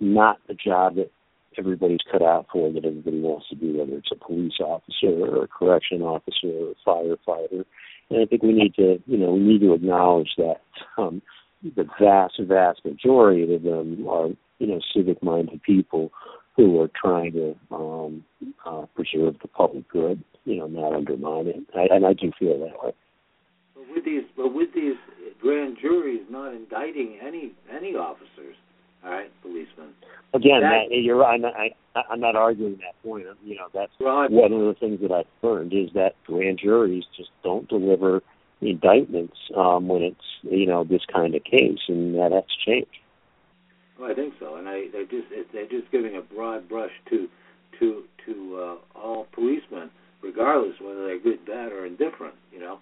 not 0.00 0.38
a 0.48 0.54
job 0.54 0.96
that 0.96 1.10
everybody's 1.56 2.00
cut 2.10 2.22
out 2.22 2.46
for 2.52 2.72
that 2.72 2.84
everybody 2.84 3.20
wants 3.20 3.48
to 3.48 3.54
do, 3.54 3.78
whether 3.78 3.96
it's 3.96 4.12
a 4.12 4.16
police 4.16 4.60
officer 4.60 5.08
or 5.08 5.44
a 5.44 5.48
correction 5.48 6.02
officer 6.02 6.48
or 6.48 6.72
a 6.72 6.88
firefighter. 6.88 7.64
And 8.10 8.22
I 8.22 8.26
think 8.26 8.42
we 8.42 8.52
need 8.52 8.74
to, 8.76 9.00
you 9.06 9.18
know, 9.18 9.32
we 9.32 9.40
need 9.40 9.60
to 9.60 9.74
acknowledge 9.74 10.30
that 10.38 10.60
um, 10.96 11.20
the 11.62 11.86
vast, 12.00 12.40
vast 12.40 12.84
majority 12.84 13.54
of 13.54 13.62
them 13.62 14.06
are, 14.08 14.28
you 14.58 14.66
know, 14.66 14.80
civic-minded 14.94 15.62
people 15.62 16.10
who 16.56 16.80
are 16.80 16.90
trying 17.00 17.32
to 17.32 17.56
um, 17.70 18.24
uh, 18.66 18.86
preserve 18.94 19.36
the 19.42 19.48
public 19.48 19.88
good, 19.88 20.22
you 20.48 20.58
know, 20.58 20.66
not 20.66 20.94
undermine 20.94 21.46
it. 21.46 21.56
I, 21.76 21.94
and 21.94 22.06
I 22.06 22.14
do 22.14 22.32
feel 22.38 22.58
that 22.58 22.82
way. 22.82 22.92
But 23.74 23.84
with 23.94 24.04
these, 24.04 24.24
but 24.36 24.54
with 24.54 24.72
these 24.74 24.96
grand 25.40 25.76
juries 25.80 26.22
not 26.30 26.54
indicting 26.54 27.18
any 27.24 27.52
any 27.70 27.94
officers, 27.94 28.56
all 29.04 29.10
right, 29.10 29.30
policemen. 29.42 29.94
Again, 30.34 30.60
That- 30.60 30.88
that, 30.90 30.96
you're 30.96 31.16
right. 31.16 31.34
I'm 31.34 31.40
not, 31.42 31.54
I, 31.54 31.70
I'm 32.10 32.20
not 32.20 32.36
arguing 32.36 32.78
that 32.78 33.00
point. 33.02 33.26
You 33.44 33.56
know, 33.56 33.68
that's 33.72 33.92
Well, 34.00 34.28
one 34.28 34.52
of 34.52 34.60
the 34.60 34.76
things 34.78 35.00
that 35.00 35.12
I've 35.12 35.26
learned 35.42 35.72
is 35.72 35.90
that 35.94 36.14
grand 36.26 36.58
juries 36.62 37.04
just 37.16 37.30
don't 37.42 37.68
deliver 37.68 38.22
indictments 38.60 39.36
um, 39.56 39.88
when 39.88 40.02
it's 40.02 40.24
you 40.42 40.66
know 40.66 40.84
this 40.84 41.02
kind 41.12 41.34
of 41.34 41.44
case, 41.44 41.78
and 41.88 42.14
that 42.14 42.32
has 42.32 42.44
to 42.44 42.70
change. 42.70 42.88
Well, 43.98 44.10
I 44.10 44.14
think 44.14 44.34
so, 44.38 44.56
and 44.56 44.68
I 44.68 44.88
they're 44.92 45.04
just 45.04 45.26
they're 45.52 45.68
just 45.68 45.90
giving 45.90 46.16
a 46.16 46.22
broad 46.22 46.68
brush 46.68 46.92
to 47.10 47.28
to 47.80 48.04
to 48.26 48.56
uh, 48.60 48.98
all 48.98 49.26
policemen, 49.32 49.90
regardless 50.22 50.74
whether 50.80 51.06
they're 51.06 51.20
good, 51.20 51.44
bad, 51.46 51.72
or 51.72 51.86
indifferent. 51.86 52.34
You 52.52 52.60
know, 52.60 52.78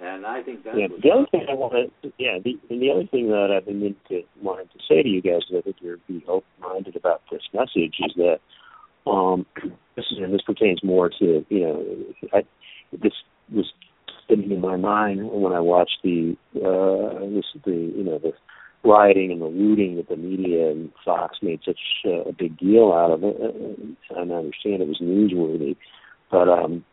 and 0.00 0.26
I 0.26 0.42
think 0.42 0.64
that's 0.64 0.76
yeah. 0.76 0.88
The 0.88 1.10
other 1.10 1.26
thing 1.30 1.46
I 1.48 1.54
want 1.54 1.92
to, 2.02 2.12
yeah, 2.18 2.38
the, 2.42 2.58
and 2.70 2.82
the 2.82 2.90
other 2.90 3.06
thing 3.10 3.28
that 3.28 3.54
I've 3.56 3.66
been 3.66 3.94
to 4.08 4.22
wanted 4.40 4.70
to 4.72 4.78
say 4.88 5.02
to 5.02 5.08
you 5.08 5.22
guys, 5.22 5.42
is 5.50 5.56
I 5.58 5.60
think 5.62 5.76
you're 5.80 5.98
be 6.08 6.24
open 6.28 6.48
minded 6.60 6.96
about 6.96 7.22
this 7.30 7.42
message, 7.52 7.96
is 8.00 8.12
that 8.16 8.38
um, 9.10 9.46
this 9.96 10.06
is 10.10 10.18
and 10.18 10.32
this 10.32 10.42
pertains 10.42 10.82
more 10.82 11.08
to 11.08 11.44
you 11.48 11.60
know, 11.60 11.84
I, 12.32 12.42
this 12.92 13.12
was 13.52 13.72
sitting 14.28 14.50
in 14.50 14.60
my 14.60 14.76
mind 14.76 15.28
when 15.30 15.52
I 15.52 15.60
watched 15.60 15.98
the 16.02 16.36
uh, 16.56 17.20
this 17.34 17.46
the 17.64 17.92
you 17.96 18.04
know 18.04 18.18
the 18.18 18.32
rioting 18.84 19.30
and 19.30 19.40
the 19.40 19.46
looting 19.46 19.96
that 19.96 20.08
the 20.08 20.16
media 20.16 20.70
and 20.70 20.90
Fox 21.04 21.38
made 21.42 21.60
such 21.64 21.78
uh, 22.04 22.28
a 22.28 22.32
big 22.32 22.58
deal 22.58 22.92
out 22.92 23.12
of 23.12 23.22
it. 23.22 23.36
And 23.38 23.96
I 24.32 24.36
understand 24.36 24.82
it 24.82 24.88
was 24.88 25.00
newsworthy, 25.00 25.76
but 26.32 26.48
um, 26.48 26.84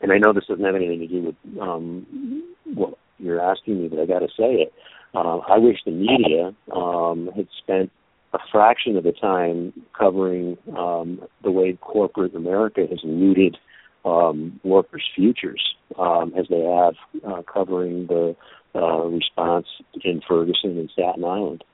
and 0.00 0.12
I 0.12 0.18
know 0.18 0.32
this 0.32 0.46
doesn't 0.46 0.64
have 0.64 0.74
anything 0.74 1.00
to 1.00 1.06
do 1.06 1.22
with 1.22 1.60
um, 1.60 2.54
what 2.64 2.94
you're 3.18 3.40
asking 3.40 3.82
me, 3.82 3.88
but 3.88 3.98
I 3.98 4.06
got 4.06 4.20
to 4.20 4.28
say 4.28 4.62
it. 4.62 4.72
Uh, 5.14 5.38
I 5.38 5.58
wish 5.58 5.78
the 5.84 5.92
media 5.92 6.54
um, 6.74 7.30
had 7.36 7.48
spent 7.58 7.90
a 8.32 8.38
fraction 8.50 8.96
of 8.96 9.04
the 9.04 9.12
time 9.12 9.72
covering 9.96 10.56
um, 10.76 11.20
the 11.42 11.50
way 11.50 11.78
corporate 11.80 12.34
America 12.34 12.80
has 12.88 12.98
looted 13.04 13.56
um, 14.04 14.60
workers' 14.64 15.08
futures, 15.14 15.62
um, 15.98 16.32
as 16.36 16.46
they 16.50 16.60
have 16.60 16.94
uh, 17.26 17.42
covering 17.42 18.06
the 18.06 18.34
uh, 18.74 19.04
response 19.04 19.66
in 20.02 20.20
Ferguson 20.26 20.78
and 20.78 20.90
Staten 20.90 21.24
Island. 21.24 21.64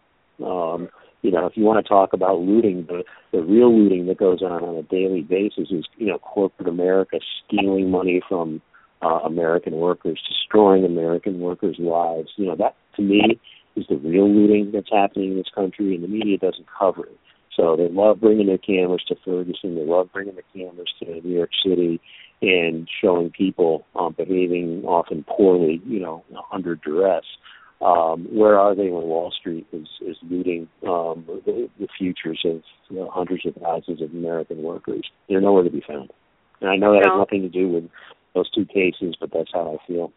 Um, 0.44 0.88
you 1.22 1.30
know, 1.30 1.46
if 1.46 1.56
you 1.56 1.64
want 1.64 1.84
to 1.84 1.88
talk 1.88 2.12
about 2.12 2.40
looting, 2.40 2.86
the 2.86 3.04
the 3.32 3.42
real 3.42 3.76
looting 3.76 4.06
that 4.06 4.18
goes 4.18 4.42
on 4.42 4.64
on 4.64 4.76
a 4.76 4.82
daily 4.82 5.22
basis 5.22 5.70
is 5.70 5.86
you 5.96 6.06
know 6.06 6.18
corporate 6.18 6.68
America 6.68 7.18
stealing 7.44 7.90
money 7.90 8.20
from 8.28 8.62
uh, 9.02 9.20
American 9.24 9.74
workers, 9.74 10.20
destroying 10.28 10.84
American 10.84 11.40
workers' 11.40 11.76
lives. 11.78 12.30
You 12.36 12.46
know 12.46 12.56
that 12.56 12.74
to 12.96 13.02
me 13.02 13.38
is 13.76 13.86
the 13.88 13.96
real 13.96 14.28
looting 14.28 14.72
that's 14.72 14.90
happening 14.90 15.32
in 15.32 15.36
this 15.36 15.50
country, 15.54 15.94
and 15.94 16.02
the 16.02 16.08
media 16.08 16.38
doesn't 16.38 16.66
cover 16.78 17.06
it. 17.06 17.18
So 17.56 17.76
they 17.76 17.88
love 17.88 18.20
bringing 18.20 18.46
their 18.46 18.58
cameras 18.58 19.04
to 19.08 19.16
Ferguson. 19.24 19.74
They 19.74 19.84
love 19.84 20.10
bringing 20.12 20.36
the 20.36 20.42
cameras 20.54 20.92
to 21.00 21.20
New 21.20 21.34
York 21.34 21.50
City 21.64 22.00
and 22.40 22.88
showing 23.02 23.30
people 23.30 23.84
um, 23.94 24.14
behaving 24.16 24.84
often 24.86 25.24
poorly, 25.28 25.82
you 25.84 26.00
know, 26.00 26.24
under 26.52 26.76
duress. 26.76 27.24
Um, 27.80 28.26
where 28.30 28.58
are 28.58 28.74
they 28.74 28.90
when 28.90 29.04
Wall 29.04 29.32
Street 29.40 29.66
is, 29.72 29.88
is 30.06 30.16
looting 30.28 30.68
um, 30.86 31.24
the, 31.46 31.68
the 31.78 31.88
futures 31.98 32.40
of 32.44 32.60
you 32.90 32.96
know, 32.96 33.10
hundreds 33.10 33.46
of 33.46 33.54
thousands 33.54 34.02
of 34.02 34.10
American 34.10 34.62
workers? 34.62 35.02
They're 35.28 35.40
nowhere 35.40 35.64
to 35.64 35.70
be 35.70 35.82
found. 35.88 36.10
And 36.60 36.68
I 36.68 36.76
know 36.76 36.92
that 36.92 37.06
No. 37.06 37.12
has 37.12 37.18
nothing 37.18 37.40
to 37.42 37.48
do 37.48 37.68
with 37.68 37.84
those 38.34 38.50
two 38.50 38.66
cases, 38.66 39.16
but 39.18 39.30
that's 39.32 39.48
how 39.52 39.78
I 39.80 39.86
feel. 39.86 40.12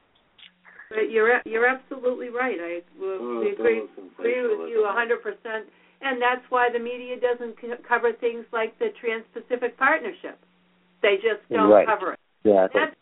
But 0.90 1.10
you're 1.10 1.42
you're 1.46 1.66
absolutely 1.68 2.30
right. 2.30 2.58
I 2.60 2.82
will 3.00 3.18
Oh, 3.22 3.40
we 3.40 3.52
agree 3.52 3.82
agree 4.20 4.42
with 4.46 4.70
you 4.70 4.86
a 4.88 4.92
hundred 4.92 5.24
percent. 5.24 5.66
And 6.02 6.22
that's 6.22 6.44
why 6.50 6.70
the 6.72 6.80
media 6.80 7.16
doesn't 7.18 7.60
co- 7.60 7.80
cover 7.88 8.12
things 8.12 8.46
like 8.52 8.78
the 8.78 8.90
Trans-Pacific 9.00 9.78
Partnership. 9.78 10.38
They 11.02 11.16
just 11.16 11.48
don't 11.50 11.70
Right. 11.70 11.88
cover 11.88 12.14
it. 12.14 12.20
Yeah, 12.44 12.68
That's 12.74 12.94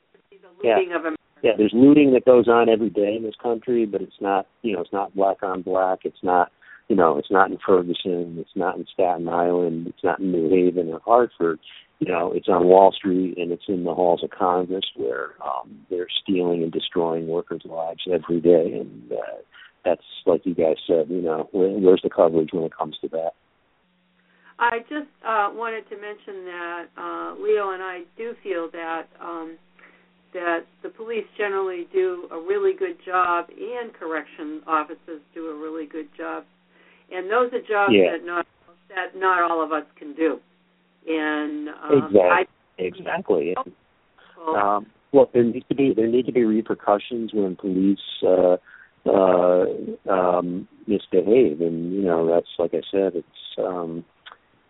the 0.62 0.68
Yeah. 0.68 0.78
of 0.96 1.02
America. 1.02 1.21
Yeah, 1.42 1.52
there's 1.58 1.74
looting 1.74 2.14
that 2.14 2.26
goes 2.26 2.48
on 2.48 2.70
every 2.70 2.90
day 2.90 3.16
in 3.16 3.24
this 3.24 3.36
country, 3.42 3.86
but 3.86 4.02
it's 4.02 4.20
not, 4.22 4.48
you 4.62 4.74
know, 4.74 4.82
it's 4.82 4.94
not 4.94 5.16
black 5.16 5.42
on 5.42 5.62
black. 5.62 6.00
It's 6.04 6.24
not, 6.24 6.52
you 6.88 6.96
know, 6.96 7.18
it's 7.18 7.32
not 7.32 7.50
in 7.50 7.58
Ferguson. 7.66 8.38
It's 8.38 8.56
not 8.56 8.78
in 8.78 8.86
Staten 8.94 9.28
Island. 9.28 9.88
It's 9.88 10.04
not 10.04 10.20
in 10.20 10.32
New 10.32 10.50
Haven 10.50 10.90
or 10.90 11.02
Hartford. 11.04 11.60
You 12.00 12.12
know, 12.12 12.32
it's 12.32 12.48
on 12.48 12.68
Wall 12.68 12.92
Street 12.92 13.38
and 13.38 13.52
it's 13.52 13.66
in 13.68 13.84
the 13.84 13.94
halls 13.94 14.24
of 14.24 14.32
Congress 14.32 14.86
where 14.96 15.32
um, 15.44 15.86
they're 15.90 16.08
stealing 16.24 16.64
and 16.64 16.72
destroying 16.72 17.28
workers' 17.28 17.62
lives 17.66 18.02
every 18.12 18.40
day. 18.40 18.80
And 18.80 19.12
uh, 19.12 19.42
that's 19.86 20.02
like 20.26 20.46
you 20.46 20.56
guys 20.56 20.78
said. 20.86 21.10
You 21.10 21.22
know, 21.22 21.50
where, 21.52 21.70
where's 21.70 22.02
the 22.04 22.10
coverage 22.10 22.50
when 22.54 22.64
it 22.64 22.76
comes 22.78 22.98
to 23.02 23.08
that? 23.10 23.32
I 24.60 24.80
just 24.82 25.10
uh, 25.26 25.50
wanted 25.54 25.90
to 25.90 25.96
mention 25.98 26.46
that 26.46 26.86
uh, 26.96 27.34
Leo 27.42 27.72
and 27.72 27.82
I 27.82 28.02
do 28.16 28.36
feel 28.44 28.70
that 28.72 29.08
um, 29.20 29.58
that 30.34 30.66
the 30.84 30.90
police 30.90 31.26
generally 31.38 31.88
do 31.92 32.28
a 32.32 32.38
really 32.38 32.74
good 32.78 32.98
job, 33.06 33.46
and 33.50 33.94
correction 33.94 34.62
officers 34.68 35.22
do 35.34 35.48
a 35.50 35.56
really 35.56 35.86
good 35.86 36.08
job, 36.18 36.44
and 37.12 37.30
those 37.30 37.52
are 37.54 37.62
jobs 37.62 37.94
Yeah. 37.94 38.12
that 38.12 38.26
not 38.26 38.46
that 38.90 39.16
not 39.16 39.50
all 39.50 39.64
of 39.64 39.72
us 39.72 39.86
can 39.96 40.14
do. 40.14 40.40
And 41.08 41.70
um, 41.70 42.06
Exactly. 42.06 42.22
I 42.22 42.46
Exactly. 42.78 43.56
well, 44.38 44.56
Um, 44.56 44.86
look, 45.14 45.32
there 45.34 45.44
needs 45.44 45.68
to 45.68 45.76
be 45.76 45.94
there 45.94 46.08
need 46.08 46.26
to 46.26 46.32
be 46.32 46.44
repercussions 46.44 47.34
when 47.34 47.56
police 47.56 48.00
uh, 48.24 48.58
uh, 49.06 49.66
um, 50.10 50.68
misbehave, 50.88 51.62
and 51.62 51.94
you 51.94 52.02
know 52.02 52.28
that's 52.28 52.50
like 52.58 52.74
I 52.74 52.82
said, 52.92 53.16
it's 53.16 53.58
um, 53.58 54.06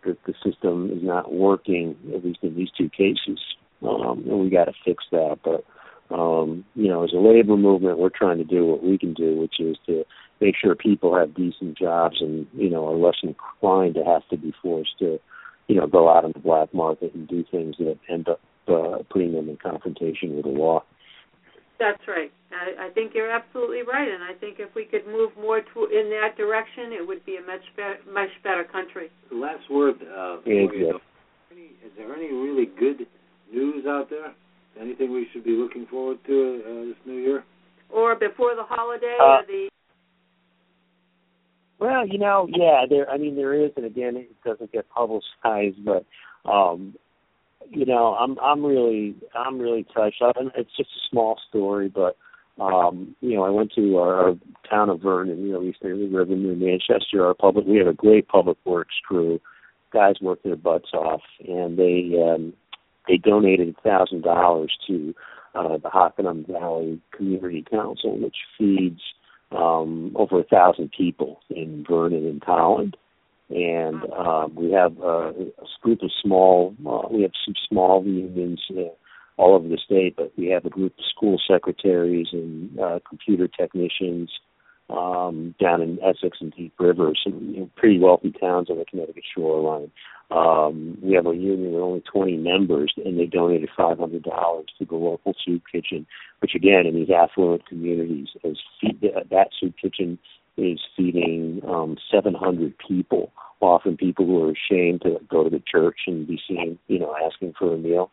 the, 0.03 0.17
the 0.25 0.33
system 0.43 0.91
is 0.91 1.03
not 1.03 1.31
working 1.33 1.95
at 2.13 2.23
least 2.25 2.39
in 2.41 2.55
these 2.55 2.71
two 2.77 2.89
cases, 2.89 3.39
um, 3.83 4.23
and 4.27 4.39
we 4.39 4.49
got 4.49 4.65
to 4.65 4.73
fix 4.85 5.03
that. 5.11 5.39
But 5.43 5.63
um, 6.13 6.65
you 6.75 6.87
know, 6.89 7.03
as 7.03 7.13
a 7.13 7.19
labor 7.19 7.57
movement, 7.57 7.97
we're 7.97 8.09
trying 8.09 8.37
to 8.37 8.43
do 8.43 8.65
what 8.65 8.83
we 8.83 8.97
can 8.97 9.13
do, 9.13 9.39
which 9.39 9.59
is 9.59 9.77
to 9.85 10.03
make 10.39 10.55
sure 10.59 10.75
people 10.75 11.15
have 11.17 11.35
decent 11.35 11.77
jobs 11.77 12.17
and 12.19 12.47
you 12.53 12.69
know 12.69 12.87
are 12.87 12.97
less 12.97 13.17
inclined 13.23 13.95
to 13.95 14.03
have 14.03 14.27
to 14.29 14.37
be 14.37 14.53
forced 14.61 14.97
to 14.99 15.19
you 15.67 15.75
know 15.75 15.87
go 15.87 16.09
out 16.09 16.25
on 16.25 16.33
the 16.33 16.39
black 16.39 16.73
market 16.73 17.13
and 17.13 17.27
do 17.27 17.45
things 17.49 17.75
that 17.79 17.97
end 18.09 18.27
up 18.27 18.41
uh, 18.67 18.99
putting 19.09 19.33
them 19.33 19.49
in 19.49 19.57
confrontation 19.57 20.35
with 20.35 20.45
the 20.45 20.51
law. 20.51 20.83
That's 21.79 22.01
right. 22.07 22.31
I, 22.51 22.87
I 22.87 22.89
think 22.91 23.13
you're 23.15 23.31
absolutely 23.31 23.81
right, 23.81 24.07
and 24.07 24.21
I 24.21 24.33
think 24.39 24.59
if 24.59 24.75
we 24.75 24.85
could 24.85 25.07
move 25.07 25.31
more 25.35 25.61
to, 25.61 25.85
in 25.85 26.11
that 26.11 26.37
direction, 26.37 26.91
it 26.91 27.07
would 27.07 27.25
be 27.25 27.37
a 27.37 27.41
much 27.41 27.63
better, 27.75 27.97
much 28.11 28.29
better 28.43 28.63
country. 28.63 29.09
Last 29.31 29.69
word. 29.71 29.95
Uh, 30.01 30.37
Yeah, 30.45 30.67
you 30.71 30.99
is 31.51 31.91
there 31.97 32.13
any 32.13 32.31
really 32.31 32.67
good 32.79 33.07
news 33.51 33.85
out 33.87 34.09
there? 34.09 34.33
Anything 34.79 35.11
we 35.11 35.27
should 35.33 35.43
be 35.43 35.51
looking 35.51 35.85
forward 35.87 36.19
to 36.27 36.61
uh, 36.65 36.85
this 36.85 36.95
new 37.05 37.19
year? 37.21 37.43
Or 37.89 38.15
before 38.15 38.55
the 38.55 38.63
holiday, 38.63 39.17
Uh, 39.19 39.23
or 39.23 39.41
the 39.45 39.69
Well, 41.79 42.07
you 42.07 42.17
know, 42.17 42.47
yeah, 42.49 42.85
there. 42.89 43.09
I 43.09 43.17
mean, 43.17 43.35
there 43.35 43.53
is, 43.53 43.71
and 43.75 43.85
again, 43.85 44.15
it 44.15 44.29
doesn't 44.45 44.71
get 44.71 44.89
publicized, 44.89 45.83
but 45.83 46.05
um, 46.49 46.95
you 47.69 47.85
know, 47.85 48.15
I'm 48.15 48.37
I'm 48.39 48.65
really 48.65 49.15
I'm 49.35 49.59
really 49.59 49.85
touched. 49.93 50.21
I, 50.21 50.31
it's 50.55 50.75
just 50.77 50.89
a 50.89 51.09
small 51.09 51.37
story, 51.49 51.89
but 51.89 52.15
um, 52.61 53.15
you 53.21 53.35
know, 53.35 53.43
I 53.43 53.49
went 53.49 53.71
to 53.73 53.97
our, 53.97 54.29
our 54.29 54.33
town 54.69 54.89
of 54.89 55.01
Vernon, 55.01 55.45
you 55.45 55.53
know, 55.53 55.63
East 55.63 55.79
Area 55.83 56.07
River 56.07 56.35
near 56.35 56.55
Manchester. 56.55 57.25
Our 57.25 57.33
public, 57.33 57.65
we 57.65 57.77
have 57.77 57.87
a 57.87 57.93
great 57.93 58.27
public 58.27 58.57
works 58.65 58.95
crew. 59.05 59.39
Guys 59.91 60.15
work 60.21 60.41
their 60.43 60.55
butts 60.55 60.89
off, 60.93 61.21
and 61.45 61.77
they 61.77 62.11
um, 62.21 62.53
they 63.07 63.17
donated 63.17 63.75
thousand 63.83 64.23
dollars 64.23 64.75
to 64.87 65.13
uh, 65.55 65.77
the 65.77 65.89
Hockanum 65.89 66.47
Valley 66.47 67.01
Community 67.15 67.65
Council, 67.69 68.17
which 68.17 68.37
feeds 68.57 69.01
um, 69.51 70.11
over 70.15 70.39
a 70.39 70.43
thousand 70.43 70.91
people 70.97 71.39
in 71.49 71.83
Vernon 71.87 72.25
and 72.25 72.41
Tolland, 72.41 72.93
and 73.49 74.03
um, 74.13 74.55
we 74.55 74.71
have 74.71 74.97
uh, 74.99 75.29
a 75.29 75.65
group 75.81 76.01
of 76.03 76.11
small. 76.21 76.73
Uh, 76.87 77.07
we 77.11 77.23
have 77.23 77.31
some 77.45 77.55
small 77.67 78.03
unions 78.05 78.61
uh, 78.71 78.83
all 79.37 79.55
over 79.55 79.67
the 79.67 79.79
state, 79.83 80.15
but 80.15 80.31
we 80.37 80.47
have 80.47 80.65
a 80.65 80.69
group 80.69 80.93
of 80.97 81.05
school 81.05 81.39
secretaries 81.49 82.27
and 82.31 82.79
uh, 82.79 82.99
computer 83.07 83.47
technicians 83.47 84.31
um, 84.91 85.55
down 85.59 85.81
in 85.81 85.99
Essex 86.01 86.37
and 86.41 86.53
Deep 86.55 86.73
River, 86.79 87.13
some 87.23 87.53
you 87.53 87.61
know, 87.61 87.69
pretty 87.75 87.99
wealthy 87.99 88.31
towns 88.31 88.69
on 88.69 88.77
the 88.77 88.85
Connecticut 88.85 89.23
shoreline. 89.35 89.91
Um, 90.31 90.97
we 91.01 91.13
have 91.15 91.25
a 91.25 91.35
union 91.35 91.73
with 91.73 91.81
only 91.81 92.01
20 92.01 92.37
members, 92.37 92.93
and 93.03 93.19
they 93.19 93.25
donated 93.25 93.69
$500 93.77 94.23
to 94.23 94.85
the 94.85 94.95
local 94.95 95.33
soup 95.45 95.63
kitchen, 95.71 96.07
which 96.39 96.55
again, 96.55 96.85
in 96.85 96.95
these 96.95 97.09
affluent 97.09 97.67
communities, 97.67 98.29
is 98.43 98.57
feed, 98.79 99.01
that 99.01 99.49
soup 99.59 99.75
kitchen 99.81 100.17
is 100.57 100.79
feeding 100.95 101.61
um, 101.67 101.97
700 102.11 102.75
people, 102.77 103.31
often 103.59 103.97
people 103.97 104.25
who 104.25 104.43
are 104.43 104.51
ashamed 104.51 105.01
to 105.01 105.17
go 105.29 105.43
to 105.43 105.49
the 105.49 105.61
church 105.69 105.99
and 106.07 106.27
be 106.27 106.39
seen, 106.47 106.79
you 106.87 106.99
know, 106.99 107.13
asking 107.25 107.53
for 107.57 107.73
a 107.73 107.77
meal. 107.77 108.09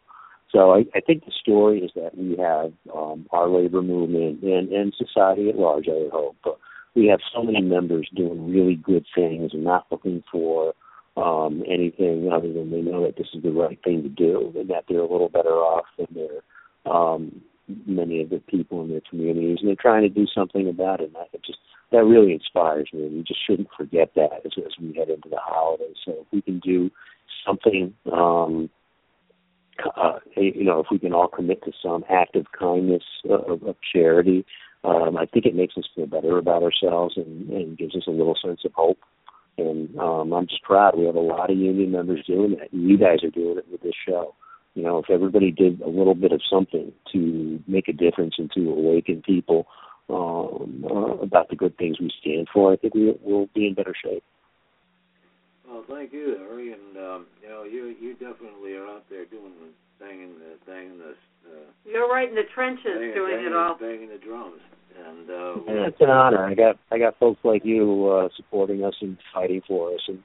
So 0.50 0.72
I, 0.72 0.84
I 0.94 1.00
think 1.00 1.24
the 1.24 1.32
story 1.32 1.80
is 1.80 1.90
that 1.94 2.16
we 2.16 2.36
have 2.38 2.72
um, 2.94 3.26
our 3.32 3.48
labor 3.48 3.82
movement 3.82 4.42
and, 4.42 4.70
and 4.72 4.94
society 4.96 5.50
at 5.50 5.56
large, 5.56 5.88
I 5.88 6.08
hope, 6.10 6.36
but 6.42 6.58
we 6.94 7.06
have 7.06 7.20
so 7.34 7.42
many 7.42 7.60
members 7.60 8.08
doing 8.14 8.50
really 8.50 8.74
good 8.74 9.04
things 9.14 9.52
and 9.52 9.64
not 9.64 9.86
looking 9.90 10.22
for 10.30 10.74
um, 11.16 11.62
anything 11.68 12.30
other 12.32 12.52
than 12.52 12.70
they 12.70 12.80
know 12.80 13.04
that 13.04 13.16
this 13.16 13.28
is 13.34 13.42
the 13.42 13.50
right 13.50 13.78
thing 13.82 14.02
to 14.02 14.08
do 14.08 14.52
and 14.56 14.70
that 14.70 14.84
they're 14.88 15.00
a 15.00 15.10
little 15.10 15.28
better 15.28 15.50
off 15.50 15.84
than 15.98 16.06
their 16.14 16.92
um, 16.92 17.42
many 17.86 18.22
of 18.22 18.30
the 18.30 18.38
people 18.48 18.82
in 18.82 18.90
their 18.90 19.02
communities 19.08 19.58
and 19.60 19.68
they're 19.68 19.76
trying 19.76 20.02
to 20.02 20.08
do 20.08 20.26
something 20.26 20.68
about 20.68 21.00
it. 21.00 21.06
And 21.06 21.14
that 21.14 21.44
just 21.44 21.58
that 21.90 22.04
really 22.04 22.32
inspires 22.32 22.88
me. 22.92 23.08
We 23.08 23.22
just 23.22 23.40
shouldn't 23.46 23.68
forget 23.76 24.12
that 24.14 24.42
as, 24.44 24.52
as 24.58 24.72
we 24.80 24.94
head 24.94 25.08
into 25.08 25.28
the 25.28 25.38
holidays. 25.40 25.96
So 26.04 26.12
if 26.20 26.26
we 26.32 26.42
can 26.42 26.60
do 26.60 26.90
something, 27.46 27.94
um, 28.12 28.68
uh, 29.96 30.18
you 30.36 30.64
know, 30.64 30.80
if 30.80 30.86
we 30.90 30.98
can 30.98 31.14
all 31.14 31.28
commit 31.28 31.62
to 31.64 31.72
some 31.82 32.04
act 32.10 32.36
of 32.36 32.46
kindness, 32.58 33.04
uh, 33.28 33.38
of, 33.38 33.62
of 33.62 33.76
charity, 33.92 34.44
um, 34.84 35.16
I 35.16 35.26
think 35.26 35.46
it 35.46 35.54
makes 35.54 35.76
us 35.76 35.88
feel 35.94 36.06
better 36.06 36.38
about 36.38 36.62
ourselves 36.62 37.16
and, 37.16 37.48
and 37.50 37.78
gives 37.78 37.96
us 37.96 38.04
a 38.06 38.12
little 38.12 38.36
sense 38.42 38.60
of 38.64 38.72
hope. 38.74 38.98
And 39.56 39.98
um, 39.98 40.32
I'm 40.32 40.46
just 40.46 40.62
proud 40.62 40.96
we 40.96 41.06
have 41.06 41.16
a 41.16 41.20
lot 41.20 41.50
of 41.50 41.58
union 41.58 41.90
members 41.90 42.24
doing 42.26 42.56
that. 42.58 42.72
You 42.72 42.96
guys 42.96 43.24
are 43.24 43.30
doing 43.30 43.58
it 43.58 43.66
with 43.70 43.82
this 43.82 43.94
show. 44.06 44.34
You 44.74 44.84
know, 44.84 44.98
if 44.98 45.10
everybody 45.10 45.50
did 45.50 45.80
a 45.80 45.88
little 45.88 46.14
bit 46.14 46.30
of 46.30 46.40
something 46.48 46.92
to 47.12 47.60
make 47.66 47.88
a 47.88 47.92
difference 47.92 48.34
and 48.38 48.50
to 48.52 48.70
awaken 48.70 49.22
people 49.26 49.66
um, 50.08 50.84
uh, 50.88 51.16
about 51.16 51.48
the 51.48 51.56
good 51.56 51.76
things 51.76 51.98
we 51.98 52.12
stand 52.20 52.46
for, 52.52 52.72
I 52.72 52.76
think 52.76 52.94
we, 52.94 53.14
we'll 53.20 53.48
be 53.54 53.66
in 53.66 53.74
better 53.74 53.94
shape. 54.00 54.22
Well, 55.68 55.84
thank 55.88 56.12
you, 56.12 56.36
Harry, 56.38 56.72
and 56.72 56.96
um, 56.96 57.26
you 57.42 57.48
know, 57.48 57.64
you 57.64 57.94
you 58.00 58.12
definitely 58.14 58.74
are 58.74 58.86
out 58.86 59.04
there 59.10 59.26
doing 59.26 59.52
the 59.60 59.68
banging 60.04 60.34
the 60.38 60.56
banging 60.66 60.98
the. 60.98 61.10
Uh, 61.46 61.68
You're 61.84 62.08
right 62.08 62.28
in 62.28 62.34
the 62.34 62.48
trenches 62.54 62.84
banging, 62.86 63.14
doing 63.14 63.36
banging, 63.36 63.52
it 63.52 63.56
all. 63.56 63.76
Banging 63.78 64.08
the 64.08 64.18
drums, 64.18 64.60
and 64.96 65.28
uh, 65.28 65.54
yeah, 65.66 65.88
it's 65.88 66.00
an 66.00 66.08
honor. 66.08 66.44
I 66.44 66.54
got 66.54 66.76
I 66.90 66.98
got 66.98 67.18
folks 67.18 67.40
like 67.44 67.64
you 67.64 68.08
uh, 68.08 68.28
supporting 68.36 68.82
us 68.82 68.94
and 69.02 69.18
fighting 69.34 69.60
for 69.68 69.94
us 69.94 70.00
and 70.08 70.22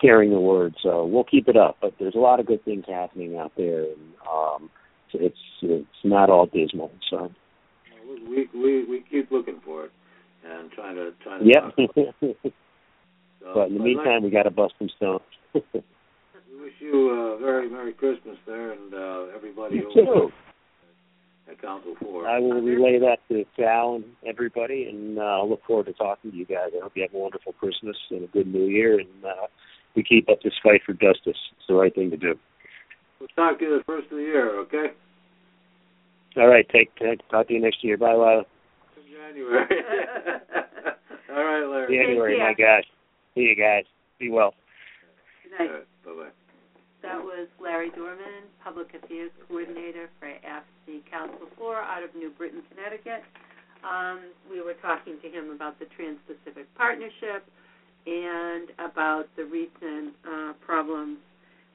carrying 0.00 0.32
the 0.32 0.40
word. 0.40 0.74
So 0.82 1.04
we'll 1.04 1.24
keep 1.24 1.48
it 1.48 1.56
up. 1.56 1.76
But 1.82 1.94
there's 1.98 2.14
a 2.14 2.20
lot 2.20 2.40
of 2.40 2.46
good 2.46 2.64
things 2.64 2.84
happening 2.88 3.36
out 3.36 3.52
there, 3.56 3.82
and 3.82 4.14
um, 4.30 4.70
it's 5.12 5.36
it's 5.60 6.04
not 6.04 6.30
all 6.30 6.46
dismal. 6.46 6.90
So 7.10 7.30
we 8.26 8.48
we 8.54 8.84
we 8.86 9.04
keep 9.10 9.30
looking 9.30 9.60
for 9.62 9.84
it 9.84 9.92
and 10.42 10.70
trying 10.72 10.94
to 10.96 11.12
trying 11.22 11.44
to. 11.44 11.52
Yep. 12.22 12.52
So, 13.46 13.54
but 13.54 13.68
in 13.68 13.78
the 13.78 13.84
meantime, 13.84 14.22
like, 14.22 14.22
we 14.24 14.30
got 14.30 14.42
to 14.42 14.50
bust 14.50 14.74
some 14.78 14.88
stones. 14.96 15.20
we 15.54 16.60
wish 16.60 16.74
you 16.80 17.10
a 17.10 17.34
uh, 17.34 17.38
very 17.38 17.70
Merry 17.70 17.92
Christmas 17.92 18.36
there, 18.46 18.72
and 18.72 18.92
uh, 18.92 19.26
everybody 19.34 19.76
you 19.76 19.90
too. 19.94 20.32
at 21.50 21.62
Council 21.62 21.94
Four. 22.02 22.26
I 22.26 22.40
will 22.40 22.60
relay 22.60 22.98
that 22.98 23.18
to 23.28 23.44
Sal 23.56 23.96
and 23.96 24.04
everybody, 24.26 24.88
and 24.90 25.18
uh, 25.18 25.22
I'll 25.22 25.48
look 25.48 25.64
forward 25.64 25.86
to 25.86 25.92
talking 25.92 26.32
to 26.32 26.36
you 26.36 26.44
guys. 26.44 26.70
I 26.76 26.82
hope 26.82 26.92
you 26.96 27.02
have 27.02 27.14
a 27.14 27.18
wonderful 27.18 27.52
Christmas 27.52 27.96
and 28.10 28.24
a 28.24 28.26
good 28.26 28.48
New 28.48 28.66
Year, 28.66 28.98
and 28.98 29.24
uh, 29.24 29.46
we 29.94 30.02
keep 30.02 30.28
up 30.28 30.42
this 30.42 30.54
fight 30.62 30.80
for 30.84 30.92
justice. 30.92 31.20
It's 31.26 31.66
the 31.68 31.74
right 31.74 31.94
thing 31.94 32.10
to 32.10 32.16
do. 32.16 32.34
We'll 33.20 33.28
talk 33.36 33.60
to 33.60 33.64
you 33.64 33.78
the 33.78 33.84
first 33.84 34.10
of 34.10 34.18
the 34.18 34.24
year, 34.24 34.58
okay? 34.62 34.86
All 36.36 36.48
right. 36.48 36.66
Take, 36.68 36.94
take 36.96 37.26
talk 37.30 37.48
to 37.48 37.54
you 37.54 37.60
next 37.60 37.82
year. 37.82 37.96
Bye, 37.96 38.12
Lila. 38.12 38.42
January. 39.26 39.66
All 41.30 41.44
right, 41.44 41.64
Larry. 41.64 41.96
January, 41.96 42.38
my 42.38 42.52
gosh. 42.52 42.84
See 43.36 43.42
you 43.42 43.54
guys. 43.54 43.84
Be 44.18 44.30
well. 44.30 44.54
Good 45.44 45.52
night. 45.60 45.70
Right, 45.70 45.88
bye-bye. 46.08 46.32
That 47.02 47.20
was 47.20 47.48
Larry 47.60 47.90
Dorman, 47.90 48.48
Public 48.64 48.88
Affairs 48.96 49.30
Coordinator 49.46 50.08
for 50.18 50.26
AFSCME 50.26 51.04
Council 51.10 51.46
4 51.58 51.76
out 51.76 52.02
of 52.02 52.14
New 52.16 52.30
Britain, 52.30 52.62
Connecticut. 52.72 53.22
Um, 53.84 54.32
we 54.50 54.62
were 54.62 54.72
talking 54.80 55.20
to 55.20 55.28
him 55.28 55.50
about 55.50 55.78
the 55.78 55.84
Trans-Pacific 55.94 56.64
Partnership 56.74 57.44
and 58.06 58.72
about 58.80 59.28
the 59.36 59.44
recent 59.44 60.16
uh, 60.24 60.52
problems 60.64 61.18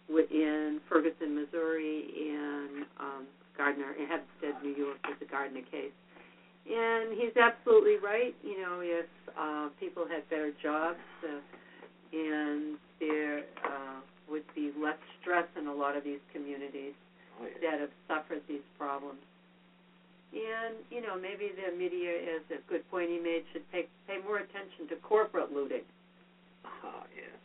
within 0.09 0.81
Ferguson, 0.89 1.35
Missouri, 1.35 2.09
and 2.09 2.85
um, 2.99 3.23
Gardner, 3.55 3.93
and 3.99 4.09
Hempstead, 4.09 4.63
New 4.63 4.73
York, 4.73 4.97
with 5.07 5.19
the 5.19 5.29
Gardner 5.29 5.61
case. 5.69 5.93
And 6.69 7.17
he's 7.17 7.35
absolutely 7.35 7.97
right. 7.97 8.35
You 8.43 8.61
know, 8.61 8.79
if 8.81 9.09
uh, 9.37 9.69
people 9.79 10.05
had 10.07 10.27
better 10.29 10.51
jobs 10.61 10.99
uh, 11.23 11.39
and 12.13 12.77
there 12.99 13.39
uh, 13.65 13.99
would 14.29 14.43
be 14.55 14.71
less 14.81 14.99
stress 15.19 15.47
in 15.57 15.67
a 15.67 15.73
lot 15.73 15.97
of 15.97 16.03
these 16.03 16.19
communities 16.31 16.93
oh, 17.41 17.45
yeah. 17.45 17.71
that 17.71 17.79
have 17.79 17.89
suffered 18.07 18.41
these 18.47 18.63
problems. 18.77 19.19
And 20.33 20.75
you 20.89 21.01
know, 21.01 21.19
maybe 21.19 21.51
the 21.51 21.75
media, 21.75 22.11
is 22.11 22.41
a 22.51 22.69
good 22.69 22.89
point 22.89 23.09
he 23.09 23.19
made, 23.19 23.43
should 23.51 23.69
pay 23.71 23.85
pay 24.07 24.17
more 24.23 24.37
attention 24.37 24.87
to 24.87 24.95
corporate 25.03 25.51
looting. 25.51 25.83
Oh 26.63 27.03
yeah. 27.13 27.35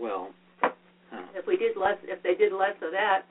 Well, 0.00 0.30
huh. 0.62 0.70
if 1.34 1.46
we 1.46 1.58
did 1.58 1.76
less, 1.76 1.98
if 2.04 2.22
they 2.22 2.34
did 2.34 2.52
less 2.52 2.76
of 2.80 2.92
that, 2.92 3.24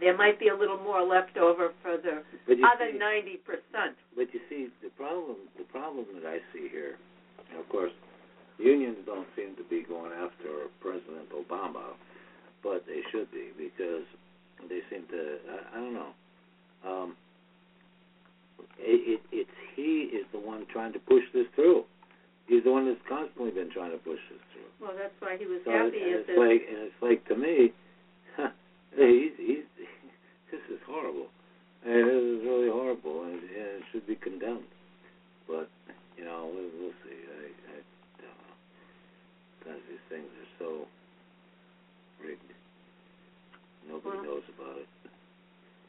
there 0.00 0.16
might 0.16 0.38
be 0.38 0.48
a 0.48 0.56
little 0.56 0.78
more 0.78 1.02
left 1.02 1.36
over 1.36 1.72
for 1.82 1.96
the 1.96 2.22
other 2.50 2.92
ninety 2.96 3.36
percent. 3.44 3.96
But 4.16 4.32
you 4.32 4.40
see, 4.48 4.68
the 4.82 4.90
problem 4.90 5.36
the 5.58 5.64
problem 5.64 6.06
that 6.14 6.26
I 6.26 6.38
see 6.52 6.68
here, 6.70 6.96
and 7.50 7.60
of 7.60 7.68
course, 7.68 7.92
unions 8.58 8.98
don't 9.06 9.28
seem 9.36 9.56
to 9.56 9.64
be 9.64 9.82
going 9.82 10.12
after 10.12 10.68
President 10.80 11.30
Obama, 11.30 11.94
but 12.62 12.84
they 12.86 13.02
should 13.10 13.30
be 13.30 13.50
because 13.56 14.04
they 14.68 14.80
seem 14.90 15.06
to. 15.10 15.38
I, 15.50 15.78
I 15.78 15.80
don't 15.80 15.94
know. 15.94 16.12
Um, 16.86 17.16
it, 18.78 19.18
it, 19.18 19.20
it's 19.32 19.56
he 19.76 20.10
is 20.12 20.26
the 20.32 20.38
one 20.38 20.66
trying 20.72 20.92
to 20.92 20.98
push 20.98 21.22
this 21.32 21.46
through. 21.54 21.84
He's 22.46 22.64
the 22.64 22.72
one 22.72 22.86
that's 22.86 23.00
constantly 23.08 23.50
been 23.50 23.70
trying 23.70 23.92
to 23.92 23.98
push 23.98 24.20
this 24.30 24.42
through. 24.52 24.68
Well, 24.86 24.96
that's 24.96 25.14
why 25.18 25.36
he 25.38 25.46
was 25.46 25.60
so 25.64 25.70
happy. 25.72 25.96
And 25.96 26.20
it's 26.20 26.36
like, 26.36 26.62
and 26.68 26.78
it's 26.92 27.00
like 27.00 27.24
to 27.28 27.36
me, 27.36 27.72
he's 28.96 29.34
he's 29.38 29.66
this 30.50 30.64
is 30.70 30.80
horrible. 30.86 31.28
And 31.84 31.92
it 31.92 32.08
is 32.08 32.40
really 32.48 32.70
horrible, 32.72 33.24
and, 33.24 33.36
and 33.44 33.70
it 33.80 33.84
should 33.92 34.06
be 34.06 34.16
condemned. 34.16 34.70
But 35.46 35.68
you 36.16 36.24
know, 36.24 36.48
we'll, 36.48 36.72
we'll 36.80 36.96
see. 37.04 37.12
I, 37.12 37.52
I 37.52 37.78
don't 38.22 38.32
know. 38.40 38.56
Sometimes 39.60 39.82
these 39.90 40.06
things 40.08 40.28
are 40.32 40.52
so 40.58 40.68
rigged. 42.24 42.40
Nobody 43.88 44.16
well, 44.16 44.40
knows 44.40 44.46
about 44.56 44.80
it. 44.80 44.88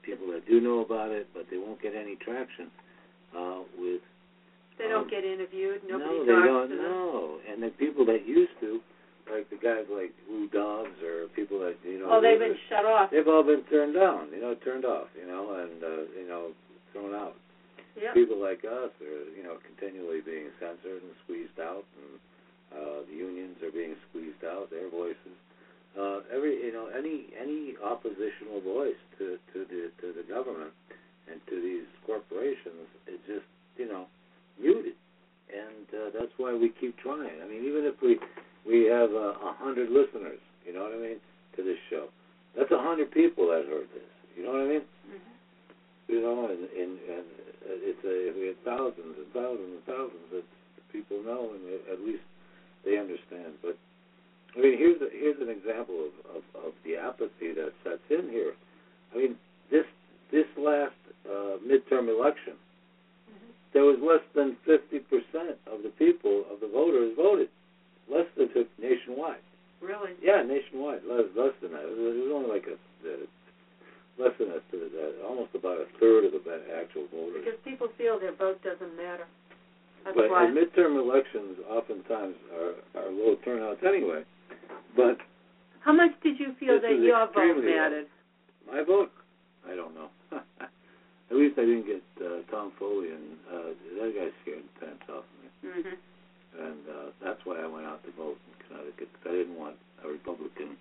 People 0.03 0.27
that 0.33 0.45
do 0.47 0.59
know 0.59 0.81
about 0.81 1.11
it, 1.11 1.27
but 1.33 1.47
they 1.49 1.57
won't 1.57 1.81
get 1.81 1.95
any 1.95 2.15
traction 2.19 2.69
uh, 3.31 3.63
with. 3.79 4.01
They 4.77 4.89
don't 4.89 5.07
um, 5.07 5.09
get 5.09 5.23
interviewed. 5.23 5.81
no, 5.87 5.97
they 5.99 6.31
don't. 6.31 6.69
to 6.69 6.75
them. 6.75 6.83
No, 6.83 7.39
and 7.49 7.63
the 7.63 7.69
people 7.79 8.05
that 8.07 8.27
used 8.27 8.51
to 8.59 8.81
like 9.31 9.49
the 9.49 9.57
guys 9.57 9.85
like 9.89 10.13
Lou 10.29 10.47
Dobbs 10.49 10.97
or 11.01 11.27
people 11.35 11.59
that 11.59 11.75
you 11.83 11.99
know. 11.99 12.09
Oh, 12.11 12.21
they've 12.21 12.39
been 12.39 12.57
shut 12.69 12.85
off. 12.85 13.09
They've 13.09 13.27
all 13.27 13.43
been 13.43 13.63
turned 13.69 13.95
down, 13.95 14.29
you 14.29 14.41
know, 14.41 14.53
turned 14.63 14.85
off, 14.85 15.07
you 15.17 15.27
know, 15.27 15.57
and 15.57 15.83
uh, 15.83 16.05
you 16.13 16.27
know, 16.27 16.51
thrown 16.93 17.13
out. 17.13 17.35
Yep. 17.95 18.13
People 18.13 18.41
like 18.41 18.61
us 18.67 18.91
are, 18.99 19.23
you 19.31 19.43
know, 19.43 19.55
continually 19.63 20.19
being 20.19 20.51
censored 20.59 21.01
and 21.01 21.15
squeezed 21.23 21.59
out, 21.59 21.87
and 21.95 22.13
uh, 22.75 22.99
the 23.07 23.15
unions 23.15 23.55
are 23.63 23.71
being 23.71 23.95
squeezed 24.09 24.43
out. 24.43 24.69
Their 24.69 24.89
voices. 24.89 25.35
Uh, 25.95 26.27
every, 26.27 26.59
you 26.59 26.73
know, 26.73 26.91
any 26.91 27.31
any 27.39 27.73
oppositional 27.79 28.59
voice 28.59 28.99
to 29.17 29.39
to 29.53 29.63
the 29.63 29.89
to 30.03 30.11
the 30.11 30.27
government 30.27 30.75
and 31.31 31.39
to 31.47 31.55
these 31.55 31.87
corporations 32.05 32.85
is 33.07 33.17
just, 33.25 33.47
you 33.77 33.87
know, 33.87 34.05
muted, 34.59 34.93
and 35.49 35.87
uh, 35.95 36.11
that's 36.13 36.31
why 36.37 36.53
we 36.53 36.69
keep 36.69 36.97
trying. 36.99 37.41
I 37.41 37.47
mean, 37.47 37.65
even 37.65 37.85
if 37.85 37.95
we 38.01 38.19
we 38.67 38.85
have 38.85 39.11
a 39.11 39.37
uh, 39.37 39.53
hundred 39.61 39.89
listeners. 39.89 40.41
You 40.65 40.73
know 40.73 40.83
what 40.83 40.93
I 40.93 41.01
mean 41.01 41.19
to 41.55 41.63
this 41.63 41.77
show. 41.89 42.09
That's 42.57 42.71
a 42.71 42.81
hundred 42.81 43.11
people 43.11 43.47
that 43.47 43.69
heard 43.69 43.87
this. 43.93 44.09
You 44.35 44.43
know 44.43 44.51
what 44.51 44.61
I 44.61 44.69
mean? 44.79 44.85
Mm-hmm. 45.07 46.11
You 46.11 46.21
know, 46.21 46.49
and, 46.49 46.65
and, 46.73 46.93
and 46.99 47.25
it's 47.85 48.03
a 48.03 48.15
if 48.29 48.35
we 48.35 48.53
thousands 48.65 49.15
and 49.17 49.29
thousands 49.33 49.81
and 49.81 49.85
thousands 49.85 50.27
that 50.31 50.45
people 50.91 51.21
know 51.23 51.53
and 51.53 51.61
at 51.91 51.99
least 52.01 52.23
they 52.83 52.97
understand. 52.97 53.57
But 53.61 53.77
I 54.55 54.61
mean, 54.61 54.77
here's 54.77 55.01
a, 55.01 55.09
here's 55.11 55.41
an 55.41 55.49
example 55.49 56.09
of, 56.09 56.41
of 56.41 56.43
of 56.67 56.73
the 56.83 56.95
apathy 56.95 57.53
that 57.53 57.73
sets 57.83 58.05
in 58.09 58.29
here. 58.29 58.53
I 59.13 59.17
mean, 59.17 59.35
this 59.69 59.85
this 60.31 60.45
last 60.57 60.97
uh, 61.25 61.57
midterm 61.65 62.09
election, 62.09 62.57
mm-hmm. 63.29 63.51
there 63.73 63.83
was 63.83 63.97
less 64.01 64.23
than 64.33 64.57
50% 64.67 65.01
of 65.67 65.83
the 65.83 65.91
people 65.97 66.45
of 66.51 66.59
the 66.59 66.67
voters 66.67 67.13
voted, 67.15 67.49
less 68.11 68.27
than 68.37 68.47
50 68.49 68.69
nationwide. 68.79 69.43
Really? 69.81 70.17
Yeah, 70.21 70.41
nationwide, 70.41 71.05
less 71.05 71.29
less 71.35 71.53
than 71.61 71.73
that. 71.73 71.85
It 71.85 71.93
was 71.93 72.31
only 72.33 72.49
like 72.49 72.65
a, 72.65 72.77
a 73.05 73.13
less 74.17 74.33
than 74.39 74.49
a 74.49 74.61
third, 74.71 74.91
uh, 74.95 75.27
almost 75.27 75.53
about 75.53 75.77
a 75.77 75.87
third 75.99 76.25
of 76.25 76.31
the 76.31 76.39
actual 76.73 77.05
voters. 77.11 77.43
Because 77.43 77.59
people 77.63 77.87
feel 77.97 78.19
their 78.19 78.33
vote 78.33 78.63
doesn't 78.63 78.95
matter. 78.97 79.27
That's 80.05 80.15
but 80.15 80.29
why. 80.29 80.49
midterm 80.49 80.97
elections 80.97 81.57
oftentimes 81.69 82.35
are 82.53 82.73
are 82.97 83.11
low 83.11 83.35
turnouts 83.43 83.81
anyway. 83.85 84.23
But 84.95 85.17
how 85.81 85.93
much 85.93 86.11
did 86.23 86.39
you 86.39 86.55
feel 86.59 86.81
that 86.81 86.97
your 87.01 87.27
vote 87.29 87.61
mattered? 87.61 88.07
My 88.65 88.81
vote, 88.81 89.11
I 89.69 89.75
don't 89.75 89.93
know. 89.93 90.09
At 91.31 91.37
least 91.37 91.57
I 91.57 91.61
didn't 91.61 91.85
get 91.85 92.03
uh, 92.21 92.41
Tom 92.49 92.71
Foley, 92.79 93.09
and 93.09 93.37
uh, 93.49 93.73
that 94.01 94.13
guy 94.13 94.29
scared 94.41 94.63
the 94.65 94.85
pants 94.85 95.03
off 95.09 95.25
of 95.25 95.35
me. 95.41 95.69
Mm-hmm. 95.69 95.95
And 96.55 96.81
uh, 96.87 97.07
that's 97.23 97.39
why 97.43 97.59
I 97.59 97.67
went 97.67 97.85
out 97.85 98.03
to 98.05 98.11
vote 98.15 98.37
in 98.47 98.53
Connecticut 98.67 99.09
because 99.11 99.27
I 99.27 99.35
didn't 99.43 99.59
want 99.59 99.75
a 100.03 100.07
Republican 100.07 100.77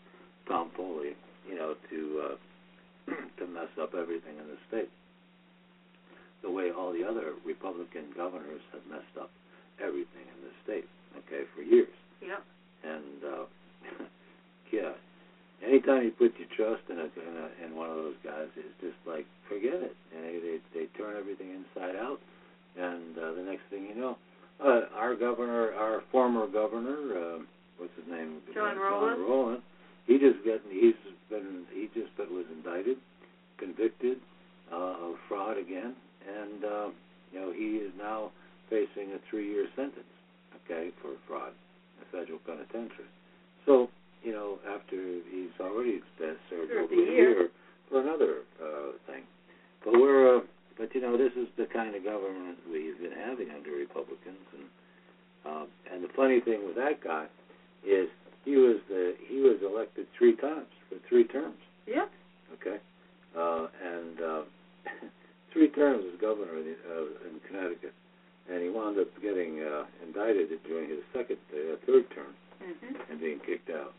Tom 0.49 0.71
Foley, 0.77 1.17
you 1.49 1.57
know, 1.57 1.75
to 1.91 2.01
uh, 2.25 3.13
to 3.39 3.47
mess 3.47 3.73
up 3.81 3.95
everything 3.95 4.37
in 4.39 4.47
the 4.49 4.59
state. 4.69 4.91
The 6.43 6.51
way 6.51 6.71
all 6.71 6.93
the 6.93 7.05
other 7.05 7.33
Republican 7.47 8.13
governors 8.17 8.61
have 8.73 8.83
messed 8.91 9.17
up 9.19 9.31
everything 9.81 10.29
in 10.29 10.39
the 10.45 10.53
state, 10.63 10.89
okay, 11.25 11.49
for 11.57 11.63
years. 11.63 11.89
Yeah. 12.21 12.45
And 12.85 13.19
uh, 13.25 13.45
yeah, 14.73 14.93
anytime 15.65 16.05
you 16.05 16.13
put 16.13 16.37
your 16.37 16.49
trust 16.53 16.85
in 16.91 16.99
a, 16.99 17.09
in, 17.09 17.35
a, 17.41 17.49
in 17.65 17.77
one 17.77 17.89
of 17.89 17.97
those 17.97 18.21
guys, 18.23 18.49
it's 18.57 18.77
just 18.81 19.01
like 19.07 19.25
forget 19.49 19.81
it. 19.81 19.97
And 20.15 20.25
they 20.25 20.37
they, 20.39 20.57
they 20.75 20.87
turn 20.99 21.17
everything 21.17 21.49
inside 21.49 21.97
out, 21.97 22.21
and 22.77 23.17
uh, 23.17 23.33
the 23.33 23.43
next 23.43 23.65
thing 23.71 23.89
you 23.89 23.97
know, 23.97 24.17
uh, 24.61 24.93
our 24.95 25.17
governor, 25.17 25.73
our 25.73 26.03
former 26.13 26.47
governor, 26.47 27.17
uh, 27.17 27.39
what's 27.79 27.93
his 27.97 28.05
name? 28.11 28.41
John 28.53 28.77
Rowland. 28.77 29.17
John 29.17 29.31
Rowland 29.31 29.63
he 30.07 30.19
just 30.19 30.45
getting 30.45 30.71
he's 30.71 30.95
been 31.31 31.65
he 31.73 31.89
just 31.95 32.15
been 32.17 32.33
was 32.35 32.47
indicted, 32.53 32.99
convicted 33.59 34.19
uh, 34.73 35.09
of 35.09 35.15
fraud 35.29 35.57
again, 35.57 35.95
and 36.29 36.65
uh, 36.65 36.89
you 37.33 37.41
know 37.41 37.53
he 37.53 37.81
is 37.81 37.93
now 37.99 38.31
facing 38.71 39.13
a 39.13 39.21
three-year 39.31 39.67
sentence, 39.77 40.09
okay, 40.65 40.91
for 41.01 41.11
fraud, 41.29 41.53
a 42.01 42.05
federal 42.13 42.39
penitentiary. 42.41 43.09
So 43.67 43.89
you 44.23 44.33
know 44.33 44.59
after 44.69 44.97
he's 45.31 45.55
already 45.61 46.01
served 46.19 46.41
sure, 46.49 46.83
over 46.83 46.93
a 46.93 46.97
year. 46.97 47.15
year 47.15 47.49
for 47.89 48.01
another 48.01 48.45
uh, 48.61 48.97
thing, 49.07 49.25
but 49.85 49.95
we're 49.95 50.39
uh, 50.39 50.41
but 50.77 50.95
you 50.95 51.01
know 51.01 51.17
this 51.17 51.33
is 51.33 51.49
the 51.57 51.67
kind 51.73 51.95
of 51.95 52.05
government 52.05 52.59
we've 52.71 52.99
been 53.01 53.17
having 53.17 53.51
under 53.51 53.71
Republicans, 53.73 54.45
and 54.53 54.69
uh, 55.47 55.65
and 55.93 56.05
the 56.05 56.13
funny 56.15 56.41
thing 56.41 56.67
with 56.67 56.77
that 56.77 57.03
guy 57.03 57.27
is 57.87 58.09
he 58.45 58.57
was 58.57 58.77
the 58.89 59.15
he 59.27 59.41
was 59.41 59.57
elected 59.65 60.07
three 60.17 60.37
times 60.37 60.69
for 60.89 60.97
three 61.09 61.25
terms. 61.25 61.57
Yeah. 61.87 62.07
Okay. 62.61 62.77
Uh, 63.37 63.67
and 63.83 64.21
uh, 64.21 64.43
three 65.53 65.69
terms 65.69 66.05
as 66.13 66.21
governor 66.21 66.57
in, 66.59 66.77
uh, 66.87 67.29
in 67.29 67.41
Connecticut, 67.49 67.95
and 68.51 68.63
he 68.63 68.69
wound 68.69 68.99
up 68.99 69.09
getting 69.21 69.61
uh, 69.61 69.85
indicted 70.05 70.49
during 70.69 70.89
his 70.89 71.01
second, 71.13 71.39
uh, 71.51 71.77
third 71.87 72.05
term, 72.15 72.33
mm-hmm. 72.63 73.11
and 73.11 73.21
being 73.21 73.41
kicked 73.45 73.71
out. 73.71 73.93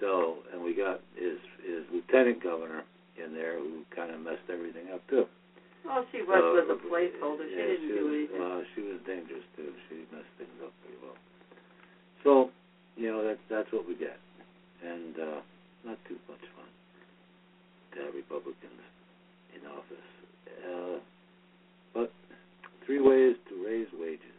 So, 0.00 0.40
and 0.52 0.64
we 0.64 0.74
got 0.74 1.00
his 1.14 1.36
his 1.62 1.84
lieutenant 1.92 2.42
governor 2.42 2.82
in 3.22 3.34
there 3.34 3.60
who 3.60 3.84
kind 3.94 4.10
of 4.10 4.20
messed 4.20 4.48
everything 4.48 4.88
up 4.92 5.06
too. 5.08 5.28
Well, 5.84 6.04
she 6.12 6.20
was 6.20 6.40
so, 6.40 6.56
was 6.56 6.68
a 6.72 6.80
placeholder. 6.88 7.44
She 7.48 7.56
yeah, 7.56 7.68
didn't 7.76 7.88
she 7.88 7.92
do 7.92 8.04
was, 8.04 8.16
anything. 8.16 8.40
Uh, 8.40 8.60
she 8.74 8.80
was 8.84 8.98
dangerous 9.04 9.46
too. 9.56 9.72
She 9.88 10.04
messed 10.12 10.32
things 10.40 10.56
up 10.64 10.72
pretty 10.80 10.96
well. 11.04 11.16
So 12.24 12.52
you 13.00 13.08
know 13.08 13.24
that's 13.24 13.40
that's 13.48 13.72
what 13.72 13.88
we 13.88 13.96
get, 13.96 14.20
and 14.84 15.16
uh, 15.16 15.40
not 15.88 15.96
too 16.04 16.20
much 16.28 16.44
fun 16.52 16.68
to 17.96 18.04
have 18.04 18.14
Republicans 18.14 18.84
in 19.56 19.64
office. 19.64 20.10
Uh, 20.60 21.00
but 21.94 22.12
three 22.84 23.00
ways 23.00 23.36
to 23.48 23.64
raise 23.64 23.88
wages. 23.96 24.36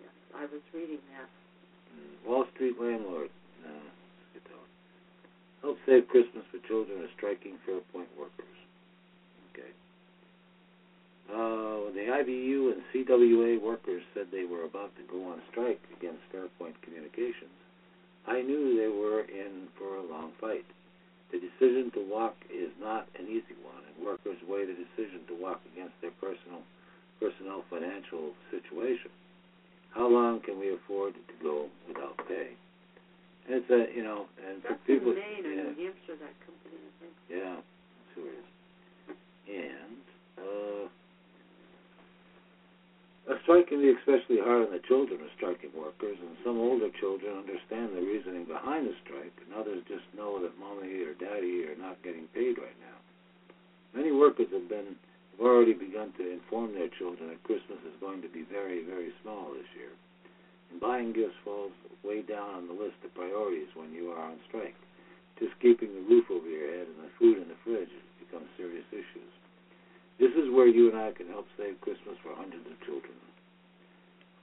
Yes, 0.00 0.08
I 0.34 0.48
was 0.48 0.64
reading 0.72 1.04
that. 1.12 1.28
Mm, 1.92 2.28
Wall 2.28 2.46
Street 2.54 2.80
landlord. 2.80 3.28
No, 3.60 3.76
let's 3.76 4.32
get 4.32 4.44
that 4.48 5.68
Save 5.86 6.08
Christmas 6.08 6.44
for 6.50 6.58
children 6.66 7.02
are 7.02 7.12
striking 7.16 7.56
Fairpoint 7.68 8.08
workers. 8.18 8.56
Okay. 9.52 9.70
Uh, 11.28 11.92
the 11.92 12.08
IBEW 12.08 12.72
and 12.72 12.82
CWA 12.92 13.60
workers 13.60 14.02
said 14.14 14.26
they 14.32 14.44
were 14.44 14.64
about 14.64 14.94
to 14.96 15.02
go 15.10 15.30
on 15.30 15.40
strike 15.50 15.80
against 15.96 16.20
Fairpoint 16.32 16.74
Communications, 16.82 17.52
I 18.26 18.40
knew 18.40 18.76
they 18.80 18.88
were 18.88 19.20
in 19.28 19.68
for 19.78 19.96
a 19.96 20.02
long 20.02 20.32
fight. 20.40 20.64
The 21.32 21.38
decision 21.40 21.90
to 21.92 22.00
walk 22.08 22.36
is 22.48 22.70
not 22.80 23.06
an 23.18 23.26
easy 23.28 23.56
one, 23.62 23.82
and 23.84 24.06
workers 24.06 24.38
weigh 24.48 24.64
the 24.64 24.72
decision 24.72 25.20
to 25.28 25.34
walk 25.36 25.60
against 25.72 25.92
their 26.00 26.12
personal 26.20 26.62
personnel 27.20 27.64
financial 27.68 28.32
situation. 28.50 29.10
How 29.90 30.08
long 30.08 30.40
can 30.40 30.58
we 30.58 30.72
afford 30.72 31.14
to 31.14 31.34
go 31.42 31.68
without 31.86 32.16
pay? 32.28 32.56
And 33.46 33.60
it's 33.60 33.70
a 33.70 33.94
you 33.94 34.02
know, 34.02 34.26
and 34.40 34.62
That's 34.62 34.74
for 34.80 34.86
people, 34.86 35.12
in 35.12 35.18
Maine 35.18 35.44
yeah, 35.44 35.60
or 35.68 35.74
New 35.76 35.84
Hampshire, 35.92 36.16
that 36.16 36.34
company, 36.40 36.80
I 36.80 36.92
think. 37.04 37.12
yeah, 37.28 37.56
that's 37.60 38.12
who 38.16 38.22
it 38.24 38.40
is. 38.40 38.48
And 39.52 40.00
uh, 40.40 40.88
a 43.33 43.33
strike 43.44 43.68
can 43.68 43.84
be 43.84 43.92
especially 43.92 44.40
hard 44.40 44.64
on 44.66 44.72
the 44.72 44.80
children 44.88 45.20
of 45.20 45.28
striking 45.36 45.70
workers, 45.76 46.16
and 46.16 46.32
some 46.40 46.56
older 46.56 46.88
children 46.96 47.44
understand 47.44 47.92
the 47.92 48.00
reasoning 48.00 48.48
behind 48.48 48.88
the 48.88 48.96
strike, 49.04 49.36
and 49.44 49.52
others 49.52 49.84
just 49.84 50.08
know 50.16 50.40
that 50.40 50.56
mommy 50.56 51.04
or 51.04 51.12
daddy 51.20 51.68
are 51.68 51.76
not 51.76 52.00
getting 52.00 52.24
paid 52.32 52.56
right 52.56 52.80
now. 52.80 52.98
Many 53.92 54.10
workers 54.10 54.48
have 54.50 54.66
been 54.66 54.96
have 55.36 55.44
already 55.44 55.74
begun 55.74 56.14
to 56.16 56.24
inform 56.24 56.72
their 56.72 56.88
children 56.94 57.28
that 57.28 57.42
Christmas 57.42 57.78
is 57.84 57.98
going 58.00 58.22
to 58.22 58.30
be 58.30 58.46
very, 58.48 58.86
very 58.86 59.10
small 59.22 59.50
this 59.52 59.66
year. 59.74 59.90
And 60.70 60.80
buying 60.80 61.12
gifts 61.12 61.36
falls 61.44 61.74
way 62.06 62.22
down 62.22 62.54
on 62.54 62.66
the 62.70 62.78
list 62.78 63.02
of 63.04 63.14
priorities 63.18 63.68
when 63.74 63.90
you 63.92 64.14
are 64.14 64.30
on 64.30 64.38
strike. 64.46 64.78
Just 65.42 65.58
keeping 65.58 65.90
the 65.90 66.06
roof 66.06 66.30
over 66.30 66.46
your 66.46 66.70
head 66.70 66.86
and 66.86 67.02
the 67.02 67.10
food 67.18 67.42
in 67.42 67.50
the 67.50 67.58
fridge 67.66 67.90
becomes 68.22 68.46
serious 68.56 68.86
issues. 68.94 69.32
This 70.22 70.30
is 70.38 70.54
where 70.54 70.70
you 70.70 70.94
and 70.94 70.98
I 70.98 71.10
can 71.10 71.26
help 71.26 71.50
save 71.58 71.80
Christmas 71.82 72.14
for 72.22 72.30
hundreds 72.38 72.66
of 72.70 72.78
children. 72.86 73.18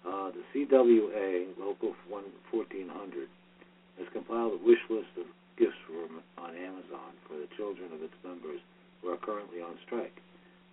Uh, 0.01 0.31
the 0.33 0.43
CWA, 0.53 1.45
Local 1.59 1.93
1400, 2.09 3.29
has 3.99 4.07
compiled 4.13 4.53
a 4.53 4.65
wish 4.65 4.81
list 4.89 5.13
of 5.17 5.25
gifts 5.57 5.77
on 6.37 6.55
Amazon 6.57 7.13
for 7.27 7.37
the 7.37 7.47
children 7.55 7.93
of 7.93 8.01
its 8.01 8.17
members 8.25 8.59
who 9.01 9.09
are 9.09 9.17
currently 9.17 9.61
on 9.61 9.77
strike. 9.85 10.17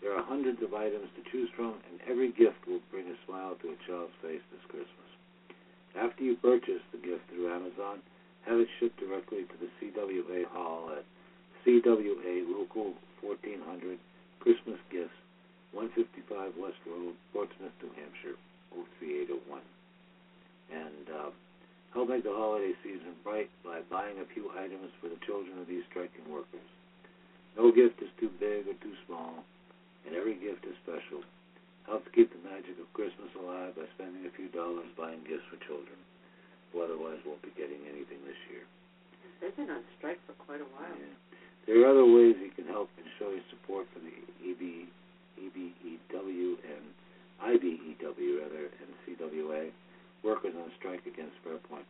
There 0.01 0.16
are 0.16 0.22
hundreds 0.22 0.62
of 0.62 0.72
items 0.72 1.11
to 1.16 1.31
choose 1.31 1.51
from, 1.57 1.74
and 1.91 2.01
every 2.09 2.33
gift 2.33 2.64
will 2.66 2.81
bring 2.91 3.07
a 3.07 3.18
smile 3.26 3.57
to 3.61 3.74
a 3.74 3.83
child's 3.87 4.16
face 4.22 4.41
this 4.49 4.64
Christmas. 4.68 5.11
After 5.99 6.22
you 6.24 6.37
purchase 6.37 6.83
the 6.93 7.03
gift 7.03 7.29
through 7.29 7.53
Amazon, 7.53 8.01
have 8.47 8.61
it 8.61 8.68
shipped 8.79 9.01
directly 9.01 9.45
to 9.45 9.57
the 9.61 9.70
CWA 9.76 10.47
Hall 10.47 10.91
at 10.97 11.05
CWA 11.66 12.49
Local 12.49 12.95
1400 13.20 13.99
Christmas 14.41 14.79
Gifts, 14.91 15.18
155 15.72 16.57
West 16.57 16.81
Road, 16.87 17.14
Portsmouth, 17.33 17.74
New 17.83 17.93
Hampshire, 17.99 18.39
03801. 18.75 19.61
And 20.69 21.07
uh, 21.09 21.31
help 21.95 22.09
make 22.09 22.25
the 22.25 22.35
holiday 22.35 22.73
season 22.85 23.16
bright 23.25 23.49
by 23.64 23.81
buying 23.89 24.21
a 24.21 24.29
few 24.35 24.51
items 24.53 24.93
for 25.01 25.09
the 25.09 25.21
children 25.25 25.59
of 25.59 25.66
these 25.66 25.85
striking 25.89 26.29
workers. 26.29 26.64
No 27.57 27.73
gift 27.73 27.99
is 28.05 28.12
too 28.21 28.31
big 28.39 28.69
or 28.69 28.77
too 28.79 28.95
small, 29.09 29.43
and 30.07 30.14
every 30.14 30.37
gift 30.37 30.62
is 30.69 30.77
special. 30.85 31.25
Help 31.89 32.05
to 32.05 32.12
keep 32.12 32.29
the 32.29 32.45
magic 32.45 32.77
of 32.77 32.87
Christmas 32.93 33.33
alive 33.35 33.73
by 33.75 33.89
spending 33.97 34.29
a 34.29 34.37
few 34.37 34.53
dollars 34.53 34.87
buying 34.93 35.25
gifts 35.25 35.49
for 35.49 35.57
children 35.64 35.97
who 36.71 36.85
otherwise 36.85 37.16
won't 37.25 37.41
be 37.41 37.53
getting 37.57 37.81
anything 37.89 38.21
this 38.29 38.39
year. 38.53 38.69
They've 39.41 39.57
been 39.57 39.73
on 39.73 39.81
strike 39.97 40.21
for 40.29 40.37
quite 40.45 40.61
a 40.61 40.69
while. 40.77 40.93
Yeah. 40.93 41.16
There 41.64 41.81
are 41.85 41.91
other 41.91 42.05
ways 42.05 42.37
you 42.41 42.53
can 42.53 42.69
help 42.69 42.93
and 43.01 43.07
show 43.16 43.33
your 43.33 43.45
support 43.49 43.89
for 43.93 44.01
the 44.01 44.12
EB, 44.45 44.89
EBEW 45.41 46.61
and 46.61 46.85
IBEW 47.43 48.43
rather, 48.43 48.66
and 48.66 48.91
CWA, 49.07 49.70
workers 50.22 50.55
on 50.57 50.70
strike 50.78 51.07
against 51.07 51.34
Fairpoint. 51.47 51.86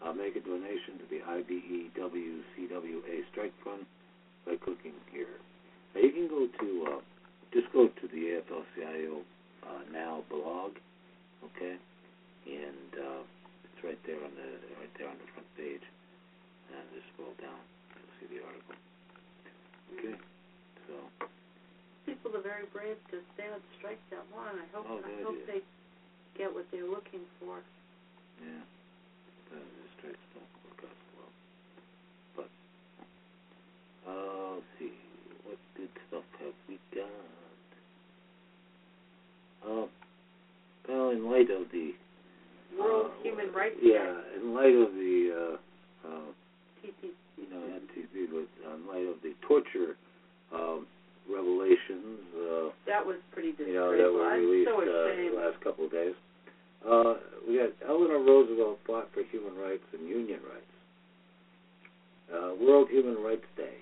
Uh, 0.00 0.12
make 0.12 0.36
a 0.36 0.40
donation 0.40 0.96
to 0.96 1.06
the 1.10 1.20
IBEW 1.20 2.40
CWA 2.56 3.16
Strike 3.32 3.52
Fund 3.62 3.84
by 4.46 4.56
clicking 4.56 4.96
here. 5.12 5.36
Now 5.94 6.00
you 6.00 6.12
can 6.12 6.28
go 6.28 6.46
to, 6.46 6.68
uh, 6.88 7.00
just 7.52 7.70
go 7.72 7.88
to 7.88 8.08
the 8.08 8.40
AFL-CIO 8.40 9.20
uh, 9.66 9.82
Now 9.92 10.22
blog, 10.30 10.72
okay, 11.44 11.76
and 12.46 12.90
uh, 12.96 13.22
it's 13.64 13.84
right 13.84 13.98
there 14.06 14.16
on 14.24 14.30
the 14.36 14.50
right 14.80 14.92
there 14.96 15.08
on 15.08 15.16
the 15.18 15.28
front 15.34 15.48
page. 15.56 15.84
And 16.70 16.86
just 16.94 17.06
scroll 17.12 17.34
down 17.42 17.60
and 17.98 18.04
see 18.20 18.30
the 18.30 18.40
article. 18.46 18.78
Okay 19.98 20.29
strike 23.78 24.00
that 24.10 24.24
and 24.52 24.60
I 24.60 24.68
hope 24.76 24.86
Oh, 24.88 25.00
I 25.00 25.22
hope 25.22 25.34
idea. 25.40 25.46
they 25.46 25.60
get 26.36 26.52
what 26.52 26.66
they're 26.72 26.88
looking 26.88 27.24
for. 27.40 27.58
Yeah. 28.40 28.60
The 29.50 29.56
districts 29.56 30.24
don't 30.34 30.52
work 30.64 30.80
out 30.84 31.00
well. 31.16 31.32
But 32.36 32.50
uh 34.08 34.54
let's 34.54 34.66
see, 34.78 34.92
what 35.44 35.58
good 35.76 35.88
stuff 36.08 36.24
have 36.40 36.54
we 36.68 36.78
got? 36.94 37.08
Uh 39.64 39.86
well 40.88 41.10
in 41.10 41.24
light 41.30 41.50
of 41.50 41.70
the 41.72 41.94
World 42.78 43.10
uh, 43.10 43.22
Human 43.22 43.52
Rights 43.52 43.76
Yeah, 43.82 44.04
Day, 44.04 44.36
in 44.42 44.54
light 44.54 44.74
of 44.74 44.92
the 44.94 45.56
uh 46.04 46.08
uh 46.08 46.32
you 47.36 47.48
know, 47.50 47.62
NTV 47.80 48.28
but 48.30 48.48
in 48.74 48.86
light 48.86 49.06
of 49.06 49.20
the 49.22 49.34
torture 49.46 49.96
um 50.52 50.86
revelations, 51.32 52.20
uh 52.34 52.68
That 52.86 53.06
was 53.06 53.16
pretty 53.32 53.54
you 53.58 53.74
know, 53.74 53.90
that 53.94 53.96
disgraceful. 53.96 54.18
were 54.18 54.36
released 54.36 54.70
so 54.70 54.76
uh, 54.82 55.06
the 55.14 55.30
last 55.38 55.58
couple 55.62 55.84
of 55.86 55.92
days. 55.92 56.14
Uh, 56.82 57.14
we 57.46 57.58
got 57.60 57.70
Eleanor 57.86 58.18
Roosevelt 58.20 58.78
fought 58.86 59.08
for 59.12 59.22
human 59.30 59.54
rights 59.56 59.84
and 59.92 60.08
union 60.08 60.40
rights. 60.48 60.72
Uh, 62.32 62.54
World 62.62 62.88
Human 62.90 63.18
Rights 63.22 63.46
Day. 63.56 63.74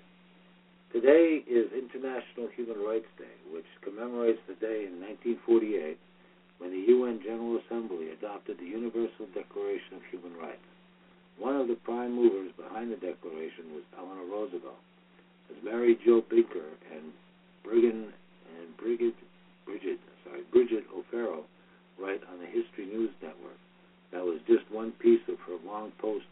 Today 0.93 1.45
is 1.45 1.69
International 1.77 2.49
Human 2.57 2.81
Rights 2.81 3.09
Day, 3.21 3.37
which 3.53 3.69
commemorates 3.85 4.41
the 4.49 4.57
day 4.57 4.89
in 4.89 4.97
1948 5.45 5.99
when 6.59 6.71
the 6.73 6.85
UN 6.97 7.21
General 7.23 7.61
Assembly 7.61 8.09
adopted 8.11 8.57
the 8.59 8.65
Universal 8.67 9.29
Declaration 9.37 10.01
of 10.01 10.03
Human 10.11 10.33
Rights. 10.41 10.65
One 11.39 11.55
of 11.61 11.69
the 11.69 11.77
prime 11.87 12.17
movers 12.17 12.51
behind 12.57 12.91
the 12.91 12.97
declaration 12.99 13.71
was 13.77 13.85
Eleanor 13.95 14.27
Roosevelt. 14.27 14.81
As 15.53 15.63
Mary 15.63 15.95
Jo 16.05 16.25
Binker 16.25 16.73
and 16.91 17.13
Brigham 17.65 18.13
and 18.59 18.77
Brigid, 18.77 19.15
Brigid, 19.65 19.99
sorry, 20.25 20.43
Brigid 20.53 20.85
O'Farrell 20.95 21.45
write 21.99 22.23
on 22.31 22.39
the 22.39 22.47
History 22.47 22.87
News 22.87 23.11
Network. 23.23 23.59
That 24.13 24.25
was 24.25 24.41
just 24.47 24.65
one 24.71 24.93
piece 24.93 25.21
of 25.29 25.39
her 25.47 25.59
long 25.67 25.93
post 25.99 26.25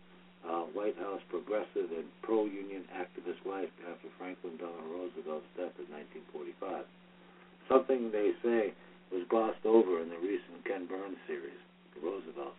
uh, 0.47 0.63
White 0.73 0.97
House 0.97 1.21
progressive 1.29 1.91
and 1.91 2.07
pro-union 2.23 2.85
activist 2.95 3.43
life 3.45 3.73
after 3.91 4.09
Franklin 4.19 4.57
Delano 4.57 4.87
Roosevelt's 4.87 5.51
death 5.59 5.75
in 5.77 5.91
1945. 6.31 6.87
Something 7.69 8.15
they 8.15 8.31
say 8.43 8.73
was 9.11 9.27
glossed 9.29 9.65
over 9.67 10.01
in 10.03 10.09
the 10.09 10.19
recent 10.23 10.63
Ken 10.65 10.87
Burns 10.87 11.19
series, 11.27 11.59
The 11.95 12.01
Roosevelts, 12.07 12.59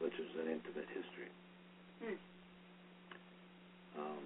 which 0.00 0.16
is 0.16 0.30
an 0.40 0.48
intimate 0.48 0.88
history. 0.88 1.30
Hmm. 2.00 2.18
Um, 3.98 4.24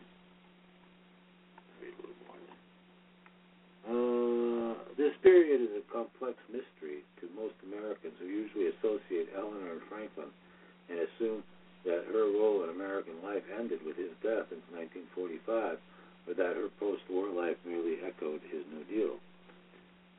read 1.83 1.95
a 1.95 2.01
little 2.07 2.23
more. 2.29 2.39
Uh, 3.83 4.79
this 4.97 5.13
period 5.23 5.61
is 5.61 5.73
a 5.75 5.93
complex 5.93 6.39
mystery 6.47 7.03
to 7.21 7.27
most 7.35 7.55
Americans 7.67 8.15
who 8.21 8.27
usually 8.27 8.71
associate 8.79 9.29
Eleanor 9.35 9.83
Franklin 9.89 10.31
and 10.89 10.99
assume 10.99 11.43
that 11.85 12.07
her 12.13 12.31
role 12.31 12.63
in 12.63 12.71
American 12.71 13.19
life 13.25 13.43
ended 13.59 13.81
with 13.85 13.97
his 13.97 14.15
death 14.23 14.47
in 14.55 14.63
1945, 14.71 15.79
or 16.29 16.35
that 16.35 16.55
her 16.55 16.71
post-war 16.79 17.29
life 17.35 17.59
merely 17.67 17.99
echoed 18.07 18.41
his 18.47 18.63
New 18.71 18.85
Deal. 18.87 19.17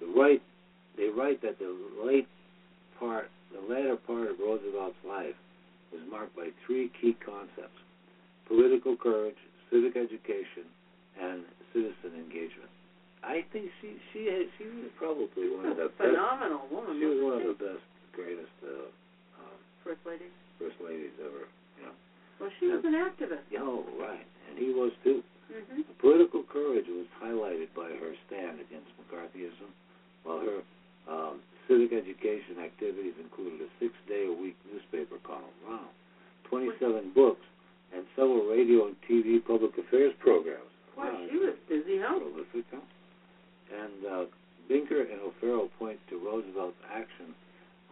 The 0.01 0.11
right, 0.11 0.41
they 0.97 1.07
write 1.07 1.41
that 1.41 1.59
the 1.59 1.71
late 2.03 2.27
part, 2.99 3.31
the 3.55 3.63
latter 3.63 3.95
part 3.95 4.27
of 4.27 4.39
Roosevelt's 4.39 4.99
life 5.07 5.35
was 5.93 6.01
marked 6.11 6.35
by 6.35 6.49
three 6.65 6.91
key 6.99 7.15
concepts: 7.23 7.79
political 8.47 8.97
courage, 8.97 9.39
civic 9.71 9.95
education, 9.95 10.67
and 11.21 11.43
citizen 11.71 12.19
engagement. 12.19 12.69
I 13.23 13.43
think 13.55 13.71
she 13.81 13.95
she 14.11 14.27
she 14.59 14.65
was 14.67 14.91
probably 14.99 15.47
one 15.49 15.65
of 15.71 15.77
the 15.77 15.87
best. 15.95 16.11
phenomenal 16.11 16.67
woman. 16.71 16.99
She 16.99 17.05
was 17.07 17.19
one 17.23 17.39
of 17.39 17.47
the 17.47 17.59
best, 17.59 17.85
greatest 18.11 18.51
uh, 18.63 18.87
um, 19.39 19.55
First 19.83 20.03
lady. 20.05 20.27
first 20.59 20.75
ladies 20.83 21.15
ever. 21.23 21.47
Well, 22.41 22.49
she 22.59 22.67
was 22.67 22.83
an 22.83 22.97
activist. 22.97 23.45
Oh, 23.61 23.85
right, 23.95 24.25
and 24.49 24.57
he 24.59 24.73
was 24.75 24.91
too. 25.03 25.23
Mm-hmm. 25.47 25.85
Political 26.01 26.43
courage 26.51 26.89
was 26.89 27.05
highlighted 27.21 27.71
by 27.77 27.87
her 27.87 28.11
stand 28.27 28.59
against 28.59 28.89
McCarthyism, 28.99 29.69
while 30.27 30.41
her 30.43 30.59
um, 31.07 31.39
civic 31.69 31.93
education 31.93 32.59
activities 32.59 33.13
included 33.21 33.61
a 33.63 33.69
six-day-a-week 33.79 34.57
newspaper 34.67 35.21
column. 35.23 35.55
Wow, 35.63 35.87
27 36.49 37.13
books, 37.15 37.45
and 37.95 38.03
several 38.17 38.43
radio 38.49 38.87
and 38.91 38.95
TV 39.07 39.39
public 39.39 39.77
affairs 39.77 40.11
programs. 40.19 40.67
Boy, 40.97 41.05
Wow, 41.07 41.27
she 41.29 41.37
was 41.37 41.55
busy, 41.69 42.01
huh? 42.01 42.17
prolific, 42.19 42.65
huh? 42.73 42.81
And 43.73 44.05
uh, 44.05 44.25
Binker 44.69 45.01
and 45.01 45.19
O'Farrell 45.21 45.69
point 45.79 45.99
to 46.09 46.17
Roosevelt's 46.17 46.77
action 46.93 47.33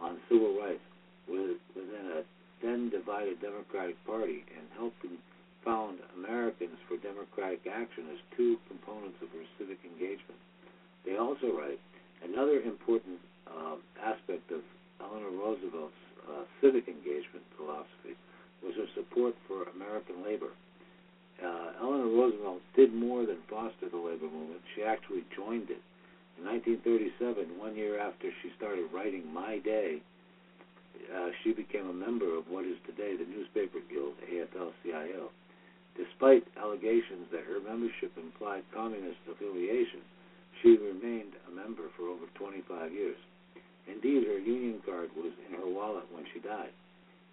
on 0.00 0.18
civil 0.28 0.56
rights 0.58 0.82
within 1.28 2.06
a 2.16 2.22
then 2.62 2.90
divided 2.90 3.42
Democratic 3.42 3.98
Party 4.06 4.44
and 4.56 4.66
helping 4.78 5.18
found 5.64 5.98
Americans 6.18 6.78
for 6.86 6.96
Democratic 6.98 7.66
Action 7.66 8.06
as 8.10 8.18
two 8.36 8.58
components 8.68 9.18
of 9.22 9.28
her 9.30 9.46
civic 9.58 9.78
engagement. 9.82 10.38
They 11.04 11.18
also 11.18 11.50
write 11.54 11.78
another 12.22 12.62
important 12.62 13.18
uh, 13.46 13.76
aspect 13.98 14.50
of 14.50 14.62
Eleanor 15.02 15.30
Roosevelt's 15.34 16.02
uh, 16.22 16.46
civic 16.60 16.86
engagement 16.86 17.42
philosophy 17.58 18.14
was 18.62 18.74
her 18.78 18.86
support 18.94 19.34
for 19.46 19.66
American 19.74 20.22
labor 20.22 20.54
uh, 21.44 21.82
Eleanor 21.82 22.08
Roosevelt 22.08 22.62
did 22.76 22.94
more 22.94 23.26
than 23.26 23.38
foster 23.50 23.88
the 23.90 23.96
labor 23.96 24.30
movement. 24.30 24.62
She 24.74 24.82
actually 24.82 25.24
joined 25.34 25.70
it. 25.70 25.82
In 26.38 26.46
1937, 26.46 27.58
one 27.58 27.76
year 27.76 27.98
after 27.98 28.30
she 28.42 28.50
started 28.56 28.88
writing 28.92 29.26
My 29.32 29.58
Day, 29.58 30.00
uh, 31.12 31.30
she 31.42 31.52
became 31.52 31.88
a 31.88 31.92
member 31.92 32.36
of 32.36 32.48
what 32.48 32.64
is 32.64 32.76
today 32.86 33.16
the 33.16 33.28
Newspaper 33.28 33.78
Guild, 33.90 34.14
AFL-CIO. 34.24 35.30
Despite 35.96 36.46
allegations 36.56 37.28
that 37.32 37.44
her 37.44 37.60
membership 37.60 38.16
implied 38.16 38.64
communist 38.72 39.20
affiliation, 39.28 40.00
she 40.62 40.78
remained 40.78 41.36
a 41.48 41.52
member 41.52 41.90
for 41.96 42.08
over 42.08 42.24
25 42.34 42.92
years. 42.92 43.18
Indeed, 43.86 44.26
her 44.26 44.38
union 44.38 44.80
card 44.86 45.10
was 45.16 45.32
in 45.48 45.58
her 45.58 45.68
wallet 45.68 46.06
when 46.12 46.24
she 46.32 46.40
died. 46.40 46.72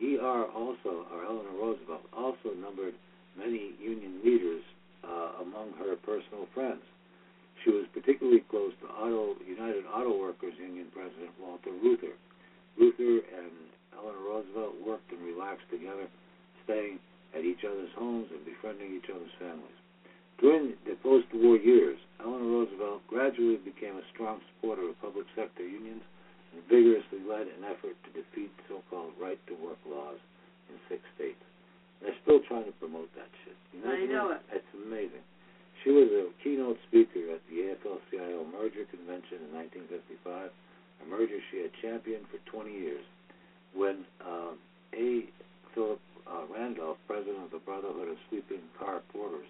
E.R. 0.01 0.45
also, 0.45 1.05
or 1.12 1.24
Eleanor 1.24 1.55
Roosevelt, 1.60 2.03
also 2.12 2.55
numbered 2.55 2.95
many 3.39 3.71
union 3.79 4.19
leaders 4.23 4.63
uh, 5.03 5.41
among 5.41 5.71
her 5.79 5.95
personal 6.03 6.45
friends. 6.53 6.83
She 7.63 7.71
was 7.71 7.87
particularly 7.93 8.43
close 8.51 8.71
to 8.83 8.87
Auto, 8.87 9.35
United 9.43 9.83
Auto 9.87 10.19
Workers 10.19 10.53
Union 10.59 10.87
President 10.93 11.31
Walter 11.39 11.71
Reuther. 11.83 12.15
Reuther 12.77 13.23
and 13.35 13.51
Eleanor 13.95 14.23
Roosevelt 14.23 14.75
worked 14.85 15.11
and 15.11 15.19
relaxed 15.23 15.67
together, 15.71 16.07
staying 16.63 16.99
at 17.35 17.43
each 17.43 17.63
other's 17.67 17.91
homes 17.95 18.27
and 18.31 18.43
befriending 18.45 18.95
each 18.95 19.09
other's 19.11 19.35
families. 19.39 19.79
During 20.39 20.79
the 20.87 20.95
post-war 21.03 21.57
years, 21.57 21.99
Eleanor 22.23 22.63
Roosevelt 22.63 23.03
gradually 23.07 23.57
became 23.57 23.97
a 23.97 24.07
strong 24.13 24.39
supporter 24.47 24.87
of 24.87 25.01
public 25.01 25.27
sector 25.35 25.67
unions 25.67 26.03
and 26.55 26.63
vigorously 26.71 27.19
led 27.27 27.47
an 27.51 27.67
effort 27.67 27.95
to 28.07 28.09
defeat 28.15 28.51
so-called 28.67 29.11
right-to-work 29.19 29.79
laws 29.83 30.17
in 30.71 30.79
six 30.87 31.03
states. 31.15 31.43
They're 32.02 32.16
still 32.24 32.39
trying 32.47 32.66
to 32.66 32.76
promote 32.80 33.12
that 33.16 33.28
shit. 33.43 33.58
You 33.76 33.84
know, 33.84 33.91
I 33.91 34.06
know 34.08 34.32
it. 34.32 34.41
It's 34.56 34.72
amazing. 34.76 35.24
She 35.84 35.91
was 35.91 36.12
a 36.12 36.28
keynote 36.43 36.80
speaker 36.88 37.32
at 37.32 37.43
the 37.47 37.72
AFL-CIO 37.72 38.43
merger 38.52 38.84
convention 38.91 39.47
in 39.47 39.52
1955, 39.88 40.52
a 40.52 41.06
merger 41.08 41.39
she 41.52 41.64
had 41.64 41.72
championed 41.80 42.28
for 42.28 42.39
20 42.52 42.72
years. 42.72 43.04
When 43.72 44.04
uh, 44.20 44.60
A. 44.95 45.28
Philip 45.76 46.02
uh, 46.28 46.43
Randolph, 46.52 46.97
president 47.08 47.47
of 47.47 47.52
the 47.52 47.64
Brotherhood 47.64 48.10
of 48.12 48.18
Sleeping 48.28 48.64
Car 48.78 49.00
Porters, 49.12 49.47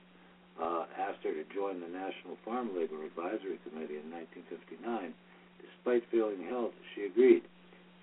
uh, 0.61 0.85
asked 0.99 1.23
her 1.23 1.33
to 1.33 1.45
join 1.55 1.79
the 1.79 1.87
National 1.87 2.35
Farm 2.45 2.75
Labor 2.75 3.01
Advisory 3.05 3.57
Committee 3.65 3.97
in 3.97 4.11
1959, 4.11 5.13
despite 5.63 6.03
feeling 6.11 6.45
held, 6.45 6.75
she 6.93 7.07
agreed. 7.09 7.43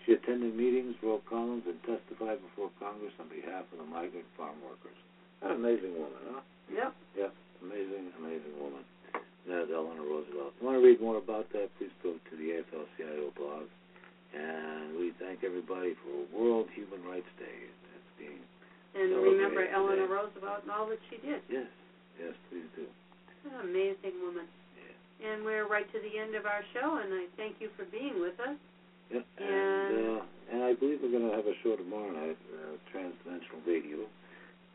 She 0.06 0.14
attended 0.14 0.54
meetings, 0.54 0.94
wrote 1.02 1.26
columns, 1.26 1.66
and 1.66 1.74
testified 1.82 2.38
before 2.38 2.70
Congress 2.78 3.10
on 3.18 3.26
behalf 3.26 3.66
of 3.74 3.82
the 3.82 3.88
migrant 3.90 4.26
farm 4.38 4.54
workers. 4.62 4.94
An 5.42 5.50
amazing 5.58 5.98
woman, 5.98 6.22
huh? 6.30 6.40
Yep. 6.70 6.90
Yep, 7.18 7.32
amazing, 7.66 8.14
amazing 8.22 8.54
woman. 8.62 8.86
That's 9.50 9.66
Eleanor 9.70 10.06
Roosevelt. 10.06 10.54
If 10.54 10.62
you 10.62 10.66
want 10.66 10.78
to 10.78 10.84
read 10.86 10.98
more 11.02 11.18
about 11.18 11.50
that, 11.54 11.70
please 11.78 11.90
go 12.02 12.14
to 12.18 12.32
the 12.38 12.62
AFL-CIO 12.62 13.34
blog. 13.34 13.66
And 14.34 14.94
we 14.98 15.10
thank 15.22 15.42
everybody 15.42 15.94
for 16.02 16.14
World 16.34 16.66
Human 16.74 17.02
Rights 17.06 17.30
Day. 17.38 17.66
That's 17.90 18.10
being 18.18 18.42
And 18.98 19.10
remember 19.10 19.62
today. 19.66 19.74
Eleanor 19.74 20.06
Roosevelt 20.10 20.66
and 20.66 20.70
all 20.70 20.86
that 20.90 20.98
she 21.10 21.18
did. 21.22 21.42
yes, 21.50 21.66
yes, 22.18 22.34
please 22.50 22.66
do. 22.74 22.86
An 23.46 23.70
amazing 23.70 24.18
woman. 24.22 24.46
Yeah. 24.78 25.30
And 25.30 25.44
we're 25.46 25.66
right 25.70 25.86
to 25.94 25.98
the 26.02 26.14
end 26.18 26.34
of 26.34 26.46
our 26.46 26.62
show, 26.74 26.98
and 27.02 27.14
I 27.14 27.26
thank 27.38 27.58
you 27.62 27.70
for 27.78 27.86
being 27.90 28.18
with 28.18 28.38
us. 28.42 28.58
Yep. 29.12 29.24
And, 29.38 29.48
and, 29.48 30.18
uh, 30.18 30.22
and 30.52 30.62
I 30.64 30.74
believe 30.74 30.98
we're 31.02 31.10
going 31.10 31.28
to 31.30 31.36
have 31.36 31.46
a 31.46 31.54
show 31.62 31.76
tomorrow 31.76 32.10
night, 32.10 32.38
uh, 32.54 32.76
Transdimensional 32.92 33.62
Radio. 33.66 34.06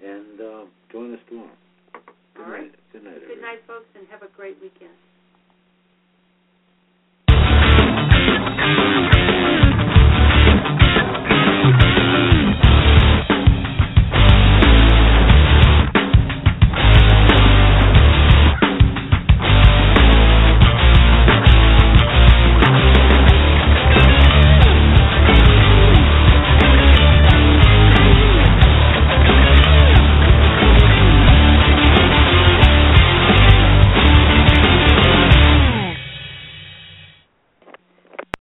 And 0.04 0.42
uh, 0.42 0.66
join 0.92 1.14
us 1.14 1.20
tomorrow. 1.30 1.58
Good 1.94 2.42
All 2.44 2.50
night. 2.50 2.60
Right. 2.60 2.76
Good 2.92 3.04
night. 3.04 3.22
Everybody. 3.22 3.36
Good 3.36 3.42
night, 3.42 3.62
folks, 3.68 3.90
and 3.96 4.08
have 4.10 4.24
a 4.24 4.32
great 4.36 4.58
weekend. 4.62 4.96